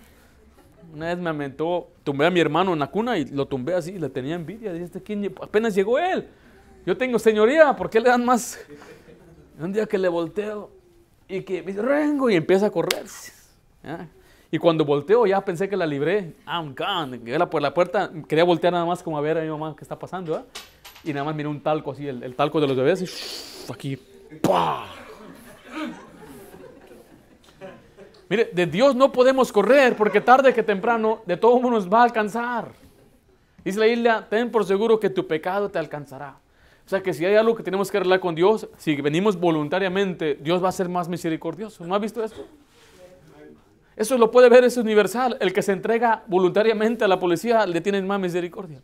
Una 0.92 1.06
vez 1.06 1.18
me 1.18 1.30
aventó, 1.30 1.88
tumbé 2.02 2.26
a 2.26 2.30
mi 2.30 2.40
hermano 2.40 2.72
en 2.72 2.80
la 2.80 2.88
cuna 2.88 3.16
y 3.16 3.26
lo 3.26 3.46
tumbé 3.46 3.74
así, 3.74 3.98
le 3.98 4.08
tenía 4.08 4.34
envidia. 4.34 4.72
Dice, 4.72 4.86
este, 4.86 5.02
¿quién? 5.02 5.32
apenas 5.40 5.74
llegó 5.74 5.98
él. 5.98 6.28
Yo 6.84 6.96
tengo 6.96 7.18
señoría, 7.18 7.76
¿por 7.76 7.90
qué 7.90 8.00
le 8.00 8.08
dan 8.08 8.24
más? 8.24 8.58
Un 9.58 9.72
día 9.72 9.86
que 9.86 9.98
le 9.98 10.08
volteo 10.08 10.70
y 11.28 11.42
que 11.42 11.62
me 11.62 11.68
dice, 11.68 11.82
Rengo, 11.82 12.28
y 12.28 12.34
empieza 12.34 12.66
a 12.66 12.70
correr. 12.70 13.04
Y 14.50 14.58
cuando 14.58 14.84
volteo 14.84 15.26
ya 15.26 15.40
pensé 15.44 15.68
que 15.68 15.76
la 15.76 15.86
libré. 15.86 16.34
I'm 16.46 16.74
gone. 16.74 17.20
Era 17.26 17.48
por 17.48 17.62
la 17.62 17.72
puerta, 17.72 18.10
quería 18.26 18.44
voltear 18.44 18.72
nada 18.72 18.84
más 18.84 19.02
como 19.02 19.16
a 19.16 19.20
ver 19.20 19.38
a 19.38 19.42
mi 19.42 19.48
mamá 19.48 19.74
qué 19.76 19.84
está 19.84 19.98
pasando. 19.98 20.44
Y 21.04 21.12
nada 21.12 21.24
más 21.24 21.36
miré 21.36 21.48
un 21.48 21.62
talco 21.62 21.92
así, 21.92 22.08
el, 22.08 22.34
talco 22.34 22.60
de 22.60 22.66
los 22.66 22.76
bebés, 22.76 23.02
y 23.68 23.72
aquí. 23.72 23.98
¡pah! 24.42 24.86
Mire, 28.30 28.48
de 28.52 28.64
Dios 28.66 28.94
no 28.94 29.10
podemos 29.10 29.50
correr 29.50 29.96
porque 29.96 30.20
tarde 30.20 30.54
que 30.54 30.62
temprano 30.62 31.20
de 31.26 31.36
todo 31.36 31.56
mundo 31.56 31.70
nos 31.70 31.92
va 31.92 32.02
a 32.02 32.04
alcanzar. 32.04 32.70
Dice 33.64 33.80
la 33.80 33.88
isla, 33.88 34.28
ten 34.30 34.52
por 34.52 34.64
seguro 34.64 35.00
que 35.00 35.10
tu 35.10 35.26
pecado 35.26 35.68
te 35.68 35.80
alcanzará. 35.80 36.38
O 36.86 36.88
sea 36.88 37.02
que 37.02 37.12
si 37.12 37.24
hay 37.24 37.34
algo 37.34 37.56
que 37.56 37.64
tenemos 37.64 37.90
que 37.90 37.96
arreglar 37.96 38.20
con 38.20 38.36
Dios, 38.36 38.68
si 38.78 38.94
venimos 38.94 39.38
voluntariamente, 39.38 40.36
Dios 40.40 40.62
va 40.62 40.68
a 40.68 40.72
ser 40.72 40.88
más 40.88 41.08
misericordioso. 41.08 41.84
¿No 41.84 41.92
ha 41.92 41.98
visto 41.98 42.22
esto? 42.22 42.46
Eso 43.96 44.16
lo 44.16 44.30
puede 44.30 44.48
ver, 44.48 44.62
es 44.62 44.76
universal. 44.76 45.36
El 45.40 45.52
que 45.52 45.62
se 45.62 45.72
entrega 45.72 46.22
voluntariamente 46.28 47.04
a 47.04 47.08
la 47.08 47.18
policía 47.18 47.66
le 47.66 47.80
tiene 47.80 48.00
más 48.00 48.20
misericordia. 48.20 48.80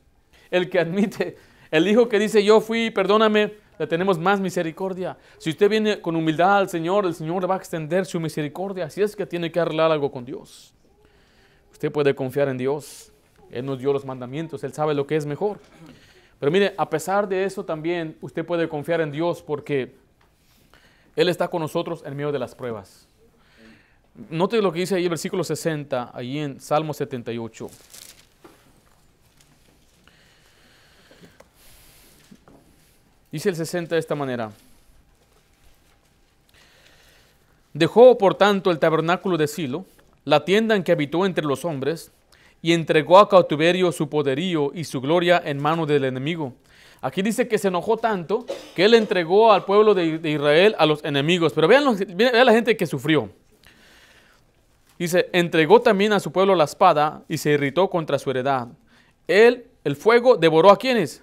El 0.50 0.68
que 0.68 0.80
admite, 0.80 1.36
el 1.70 1.86
hijo 1.86 2.08
que 2.08 2.18
dice 2.18 2.42
yo 2.42 2.60
fui, 2.60 2.90
perdóname, 2.90 3.54
le 3.78 3.86
tenemos 3.86 4.18
más 4.18 4.40
misericordia. 4.40 5.16
Si 5.38 5.50
usted 5.50 5.68
viene 5.68 6.00
con 6.00 6.16
humildad 6.16 6.58
al 6.58 6.68
Señor, 6.68 7.04
el 7.06 7.14
Señor 7.14 7.42
le 7.42 7.46
va 7.46 7.54
a 7.54 7.58
extender 7.58 8.06
su 8.06 8.18
misericordia. 8.18 8.88
Si 8.88 9.02
es 9.02 9.14
que 9.14 9.26
tiene 9.26 9.52
que 9.52 9.60
arreglar 9.60 9.90
algo 9.90 10.10
con 10.10 10.24
Dios. 10.24 10.74
Usted 11.72 11.92
puede 11.92 12.14
confiar 12.14 12.48
en 12.48 12.56
Dios. 12.56 13.12
Él 13.50 13.66
nos 13.66 13.78
dio 13.78 13.92
los 13.92 14.04
mandamientos, 14.04 14.64
Él 14.64 14.72
sabe 14.72 14.94
lo 14.94 15.06
que 15.06 15.16
es 15.16 15.26
mejor. 15.26 15.58
Pero 16.38 16.52
mire, 16.52 16.74
a 16.76 16.88
pesar 16.90 17.28
de 17.28 17.44
eso 17.44 17.64
también 17.64 18.16
usted 18.20 18.44
puede 18.44 18.68
confiar 18.68 19.00
en 19.00 19.10
Dios 19.10 19.42
porque 19.42 19.94
Él 21.14 21.28
está 21.28 21.48
con 21.48 21.60
nosotros 21.60 22.02
en 22.04 22.16
medio 22.16 22.32
de 22.32 22.38
las 22.38 22.54
pruebas. 22.54 23.08
Note 24.30 24.60
lo 24.62 24.72
que 24.72 24.80
dice 24.80 24.96
ahí 24.96 25.04
el 25.04 25.10
versículo 25.10 25.44
60, 25.44 26.10
ahí 26.14 26.38
en 26.38 26.58
Salmo 26.60 26.94
78. 26.94 27.68
Dice 33.32 33.48
el 33.48 33.56
60 33.56 33.94
de 33.94 33.98
esta 33.98 34.14
manera. 34.14 34.50
Dejó, 37.72 38.16
por 38.16 38.34
tanto, 38.34 38.70
el 38.70 38.78
tabernáculo 38.78 39.36
de 39.36 39.48
Silo, 39.48 39.84
la 40.24 40.44
tienda 40.44 40.74
en 40.76 40.82
que 40.82 40.92
habitó 40.92 41.26
entre 41.26 41.44
los 41.44 41.64
hombres, 41.64 42.10
y 42.62 42.72
entregó 42.72 43.18
a 43.18 43.28
cautiverio 43.28 43.92
su 43.92 44.08
poderío 44.08 44.72
y 44.74 44.84
su 44.84 45.00
gloria 45.00 45.42
en 45.44 45.58
mano 45.58 45.84
del 45.86 46.04
enemigo. 46.04 46.54
Aquí 47.02 47.22
dice 47.22 47.46
que 47.46 47.58
se 47.58 47.68
enojó 47.68 47.98
tanto 47.98 48.46
que 48.74 48.84
él 48.84 48.94
entregó 48.94 49.52
al 49.52 49.64
pueblo 49.64 49.94
de, 49.94 50.18
Israel 50.24 50.74
a 50.78 50.86
los 50.86 51.04
enemigos. 51.04 51.52
Pero 51.52 51.68
vean, 51.68 51.84
vean 52.16 52.46
la 52.46 52.52
gente 52.52 52.76
que 52.76 52.86
sufrió. 52.86 53.30
Dice, 54.98 55.28
entregó 55.32 55.80
también 55.80 56.12
a 56.12 56.20
su 56.20 56.32
pueblo 56.32 56.54
la 56.54 56.64
espada 56.64 57.22
y 57.28 57.38
se 57.38 57.50
irritó 57.50 57.90
contra 57.90 58.18
su 58.18 58.30
heredad. 58.30 58.68
Él, 59.28 59.66
el 59.84 59.96
fuego, 59.96 60.36
devoró 60.36 60.70
a 60.70 60.78
quienes? 60.78 61.22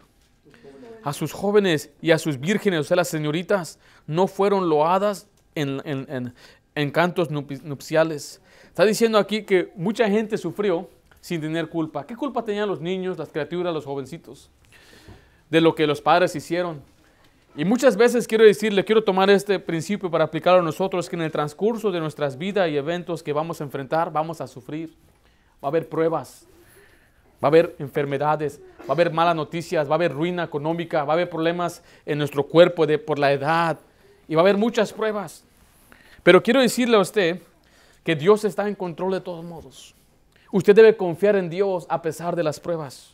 A 1.04 1.14
sus 1.14 1.34
jóvenes 1.34 1.92
y 2.02 2.12
a 2.12 2.18
sus 2.18 2.40
vírgenes, 2.40 2.80
o 2.80 2.84
sea, 2.84 2.98
las 2.98 3.08
señoritas, 3.08 3.80
no 4.08 4.28
fueron 4.28 4.70
loadas 4.70 5.28
en, 5.56 6.34
cantos 6.92 7.30
nupciales. 7.30 8.42
Está 8.68 8.86
diciendo 8.86 9.18
aquí 9.18 9.44
que 9.44 9.72
mucha 9.76 10.10
gente 10.10 10.38
sufrió 10.38 10.90
sin 11.22 11.42
tener 11.42 11.70
culpa. 11.70 12.06
¿Qué 12.06 12.16
culpa 12.16 12.44
tenían 12.44 12.68
los 12.68 12.82
niños, 12.82 13.18
las 13.18 13.30
criaturas, 13.30 13.74
los 13.74 13.86
jovencitos? 13.86 14.50
De 15.50 15.62
lo 15.62 15.76
que 15.76 15.86
los 15.86 16.02
padres 16.02 16.36
hicieron. 16.36 16.82
Y 17.56 17.66
muchas 17.66 17.96
veces 17.96 18.28
quiero 18.28 18.44
decirle, 18.44 18.84
quiero 18.84 19.04
tomar 19.04 19.30
este 19.30 19.60
principio 19.60 20.10
para 20.10 20.24
aplicarlo 20.24 20.62
a 20.62 20.64
nosotros, 20.64 21.08
que 21.08 21.16
en 21.16 21.22
el 21.22 21.32
transcurso 21.32 21.92
de 21.92 22.00
nuestras 22.00 22.38
vidas 22.38 22.68
y 22.70 22.78
eventos 22.78 23.22
que 23.22 23.32
vamos 23.32 23.62
a 23.62 23.64
enfrentar, 23.64 24.12
vamos 24.12 24.42
a 24.42 24.48
sufrir. 24.48 24.96
Va 25.64 25.68
a 25.68 25.70
haber 25.70 25.88
pruebas, 25.88 26.48
Va 27.44 27.48
a 27.48 27.50
haber 27.50 27.76
enfermedades, 27.80 28.62
va 28.82 28.90
a 28.90 28.92
haber 28.94 29.12
malas 29.12 29.36
noticias, 29.36 29.86
va 29.90 29.92
a 29.92 29.96
haber 29.96 30.14
ruina 30.14 30.46
económica, 30.46 31.04
va 31.04 31.12
a 31.12 31.16
haber 31.16 31.30
problemas 31.30 31.84
en 32.06 32.18
nuestro 32.18 32.48
cuerpo 32.48 32.88
de, 32.88 32.98
por 32.98 33.20
la 33.20 33.34
edad 33.34 33.80
y 34.30 34.36
va 34.36 34.42
a 34.42 34.44
haber 34.44 34.56
muchas 34.56 34.94
pruebas. 34.94 35.44
Pero 36.24 36.42
quiero 36.42 36.62
decirle 36.62 36.96
a 36.96 37.02
usted 37.02 37.42
que 38.06 38.16
Dios 38.16 38.46
está 38.46 38.66
en 38.70 38.76
control 38.76 39.12
de 39.12 39.20
todos 39.20 39.44
modos. 39.44 39.94
Usted 40.54 40.74
debe 40.74 40.96
confiar 40.96 41.36
en 41.36 41.50
Dios 41.50 41.86
a 41.90 42.02
pesar 42.02 42.34
de 42.38 42.44
las 42.44 42.62
pruebas. 42.62 43.14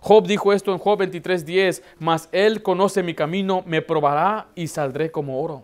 Job 0.00 0.26
dijo 0.26 0.52
esto 0.52 0.72
en 0.72 0.78
Job 0.78 0.98
23:10, 0.98 1.82
mas 2.00 2.28
Él 2.32 2.64
conoce 2.64 3.04
mi 3.04 3.14
camino, 3.14 3.62
me 3.64 3.80
probará 3.80 4.48
y 4.56 4.66
saldré 4.66 5.12
como 5.12 5.40
oro. 5.40 5.62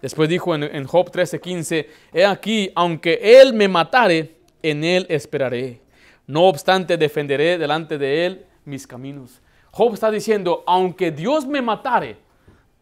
Después 0.00 0.28
dijo 0.28 0.54
en, 0.54 0.62
en 0.62 0.84
Job 0.84 1.10
13:15, 1.10 1.86
he 2.12 2.24
aquí, 2.24 2.70
aunque 2.76 3.40
Él 3.40 3.54
me 3.54 3.66
matare, 3.66 4.36
en 4.62 4.84
Él 4.84 5.04
esperaré 5.08 5.82
No 6.32 6.44
obstante, 6.44 6.96
defenderé 6.96 7.58
delante 7.58 7.98
de 7.98 8.24
él 8.24 8.46
mis 8.64 8.86
caminos. 8.86 9.42
Job 9.70 9.92
está 9.92 10.10
diciendo, 10.10 10.64
aunque 10.66 11.10
Dios 11.10 11.46
me 11.46 11.60
matare, 11.60 12.16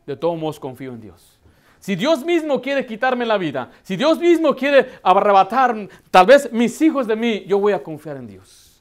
de 0.06 0.16
todos 0.16 0.38
modos 0.38 0.60
confío 0.60 0.92
en 0.92 1.00
Dios. 1.00 1.40
Si 1.80 1.96
Dios 1.96 2.24
mismo 2.24 2.62
quiere 2.62 2.86
quitarme 2.86 3.26
la 3.26 3.36
vida, 3.38 3.72
si 3.82 3.96
Dios 3.96 4.20
mismo 4.20 4.54
quiere 4.54 5.00
arrebatar 5.02 5.88
tal 6.12 6.26
vez 6.26 6.52
mis 6.52 6.80
hijos 6.80 7.08
de 7.08 7.16
mí, 7.16 7.44
yo 7.44 7.58
voy 7.58 7.72
a 7.72 7.82
confiar 7.82 8.18
en 8.18 8.28
Dios. 8.28 8.80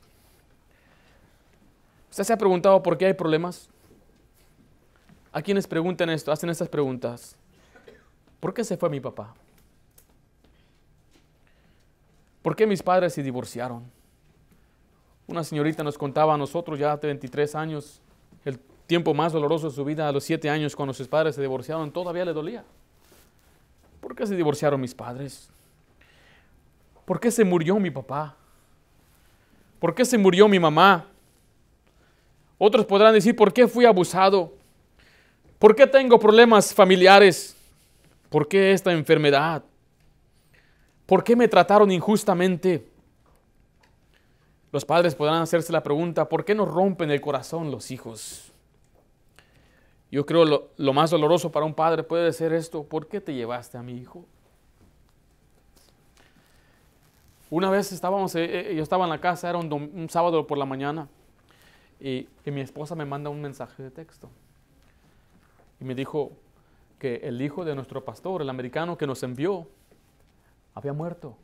¿Usted 2.12 2.26
se 2.26 2.34
ha 2.34 2.38
preguntado 2.38 2.84
por 2.84 2.96
qué 2.96 3.08
hay 3.08 3.14
problemas? 3.14 3.72
A 5.32 5.42
quienes 5.42 5.66
preguntan 5.66 6.12
esto, 6.12 6.32
hacen 6.32 6.52
estas 6.52 6.70
preguntas. 6.70 7.36
¿Por 8.40 8.54
qué 8.54 8.64
se 8.64 8.78
fue 8.78 8.92
mi 8.92 9.00
papá? 9.00 9.34
¿Por 12.44 12.56
qué 12.56 12.68
mis 12.68 12.84
padres 12.84 13.14
se 13.14 13.24
divorciaron? 13.24 13.98
Una 15.30 15.44
señorita 15.44 15.84
nos 15.84 15.96
contaba 15.96 16.34
a 16.34 16.38
nosotros 16.38 16.80
ya 16.80 16.98
de 16.98 17.06
23 17.06 17.54
años, 17.54 18.02
el 18.44 18.58
tiempo 18.88 19.14
más 19.14 19.32
doloroso 19.32 19.70
de 19.70 19.76
su 19.76 19.86
vida, 19.86 20.10
a 20.10 20.12
los 20.12 20.24
7 20.24 20.50
años 20.50 20.76
cuando 20.76 20.92
sus 20.92 21.08
padres 21.08 21.36
se 21.36 21.42
divorciaron, 21.42 21.92
todavía 21.92 22.26
le 22.26 22.34
dolía. 22.34 22.64
¿Por 24.02 24.16
qué 24.16 24.26
se 24.26 24.36
divorciaron 24.36 24.82
mis 24.82 24.96
padres? 24.96 25.48
¿Por 27.06 27.20
qué 27.20 27.30
se 27.30 27.44
murió 27.44 27.80
mi 27.80 27.92
papá? 27.92 28.36
¿Por 29.80 29.94
qué 29.94 30.04
se 30.04 30.18
murió 30.18 30.48
mi 30.48 30.58
mamá? 30.58 31.06
Otros 32.58 32.88
podrán 32.88 33.14
decir, 33.14 33.36
¿por 33.36 33.54
qué 33.54 33.68
fui 33.68 33.86
abusado? 33.86 34.52
¿Por 35.60 35.76
qué 35.76 35.86
tengo 35.86 36.18
problemas 36.18 36.74
familiares? 36.74 37.56
¿Por 38.32 38.48
qué 38.48 38.72
esta 38.72 38.92
enfermedad? 38.94 39.64
¿Por 41.06 41.24
qué 41.24 41.36
me 41.36 41.48
trataron 41.48 41.92
injustamente? 41.92 42.89
Los 44.72 44.86
padres 44.86 45.16
podrán 45.16 45.42
hacerse 45.42 45.74
la 45.74 45.82
pregunta, 45.82 46.30
¿por 46.30 46.46
qué 46.46 46.54
nos 46.54 46.68
rompen 46.68 47.10
el 47.12 47.22
corazón 47.22 47.72
los 47.72 47.92
hijos? 47.92 48.52
Yo 50.12 50.26
creo 50.26 50.46
lo, 50.46 50.70
lo 50.78 50.94
más 50.94 51.10
doloroso 51.10 51.52
para 51.52 51.66
un 51.66 51.74
padre 51.74 52.04
puede 52.04 52.32
ser 52.34 52.54
esto, 52.54 52.84
¿por 52.84 53.08
qué 53.08 53.22
te 53.22 53.34
llevaste 53.34 53.78
a 53.78 53.84
mi 53.84 53.98
hijo? 53.98 54.26
Una 57.52 57.72
vez 57.72 57.92
estábamos, 57.92 58.36
eh, 58.36 58.72
eh, 58.72 58.76
yo 58.76 58.84
estaba 58.84 59.06
en 59.06 59.10
la 59.10 59.20
casa, 59.20 59.50
era 59.50 59.58
un, 59.58 60.08
sábado 60.10 60.46
por 60.46 60.58
la 60.60 60.66
mañana, 60.66 61.08
y, 62.00 62.28
mi 62.46 62.62
esposa 62.62 62.96
me 62.96 63.06
manda 63.06 63.30
un 63.30 63.42
mensaje 63.42 63.82
de 63.82 63.92
texto. 63.92 64.30
Y 65.80 65.84
me 65.84 65.96
dijo 65.96 66.32
que 67.00 67.16
el 67.24 67.42
hijo 67.42 67.66
de 67.66 67.74
nuestro 67.74 68.04
pastor, 68.06 68.42
el 68.42 68.50
americano 68.50 68.98
que 68.98 69.08
nos 69.08 69.24
envió, 69.24 69.68
había 70.76 70.94
muerto. 70.94 71.36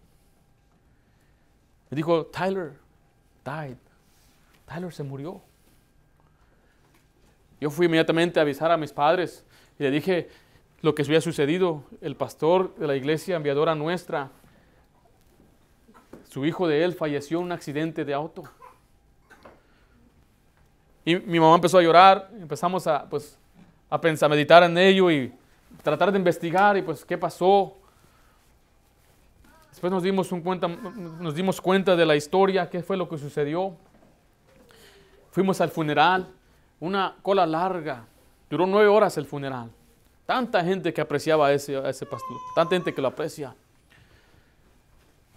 Me 1.90 1.96
dijo, 1.96 2.28
Tyler, 2.28 2.74
died. 3.46 3.78
Tyler 4.66 4.92
se 4.92 5.04
murió. 5.04 5.42
Yo 7.62 7.70
fui 7.70 7.86
inmediatamente 7.86 8.40
a 8.40 8.42
avisar 8.42 8.72
a 8.72 8.78
mis 8.78 8.92
padres 8.92 9.46
y 9.80 9.84
le 9.84 9.92
dije 9.92 10.30
lo 10.82 10.94
que 10.94 11.04
había 11.04 11.22
sucedido. 11.22 11.84
El 12.02 12.16
pastor 12.16 12.76
de 12.76 12.88
la 12.88 12.96
iglesia 12.96 13.36
enviadora 13.36 13.76
nuestra, 13.76 14.32
su 16.28 16.46
hijo 16.46 16.68
de 16.68 16.84
él 16.84 16.94
falleció 16.94 17.40
en 17.40 17.46
un 17.46 17.52
accidente 17.52 18.04
de 18.04 18.14
auto. 18.14 18.44
Y 21.06 21.16
mi 21.18 21.40
mamá 21.40 21.56
empezó 21.56 21.78
a 21.78 21.84
llorar, 21.84 22.30
empezamos 22.34 22.88
a, 22.88 23.08
pues, 23.08 23.38
a 23.90 24.02
pensar, 24.02 24.28
a 24.28 24.30
meditar 24.30 24.64
en 24.64 24.78
ello 24.78 25.12
y 25.12 25.32
tratar 25.84 26.12
de 26.12 26.18
investigar 26.18 26.76
y 26.78 26.82
pues 26.82 27.06
qué 27.06 27.18
pasó. 27.18 27.78
Después 29.76 29.92
nos 29.92 30.04
dimos, 30.04 30.32
un 30.32 30.40
cuenta, 30.40 30.70
nos 30.70 31.36
dimos 31.36 31.60
cuenta 31.60 31.98
de 31.98 32.06
la 32.06 32.16
historia, 32.16 32.70
qué 32.70 32.82
fue 32.82 32.96
lo 32.96 33.10
que 33.10 33.18
sucedió. 33.18 33.76
Fuimos 35.32 35.60
al 35.60 35.70
funeral, 35.70 36.30
una 36.80 37.18
cola 37.22 37.46
larga, 37.46 38.06
duró 38.50 38.66
nueve 38.66 38.88
horas 38.88 39.18
el 39.18 39.26
funeral. 39.26 39.70
Tanta 40.26 40.64
gente 40.64 40.94
que 40.94 41.02
apreciaba 41.02 41.48
a 41.48 41.52
ese, 41.52 41.76
a 41.76 41.90
ese 41.90 42.06
pastor, 42.06 42.38
tanta 42.56 42.74
gente 42.74 42.94
que 42.94 43.02
lo 43.02 43.10
aprecia. 43.10 43.54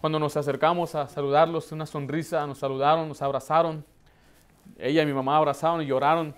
Cuando 0.01 0.21
nos 0.21 0.37
acercamos 0.37 0.95
a 0.95 1.09
saludarlos, 1.09 1.73
una 1.73 1.85
sonrisa, 1.85 2.47
nos 2.47 2.59
saludaron, 2.59 3.09
nos 3.09 3.21
abrazaron. 3.21 3.85
Ella 4.79 5.03
y 5.03 5.07
mi 5.07 5.15
mamá 5.15 5.37
abrazaron 5.37 5.83
y 5.83 5.87
lloraron. 5.87 6.33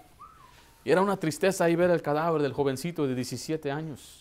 Y 0.85 0.91
era 0.91 1.03
una 1.03 1.19
tristeza 1.19 1.65
ahí 1.65 1.77
ver 1.77 1.91
el 1.91 2.01
cadáver 2.01 2.41
del 2.41 2.55
jovencito 2.55 3.07
de 3.07 3.15
17 3.15 3.71
años. 3.71 4.20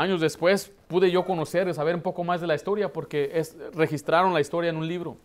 Años 0.00 0.22
después 0.22 0.72
pude 0.88 1.10
yo 1.10 1.26
conocer 1.26 1.68
y 1.68 1.74
saber 1.74 1.94
un 1.94 2.00
poco 2.00 2.24
más 2.24 2.40
de 2.40 2.46
la 2.46 2.54
historia 2.54 2.90
porque 2.90 3.32
es, 3.34 3.54
registraron 3.74 4.32
la 4.32 4.40
historia 4.40 4.70
en 4.70 4.76
un 4.78 4.88
libro. 4.88 5.18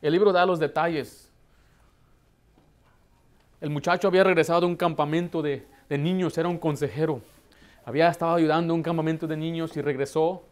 El 0.00 0.12
libro 0.12 0.32
da 0.32 0.46
los 0.46 0.60
detalles. 0.60 1.32
El 3.60 3.70
muchacho 3.70 4.06
había 4.06 4.22
regresado 4.22 4.60
de 4.60 4.66
un 4.66 4.76
campamento 4.76 5.42
de, 5.42 5.66
de 5.88 5.98
niños, 5.98 6.38
era 6.38 6.48
un 6.48 6.58
consejero. 6.58 7.20
Había 7.84 8.08
estado 8.08 8.36
ayudando 8.36 8.72
a 8.72 8.76
un 8.76 8.84
campamento 8.84 9.26
de 9.26 9.36
niños 9.36 9.76
y 9.76 9.80
regresó. 9.80 10.44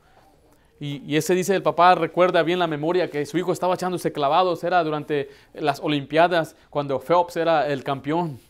Y, 0.81 1.01
y, 1.07 1.17
ese 1.17 1.37
dice 1.37 1.55
el 1.55 1.63
papá, 1.63 1.95
recuerda 1.95 2.43
bien 2.43 2.59
la 2.59 2.67
memoria 2.67 3.09
que 3.11 3.25
su 3.27 3.39
hijo 3.39 3.53
estaba 3.53 3.75
echándose 3.75 4.11
clavados, 4.13 4.65
era 4.65 4.83
durante 4.83 5.31
las 5.53 5.79
Olimpiadas, 5.79 6.57
cuando 6.69 6.99
Phelps 6.99 7.37
era 7.37 7.69
el 7.69 7.85
campeón. 7.85 8.41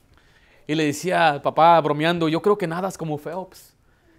Y 0.66 0.74
le 0.74 0.86
decía 0.86 1.32
al 1.32 1.42
papá, 1.42 1.78
bromeando, 1.82 2.30
yo 2.30 2.40
creo 2.40 2.56
que 2.56 2.66
nadas 2.66 2.96
como 2.96 3.18
Phelps. 3.18 3.73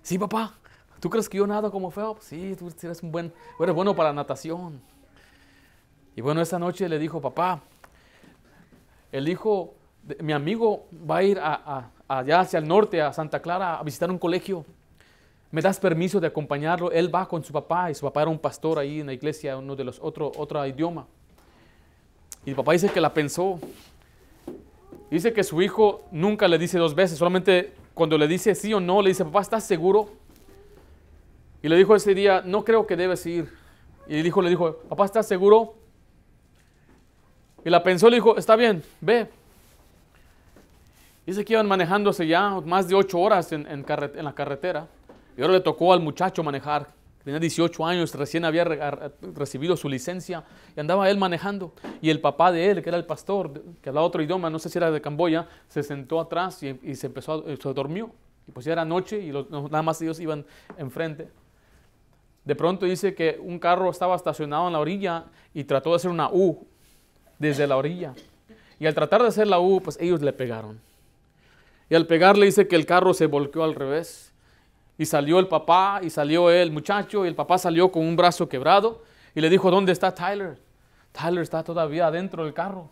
Sí, 0.05 0.19
papá, 0.19 0.53
¿tú 0.99 1.09
crees 1.09 1.27
que 1.27 1.39
yo 1.39 1.47
nado 1.47 1.71
como 1.71 1.89
Phelps? 1.89 2.25
Sí, 2.25 2.55
tú 2.59 2.71
eres 2.83 3.01
un 3.01 3.11
buen, 3.11 3.33
eres 3.59 3.73
bueno 3.73 3.95
para 3.95 4.13
natación. 4.13 4.79
Y 6.15 6.21
bueno, 6.21 6.41
esa 6.41 6.59
noche 6.59 6.87
le 6.87 6.99
dijo, 6.99 7.19
papá, 7.19 7.63
el 9.11 9.27
hijo, 9.27 9.73
de, 10.03 10.21
mi 10.21 10.31
amigo 10.31 10.85
va 11.09 11.17
a 11.17 11.23
ir 11.23 11.39
a, 11.41 11.89
allá 12.07 12.41
hacia 12.41 12.59
el 12.59 12.67
norte, 12.67 13.01
a 13.01 13.11
Santa 13.13 13.41
Clara, 13.41 13.79
a 13.79 13.83
visitar 13.83 14.11
un 14.11 14.19
colegio. 14.19 14.63
¿Me 15.49 15.59
das 15.59 15.79
permiso 15.79 16.19
de 16.19 16.27
acompañarlo? 16.27 16.91
Él 16.91 17.13
va 17.13 17.27
con 17.27 17.43
su 17.43 17.51
papá 17.51 17.89
y 17.89 17.95
su 17.95 18.05
papá 18.05 18.21
era 18.21 18.29
un 18.29 18.37
pastor 18.37 18.77
ahí 18.77 18.99
en 18.99 19.07
la 19.07 19.13
iglesia, 19.13 19.57
uno 19.57 19.75
de 19.75 19.85
los 19.85 19.99
otro, 19.99 20.31
otro 20.37 20.63
idioma. 20.67 21.07
Y 22.45 22.51
el 22.51 22.55
papá 22.55 22.73
dice 22.73 22.89
que 22.89 23.01
la 23.01 23.11
pensó. 23.11 23.59
Dice 25.09 25.33
que 25.33 25.43
su 25.43 25.63
hijo 25.63 26.03
nunca 26.11 26.47
le 26.47 26.59
dice 26.59 26.77
dos 26.77 26.93
veces, 26.93 27.17
solamente 27.17 27.73
cuando 27.95 28.17
le 28.17 28.27
dice 28.27 28.53
sí 28.53 28.73
o 28.73 28.79
no, 28.79 29.01
le 29.01 29.09
dice, 29.09 29.23
papá, 29.23 29.41
¿estás 29.41 29.63
seguro? 29.63 30.09
Y 31.63 31.69
le 31.69 31.77
dijo 31.77 31.95
ese 31.95 32.13
día, 32.13 32.43
no 32.45 32.63
creo 32.63 32.85
que 32.85 32.95
debes 32.95 33.25
ir. 33.25 33.51
Y 34.07 34.19
el 34.19 34.27
hijo 34.27 34.41
le 34.41 34.49
dijo, 34.49 34.75
papá, 34.89 35.05
¿estás 35.05 35.27
seguro? 35.27 35.75
Y 37.63 37.69
la 37.69 37.81
pensó 37.81 38.09
le 38.09 38.17
dijo, 38.17 38.37
está 38.37 38.55
bien, 38.55 38.83
ve. 39.01 39.27
Dice 41.25 41.43
que 41.43 41.53
iban 41.53 41.67
manejándose 41.67 42.27
ya 42.27 42.61
más 42.65 42.87
de 42.87 42.95
ocho 42.95 43.17
horas 43.17 43.51
en, 43.53 43.65
en, 43.65 43.83
en 43.87 44.25
la 44.25 44.35
carretera. 44.35 44.87
Y 45.37 45.41
ahora 45.41 45.53
le 45.53 45.61
tocó 45.61 45.91
al 45.91 46.01
muchacho 46.01 46.43
manejar. 46.43 46.87
Tenía 47.25 47.39
18 47.39 47.83
años, 47.87 48.13
recién 48.13 48.45
había 48.45 48.63
re 48.63 48.79
recibido 49.33 49.75
su 49.75 49.89
licencia 49.89 50.43
y 50.77 50.79
andaba 50.79 51.09
él 51.09 51.17
manejando. 51.17 51.73
Y 51.99 52.11
el 52.11 52.21
papá 52.21 52.51
de 52.51 52.69
él, 52.69 52.83
que 52.83 52.89
era 52.89 52.99
el 52.99 53.05
pastor, 53.05 53.63
que 53.81 53.89
hablaba 53.89 54.05
otro 54.05 54.21
idioma, 54.21 54.51
no 54.51 54.59
sé 54.59 54.69
si 54.69 54.77
era 54.77 54.91
de 54.91 55.01
Camboya, 55.01 55.47
se 55.67 55.81
sentó 55.81 56.19
atrás 56.19 56.61
y, 56.61 56.79
y 56.83 56.93
se 56.93 57.07
empezó, 57.07 57.43
a, 57.43 57.55
se 57.55 57.73
dormió. 57.73 58.11
Y 58.47 58.51
pues 58.51 58.67
ya 58.67 58.73
era 58.73 58.85
noche 58.85 59.17
y 59.19 59.31
los, 59.31 59.49
nada 59.49 59.81
más 59.81 59.99
ellos 60.03 60.19
iban 60.19 60.45
enfrente. 60.77 61.27
De 62.43 62.55
pronto 62.55 62.85
dice 62.85 63.15
que 63.15 63.39
un 63.41 63.57
carro 63.57 63.89
estaba 63.89 64.15
estacionado 64.15 64.67
en 64.67 64.73
la 64.73 64.79
orilla 64.79 65.25
y 65.51 65.63
trató 65.63 65.89
de 65.89 65.95
hacer 65.95 66.11
una 66.11 66.29
U 66.29 66.67
desde 67.39 67.65
la 67.65 67.75
orilla. 67.75 68.13
Y 68.79 68.85
al 68.85 68.93
tratar 68.93 69.23
de 69.23 69.29
hacer 69.29 69.47
la 69.47 69.59
U, 69.59 69.81
pues 69.81 69.97
ellos 69.99 70.21
le 70.21 70.31
pegaron. 70.31 70.79
Y 71.89 71.95
al 71.95 72.05
pegarle 72.05 72.45
dice 72.45 72.67
que 72.67 72.75
el 72.75 72.85
carro 72.85 73.15
se 73.15 73.25
volteó 73.25 73.63
al 73.63 73.73
revés. 73.73 74.31
Y 74.97 75.05
salió 75.05 75.39
el 75.39 75.47
papá 75.47 75.99
y 76.01 76.09
salió 76.09 76.49
el 76.49 76.71
muchacho 76.71 77.25
y 77.25 77.27
el 77.27 77.35
papá 77.35 77.57
salió 77.57 77.91
con 77.91 78.03
un 78.03 78.15
brazo 78.15 78.47
quebrado 78.47 79.03
y 79.33 79.41
le 79.41 79.49
dijo, 79.49 79.69
¿dónde 79.69 79.91
está 79.91 80.13
Tyler? 80.13 80.57
Tyler 81.11 81.43
está 81.43 81.63
todavía 81.63 82.07
adentro 82.07 82.45
del 82.45 82.53
carro. 82.53 82.89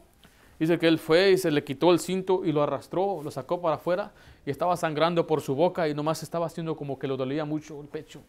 Dice 0.60 0.78
que 0.78 0.88
él 0.88 1.00
fue 1.00 1.32
y 1.32 1.38
se 1.38 1.50
le 1.50 1.64
quitó 1.64 1.92
el 1.92 2.00
cinto 2.00 2.46
y 2.46 2.52
lo 2.52 2.62
arrastró, 2.62 3.22
lo 3.24 3.32
sacó 3.32 3.62
para 3.62 3.76
afuera 3.76 4.12
y 4.46 4.52
estaba 4.52 4.78
sangrando 4.78 5.26
por 5.26 5.42
su 5.42 5.56
boca 5.56 5.88
y 5.88 5.94
nomás 5.94 6.24
estaba 6.24 6.46
haciendo 6.46 6.76
como 6.76 7.00
que 7.00 7.08
le 7.08 7.18
dolía 7.18 7.46
mucho 7.46 7.82
el 7.82 7.88
pecho. 7.88 8.22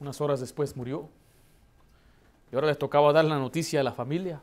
Unas 0.00 0.20
horas 0.20 0.40
después 0.40 0.76
murió. 0.76 1.08
Y 2.50 2.54
ahora 2.54 2.68
les 2.68 2.78
tocaba 2.78 3.12
dar 3.12 3.24
la 3.24 3.38
noticia 3.38 3.80
a 3.80 3.82
la 3.82 3.92
familia. 3.92 4.40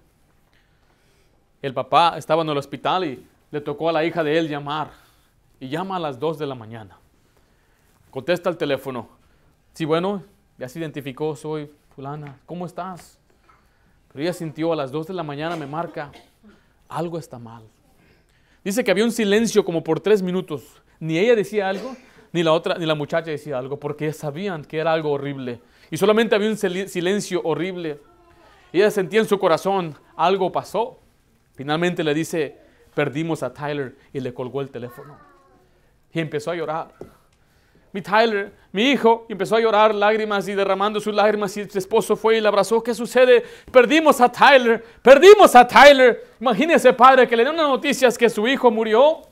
El 1.62 1.74
papá 1.74 2.18
estaba 2.18 2.44
en 2.44 2.50
el 2.50 2.58
hospital 2.58 3.06
y 3.06 3.26
le 3.52 3.62
tocó 3.62 3.90
a 3.90 3.92
la 3.92 4.04
hija 4.06 4.24
de 4.24 4.38
él 4.38 4.48
llamar 4.48 5.05
y 5.60 5.70
llama 5.70 5.98
a 5.98 6.00
las 6.00 6.20
2 6.20 6.38
de 6.38 6.48
la 6.48 6.56
mañana. 6.56 6.98
Contesta 8.12 8.50
el 8.50 8.58
teléfono. 8.58 9.10
Sí, 9.74 9.86
bueno, 9.86 10.24
ya 10.58 10.70
se 10.70 10.80
identificó, 10.80 11.36
soy 11.36 11.70
fulana. 11.96 12.40
¿Cómo 12.46 12.66
estás? 12.66 13.20
Pero 14.12 14.24
ella 14.24 14.34
sintió 14.34 14.72
a 14.72 14.76
las 14.76 14.92
2 14.92 15.08
de 15.08 15.14
la 15.14 15.24
mañana, 15.24 15.56
me 15.56 15.66
marca, 15.66 16.12
algo 16.88 17.18
está 17.18 17.40
mal. 17.40 17.64
Dice 18.64 18.84
que 18.84 18.92
había 18.92 19.04
un 19.04 19.12
silencio 19.12 19.64
como 19.64 19.84
por 19.84 20.00
tres 20.00 20.22
minutos. 20.22 20.82
Ni 21.00 21.20
ella 21.20 21.36
decía 21.36 21.70
algo, 21.70 21.96
ni 22.32 22.42
la 22.42 22.52
otra, 22.54 22.78
ni 22.78 22.86
la 22.86 22.96
muchacha 22.96 23.30
decía 23.30 23.58
algo, 23.58 23.80
porque 23.80 24.12
sabían 24.14 24.64
que 24.64 24.80
era 24.80 24.92
algo 24.92 25.12
horrible. 25.12 25.62
Y 25.92 25.98
solamente 25.98 26.36
había 26.36 26.50
un 26.50 26.58
silencio 26.58 27.42
horrible. 27.44 28.00
Ella 28.74 28.90
sentía 28.92 29.20
en 29.20 29.28
su 29.28 29.38
corazón, 29.38 29.96
algo 30.16 30.52
pasó. 30.52 31.00
Finalmente 31.54 32.04
le 32.04 32.14
dice, 32.14 32.58
perdimos 32.94 33.44
a 33.44 33.54
Tyler 33.54 33.96
y 34.12 34.20
le 34.20 34.34
colgó 34.34 34.62
el 34.62 34.70
teléfono. 34.70 35.16
Y 36.16 36.20
empezó 36.22 36.52
a 36.52 36.56
llorar. 36.56 36.88
Mi 37.92 38.02
Tyler, 38.02 38.54
mi 38.72 38.90
hijo, 38.90 39.26
empezó 39.28 39.58
a 39.58 39.60
llorar 39.60 39.94
lágrimas 39.94 40.48
y 40.48 40.54
derramando 40.54 41.02
sus 41.02 41.14
lágrimas 41.14 41.56
y 41.58 41.70
su 41.70 41.78
esposo 41.78 42.16
fue 42.16 42.38
y 42.38 42.42
le 42.42 42.48
abrazó. 42.48 42.82
¿Qué 42.82 42.94
sucede? 42.94 43.44
Perdimos 43.70 44.22
a 44.22 44.32
Tyler, 44.32 44.82
perdimos 45.02 45.54
a 45.56 45.68
Tyler. 45.68 46.26
Imagínese, 46.40 46.94
padre, 46.94 47.28
que 47.28 47.36
le 47.36 47.44
dio 47.44 47.52
unas 47.52 47.68
noticias 47.68 48.18
que 48.18 48.30
su 48.30 48.48
hijo 48.48 48.72
murió. 48.72 49.24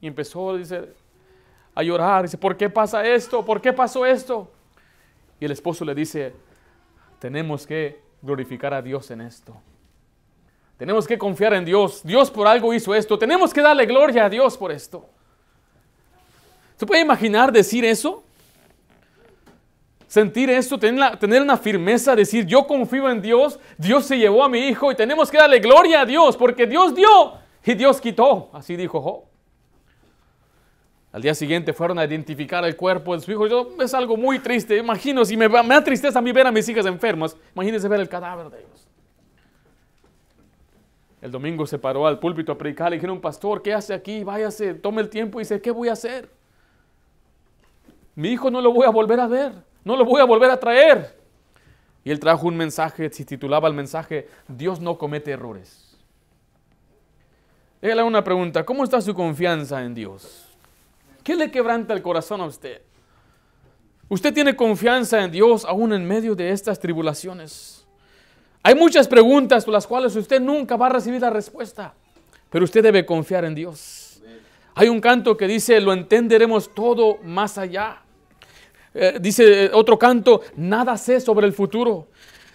Y 0.00 0.06
empezó, 0.06 0.58
a 1.74 1.82
llorar. 1.82 2.22
Dice, 2.22 2.38
¿por 2.38 2.56
qué 2.56 2.70
pasa 2.70 3.06
esto? 3.06 3.44
¿Por 3.44 3.60
qué 3.60 3.70
pasó 3.70 4.06
esto? 4.06 4.50
Y 5.40 5.44
el 5.44 5.50
esposo 5.50 5.84
le 5.84 5.94
dice, 5.94 6.32
tenemos 7.18 7.66
que 7.66 8.00
glorificar 8.22 8.72
a 8.72 8.80
Dios 8.80 9.10
en 9.10 9.20
esto. 9.20 9.54
Tenemos 10.76 11.06
que 11.06 11.16
confiar 11.16 11.54
en 11.54 11.64
Dios. 11.64 12.02
Dios 12.04 12.30
por 12.30 12.46
algo 12.46 12.74
hizo 12.74 12.94
esto. 12.94 13.18
Tenemos 13.18 13.52
que 13.52 13.60
darle 13.60 13.86
gloria 13.86 14.24
a 14.24 14.28
Dios 14.28 14.56
por 14.56 14.72
esto. 14.72 15.08
¿Se 16.76 16.86
puede 16.86 17.02
imaginar 17.02 17.52
decir 17.52 17.84
eso? 17.84 18.24
Sentir 20.08 20.48
esto, 20.50 20.78
tener, 20.78 21.42
una 21.42 21.56
firmeza, 21.56 22.14
decir 22.14 22.46
yo 22.46 22.66
confío 22.66 23.10
en 23.10 23.20
Dios, 23.20 23.58
Dios 23.76 24.04
se 24.04 24.16
llevó 24.16 24.44
a 24.44 24.48
mi 24.48 24.60
hijo 24.68 24.92
y 24.92 24.94
tenemos 24.94 25.28
que 25.28 25.38
darle 25.38 25.58
gloria 25.58 26.02
a 26.02 26.06
Dios 26.06 26.36
porque 26.36 26.66
Dios 26.66 26.94
dio 26.94 27.32
y 27.64 27.74
Dios 27.74 28.00
quitó. 28.00 28.48
Así 28.52 28.76
dijo 28.76 29.00
Job. 29.00 29.24
Al 31.10 31.22
día 31.22 31.34
siguiente 31.34 31.72
fueron 31.72 31.98
a 31.98 32.04
identificar 32.04 32.64
el 32.64 32.76
cuerpo 32.76 33.16
de 33.16 33.22
su 33.22 33.32
hijo. 33.32 33.46
Yo, 33.46 33.70
es 33.80 33.94
algo 33.94 34.16
muy 34.16 34.40
triste. 34.40 34.76
Imagino, 34.76 35.24
si 35.24 35.36
me, 35.36 35.48
me 35.48 35.62
da 35.62 35.82
tristeza 35.82 36.18
a 36.18 36.22
mí 36.22 36.32
ver 36.32 36.46
a 36.46 36.52
mis 36.52 36.68
hijas 36.68 36.86
enfermas, 36.86 37.36
imagínense 37.54 37.88
ver 37.88 38.00
el 38.00 38.08
cadáver 38.08 38.50
de 38.50 38.58
ellos. 38.58 38.83
El 41.24 41.30
domingo 41.30 41.66
se 41.66 41.78
paró 41.78 42.06
al 42.06 42.18
púlpito 42.18 42.52
a 42.52 42.58
predicar. 42.58 42.90
Le 42.90 42.96
dijeron, 42.96 43.18
pastor, 43.18 43.62
¿qué 43.62 43.72
hace 43.72 43.94
aquí? 43.94 44.22
Váyase, 44.22 44.74
tome 44.74 45.00
el 45.00 45.08
tiempo 45.08 45.40
y 45.40 45.44
dice, 45.44 45.58
¿qué 45.58 45.70
voy 45.70 45.88
a 45.88 45.92
hacer? 45.92 46.28
Mi 48.14 48.28
hijo 48.28 48.50
no 48.50 48.60
lo 48.60 48.70
voy 48.74 48.86
a 48.86 48.90
volver 48.90 49.18
a 49.18 49.26
ver, 49.26 49.52
no 49.84 49.96
lo 49.96 50.04
voy 50.04 50.20
a 50.20 50.24
volver 50.24 50.50
a 50.50 50.60
traer. 50.60 51.18
Y 52.04 52.10
él 52.10 52.20
trajo 52.20 52.46
un 52.46 52.58
mensaje, 52.58 53.08
se 53.08 53.24
titulaba 53.24 53.68
el 53.68 53.72
mensaje, 53.72 54.28
Dios 54.46 54.80
no 54.80 54.98
comete 54.98 55.30
errores. 55.30 55.96
Déjale 57.80 58.02
una 58.02 58.22
pregunta, 58.22 58.62
¿cómo 58.62 58.84
está 58.84 59.00
su 59.00 59.14
confianza 59.14 59.82
en 59.82 59.94
Dios? 59.94 60.54
¿Qué 61.22 61.36
le 61.36 61.50
quebranta 61.50 61.94
el 61.94 62.02
corazón 62.02 62.42
a 62.42 62.44
usted? 62.44 62.82
¿Usted 64.10 64.34
tiene 64.34 64.54
confianza 64.54 65.24
en 65.24 65.30
Dios 65.30 65.64
aún 65.64 65.94
en 65.94 66.06
medio 66.06 66.34
de 66.34 66.50
estas 66.50 66.78
tribulaciones? 66.78 67.83
Hay 68.66 68.74
muchas 68.74 69.06
preguntas 69.06 69.62
por 69.66 69.74
las 69.74 69.86
cuales 69.86 70.16
usted 70.16 70.40
nunca 70.40 70.78
va 70.78 70.86
a 70.86 70.88
recibir 70.88 71.20
la 71.20 71.28
respuesta, 71.28 71.92
pero 72.48 72.64
usted 72.64 72.82
debe 72.82 73.04
confiar 73.04 73.44
en 73.44 73.54
Dios. 73.54 74.22
Hay 74.74 74.88
un 74.88 75.02
canto 75.02 75.36
que 75.36 75.46
dice, 75.46 75.78
lo 75.82 75.92
entenderemos 75.92 76.74
todo 76.74 77.18
más 77.22 77.58
allá. 77.58 77.98
Eh, 78.94 79.18
dice 79.20 79.66
eh, 79.66 79.70
otro 79.70 79.98
canto, 79.98 80.40
nada 80.56 80.96
sé 80.96 81.20
sobre 81.20 81.46
el 81.46 81.52
futuro. 81.52 82.06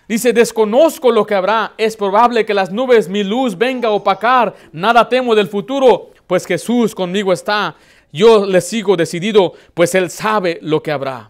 Dice, 0.07 0.33
desconozco 0.33 1.11
lo 1.11 1.27
que 1.27 1.35
habrá. 1.35 1.73
Es 1.77 1.95
probable 1.95 2.43
que 2.43 2.55
las 2.55 2.71
nubes 2.71 3.07
mi 3.07 3.23
luz 3.23 3.55
venga 3.55 3.89
a 3.89 3.91
opacar. 3.91 4.55
Nada 4.71 5.07
temo 5.07 5.35
del 5.35 5.47
futuro, 5.47 6.09
pues 6.25 6.47
Jesús 6.47 6.95
conmigo 6.95 7.31
está. 7.31 7.75
Yo 8.11 8.47
le 8.47 8.61
sigo 8.61 8.97
decidido, 8.97 9.53
pues 9.75 9.93
Él 9.93 10.09
sabe 10.09 10.57
lo 10.63 10.81
que 10.81 10.91
habrá. 10.91 11.29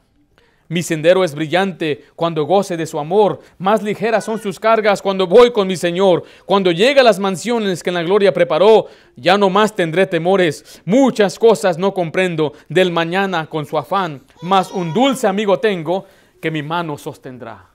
Mi 0.70 0.84
sendero 0.84 1.24
es 1.24 1.34
brillante 1.34 2.06
cuando 2.16 2.46
goce 2.46 2.78
de 2.78 2.86
su 2.86 3.00
amor. 3.00 3.40
Más 3.58 3.82
ligeras 3.82 4.24
son 4.24 4.40
sus 4.40 4.60
cargas 4.60 5.02
cuando 5.02 5.26
voy 5.26 5.52
con 5.52 5.68
mi 5.68 5.76
Señor. 5.76 6.24
Cuando 6.46 6.72
llega 6.72 7.02
a 7.02 7.04
las 7.04 7.18
mansiones 7.18 7.82
que 7.82 7.90
en 7.90 7.96
la 7.96 8.04
gloria 8.04 8.32
preparó, 8.32 8.86
ya 9.16 9.36
no 9.36 9.50
más 9.50 9.76
tendré 9.76 10.06
temores. 10.06 10.84
Muchas 10.86 11.40
cosas 11.40 11.80
no 11.80 11.92
comprendo 11.96 12.54
del 12.70 12.92
mañana 12.92 13.48
con 13.48 13.66
su 13.66 13.80
afán. 13.80 14.22
Mas 14.44 14.72
un 14.72 14.94
dulce 14.94 15.26
amigo 15.26 15.60
tengo 15.60 16.06
que 16.40 16.52
mi 16.52 16.62
mano 16.62 17.00
sostendrá. 17.00 17.66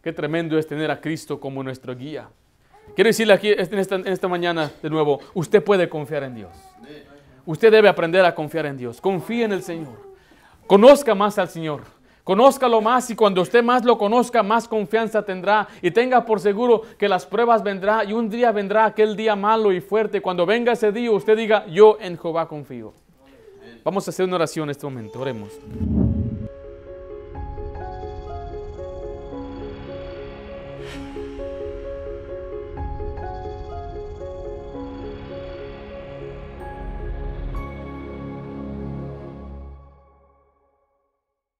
Qué 0.00 0.12
tremendo 0.12 0.56
es 0.56 0.68
tener 0.68 0.88
a 0.88 1.00
Cristo 1.00 1.40
como 1.40 1.64
nuestro 1.64 1.96
guía. 1.96 2.28
Quiero 2.94 3.08
decirle 3.08 3.32
aquí 3.32 3.48
en 3.50 3.78
esta, 3.78 3.96
en 3.96 4.06
esta 4.06 4.28
mañana 4.28 4.70
de 4.80 4.88
nuevo, 4.88 5.18
usted 5.34 5.64
puede 5.64 5.88
confiar 5.88 6.22
en 6.22 6.36
Dios. 6.36 6.52
Usted 7.44 7.72
debe 7.72 7.88
aprender 7.88 8.24
a 8.24 8.32
confiar 8.32 8.66
en 8.66 8.76
Dios. 8.76 9.00
Confíe 9.00 9.44
en 9.44 9.52
el 9.52 9.64
Señor. 9.64 10.14
Conozca 10.68 11.12
más 11.16 11.38
al 11.38 11.48
Señor. 11.48 11.95
Conózcalo 12.26 12.80
más 12.80 13.08
y 13.08 13.14
cuando 13.14 13.40
usted 13.40 13.62
más 13.62 13.84
lo 13.84 13.96
conozca, 13.96 14.42
más 14.42 14.66
confianza 14.66 15.24
tendrá 15.24 15.68
y 15.80 15.92
tenga 15.92 16.24
por 16.24 16.40
seguro 16.40 16.82
que 16.98 17.08
las 17.08 17.24
pruebas 17.24 17.62
vendrán 17.62 18.10
y 18.10 18.14
un 18.14 18.28
día 18.28 18.50
vendrá 18.50 18.84
aquel 18.84 19.14
día 19.14 19.36
malo 19.36 19.70
y 19.70 19.80
fuerte. 19.80 20.20
Cuando 20.20 20.44
venga 20.44 20.72
ese 20.72 20.90
día, 20.90 21.12
usted 21.12 21.36
diga, 21.36 21.64
yo 21.68 21.98
en 22.00 22.18
Jehová 22.18 22.48
confío. 22.48 22.94
Vamos 23.84 24.08
a 24.08 24.10
hacer 24.10 24.26
una 24.26 24.34
oración 24.34 24.64
en 24.64 24.70
este 24.70 24.84
momento, 24.84 25.20
oremos. 25.20 25.52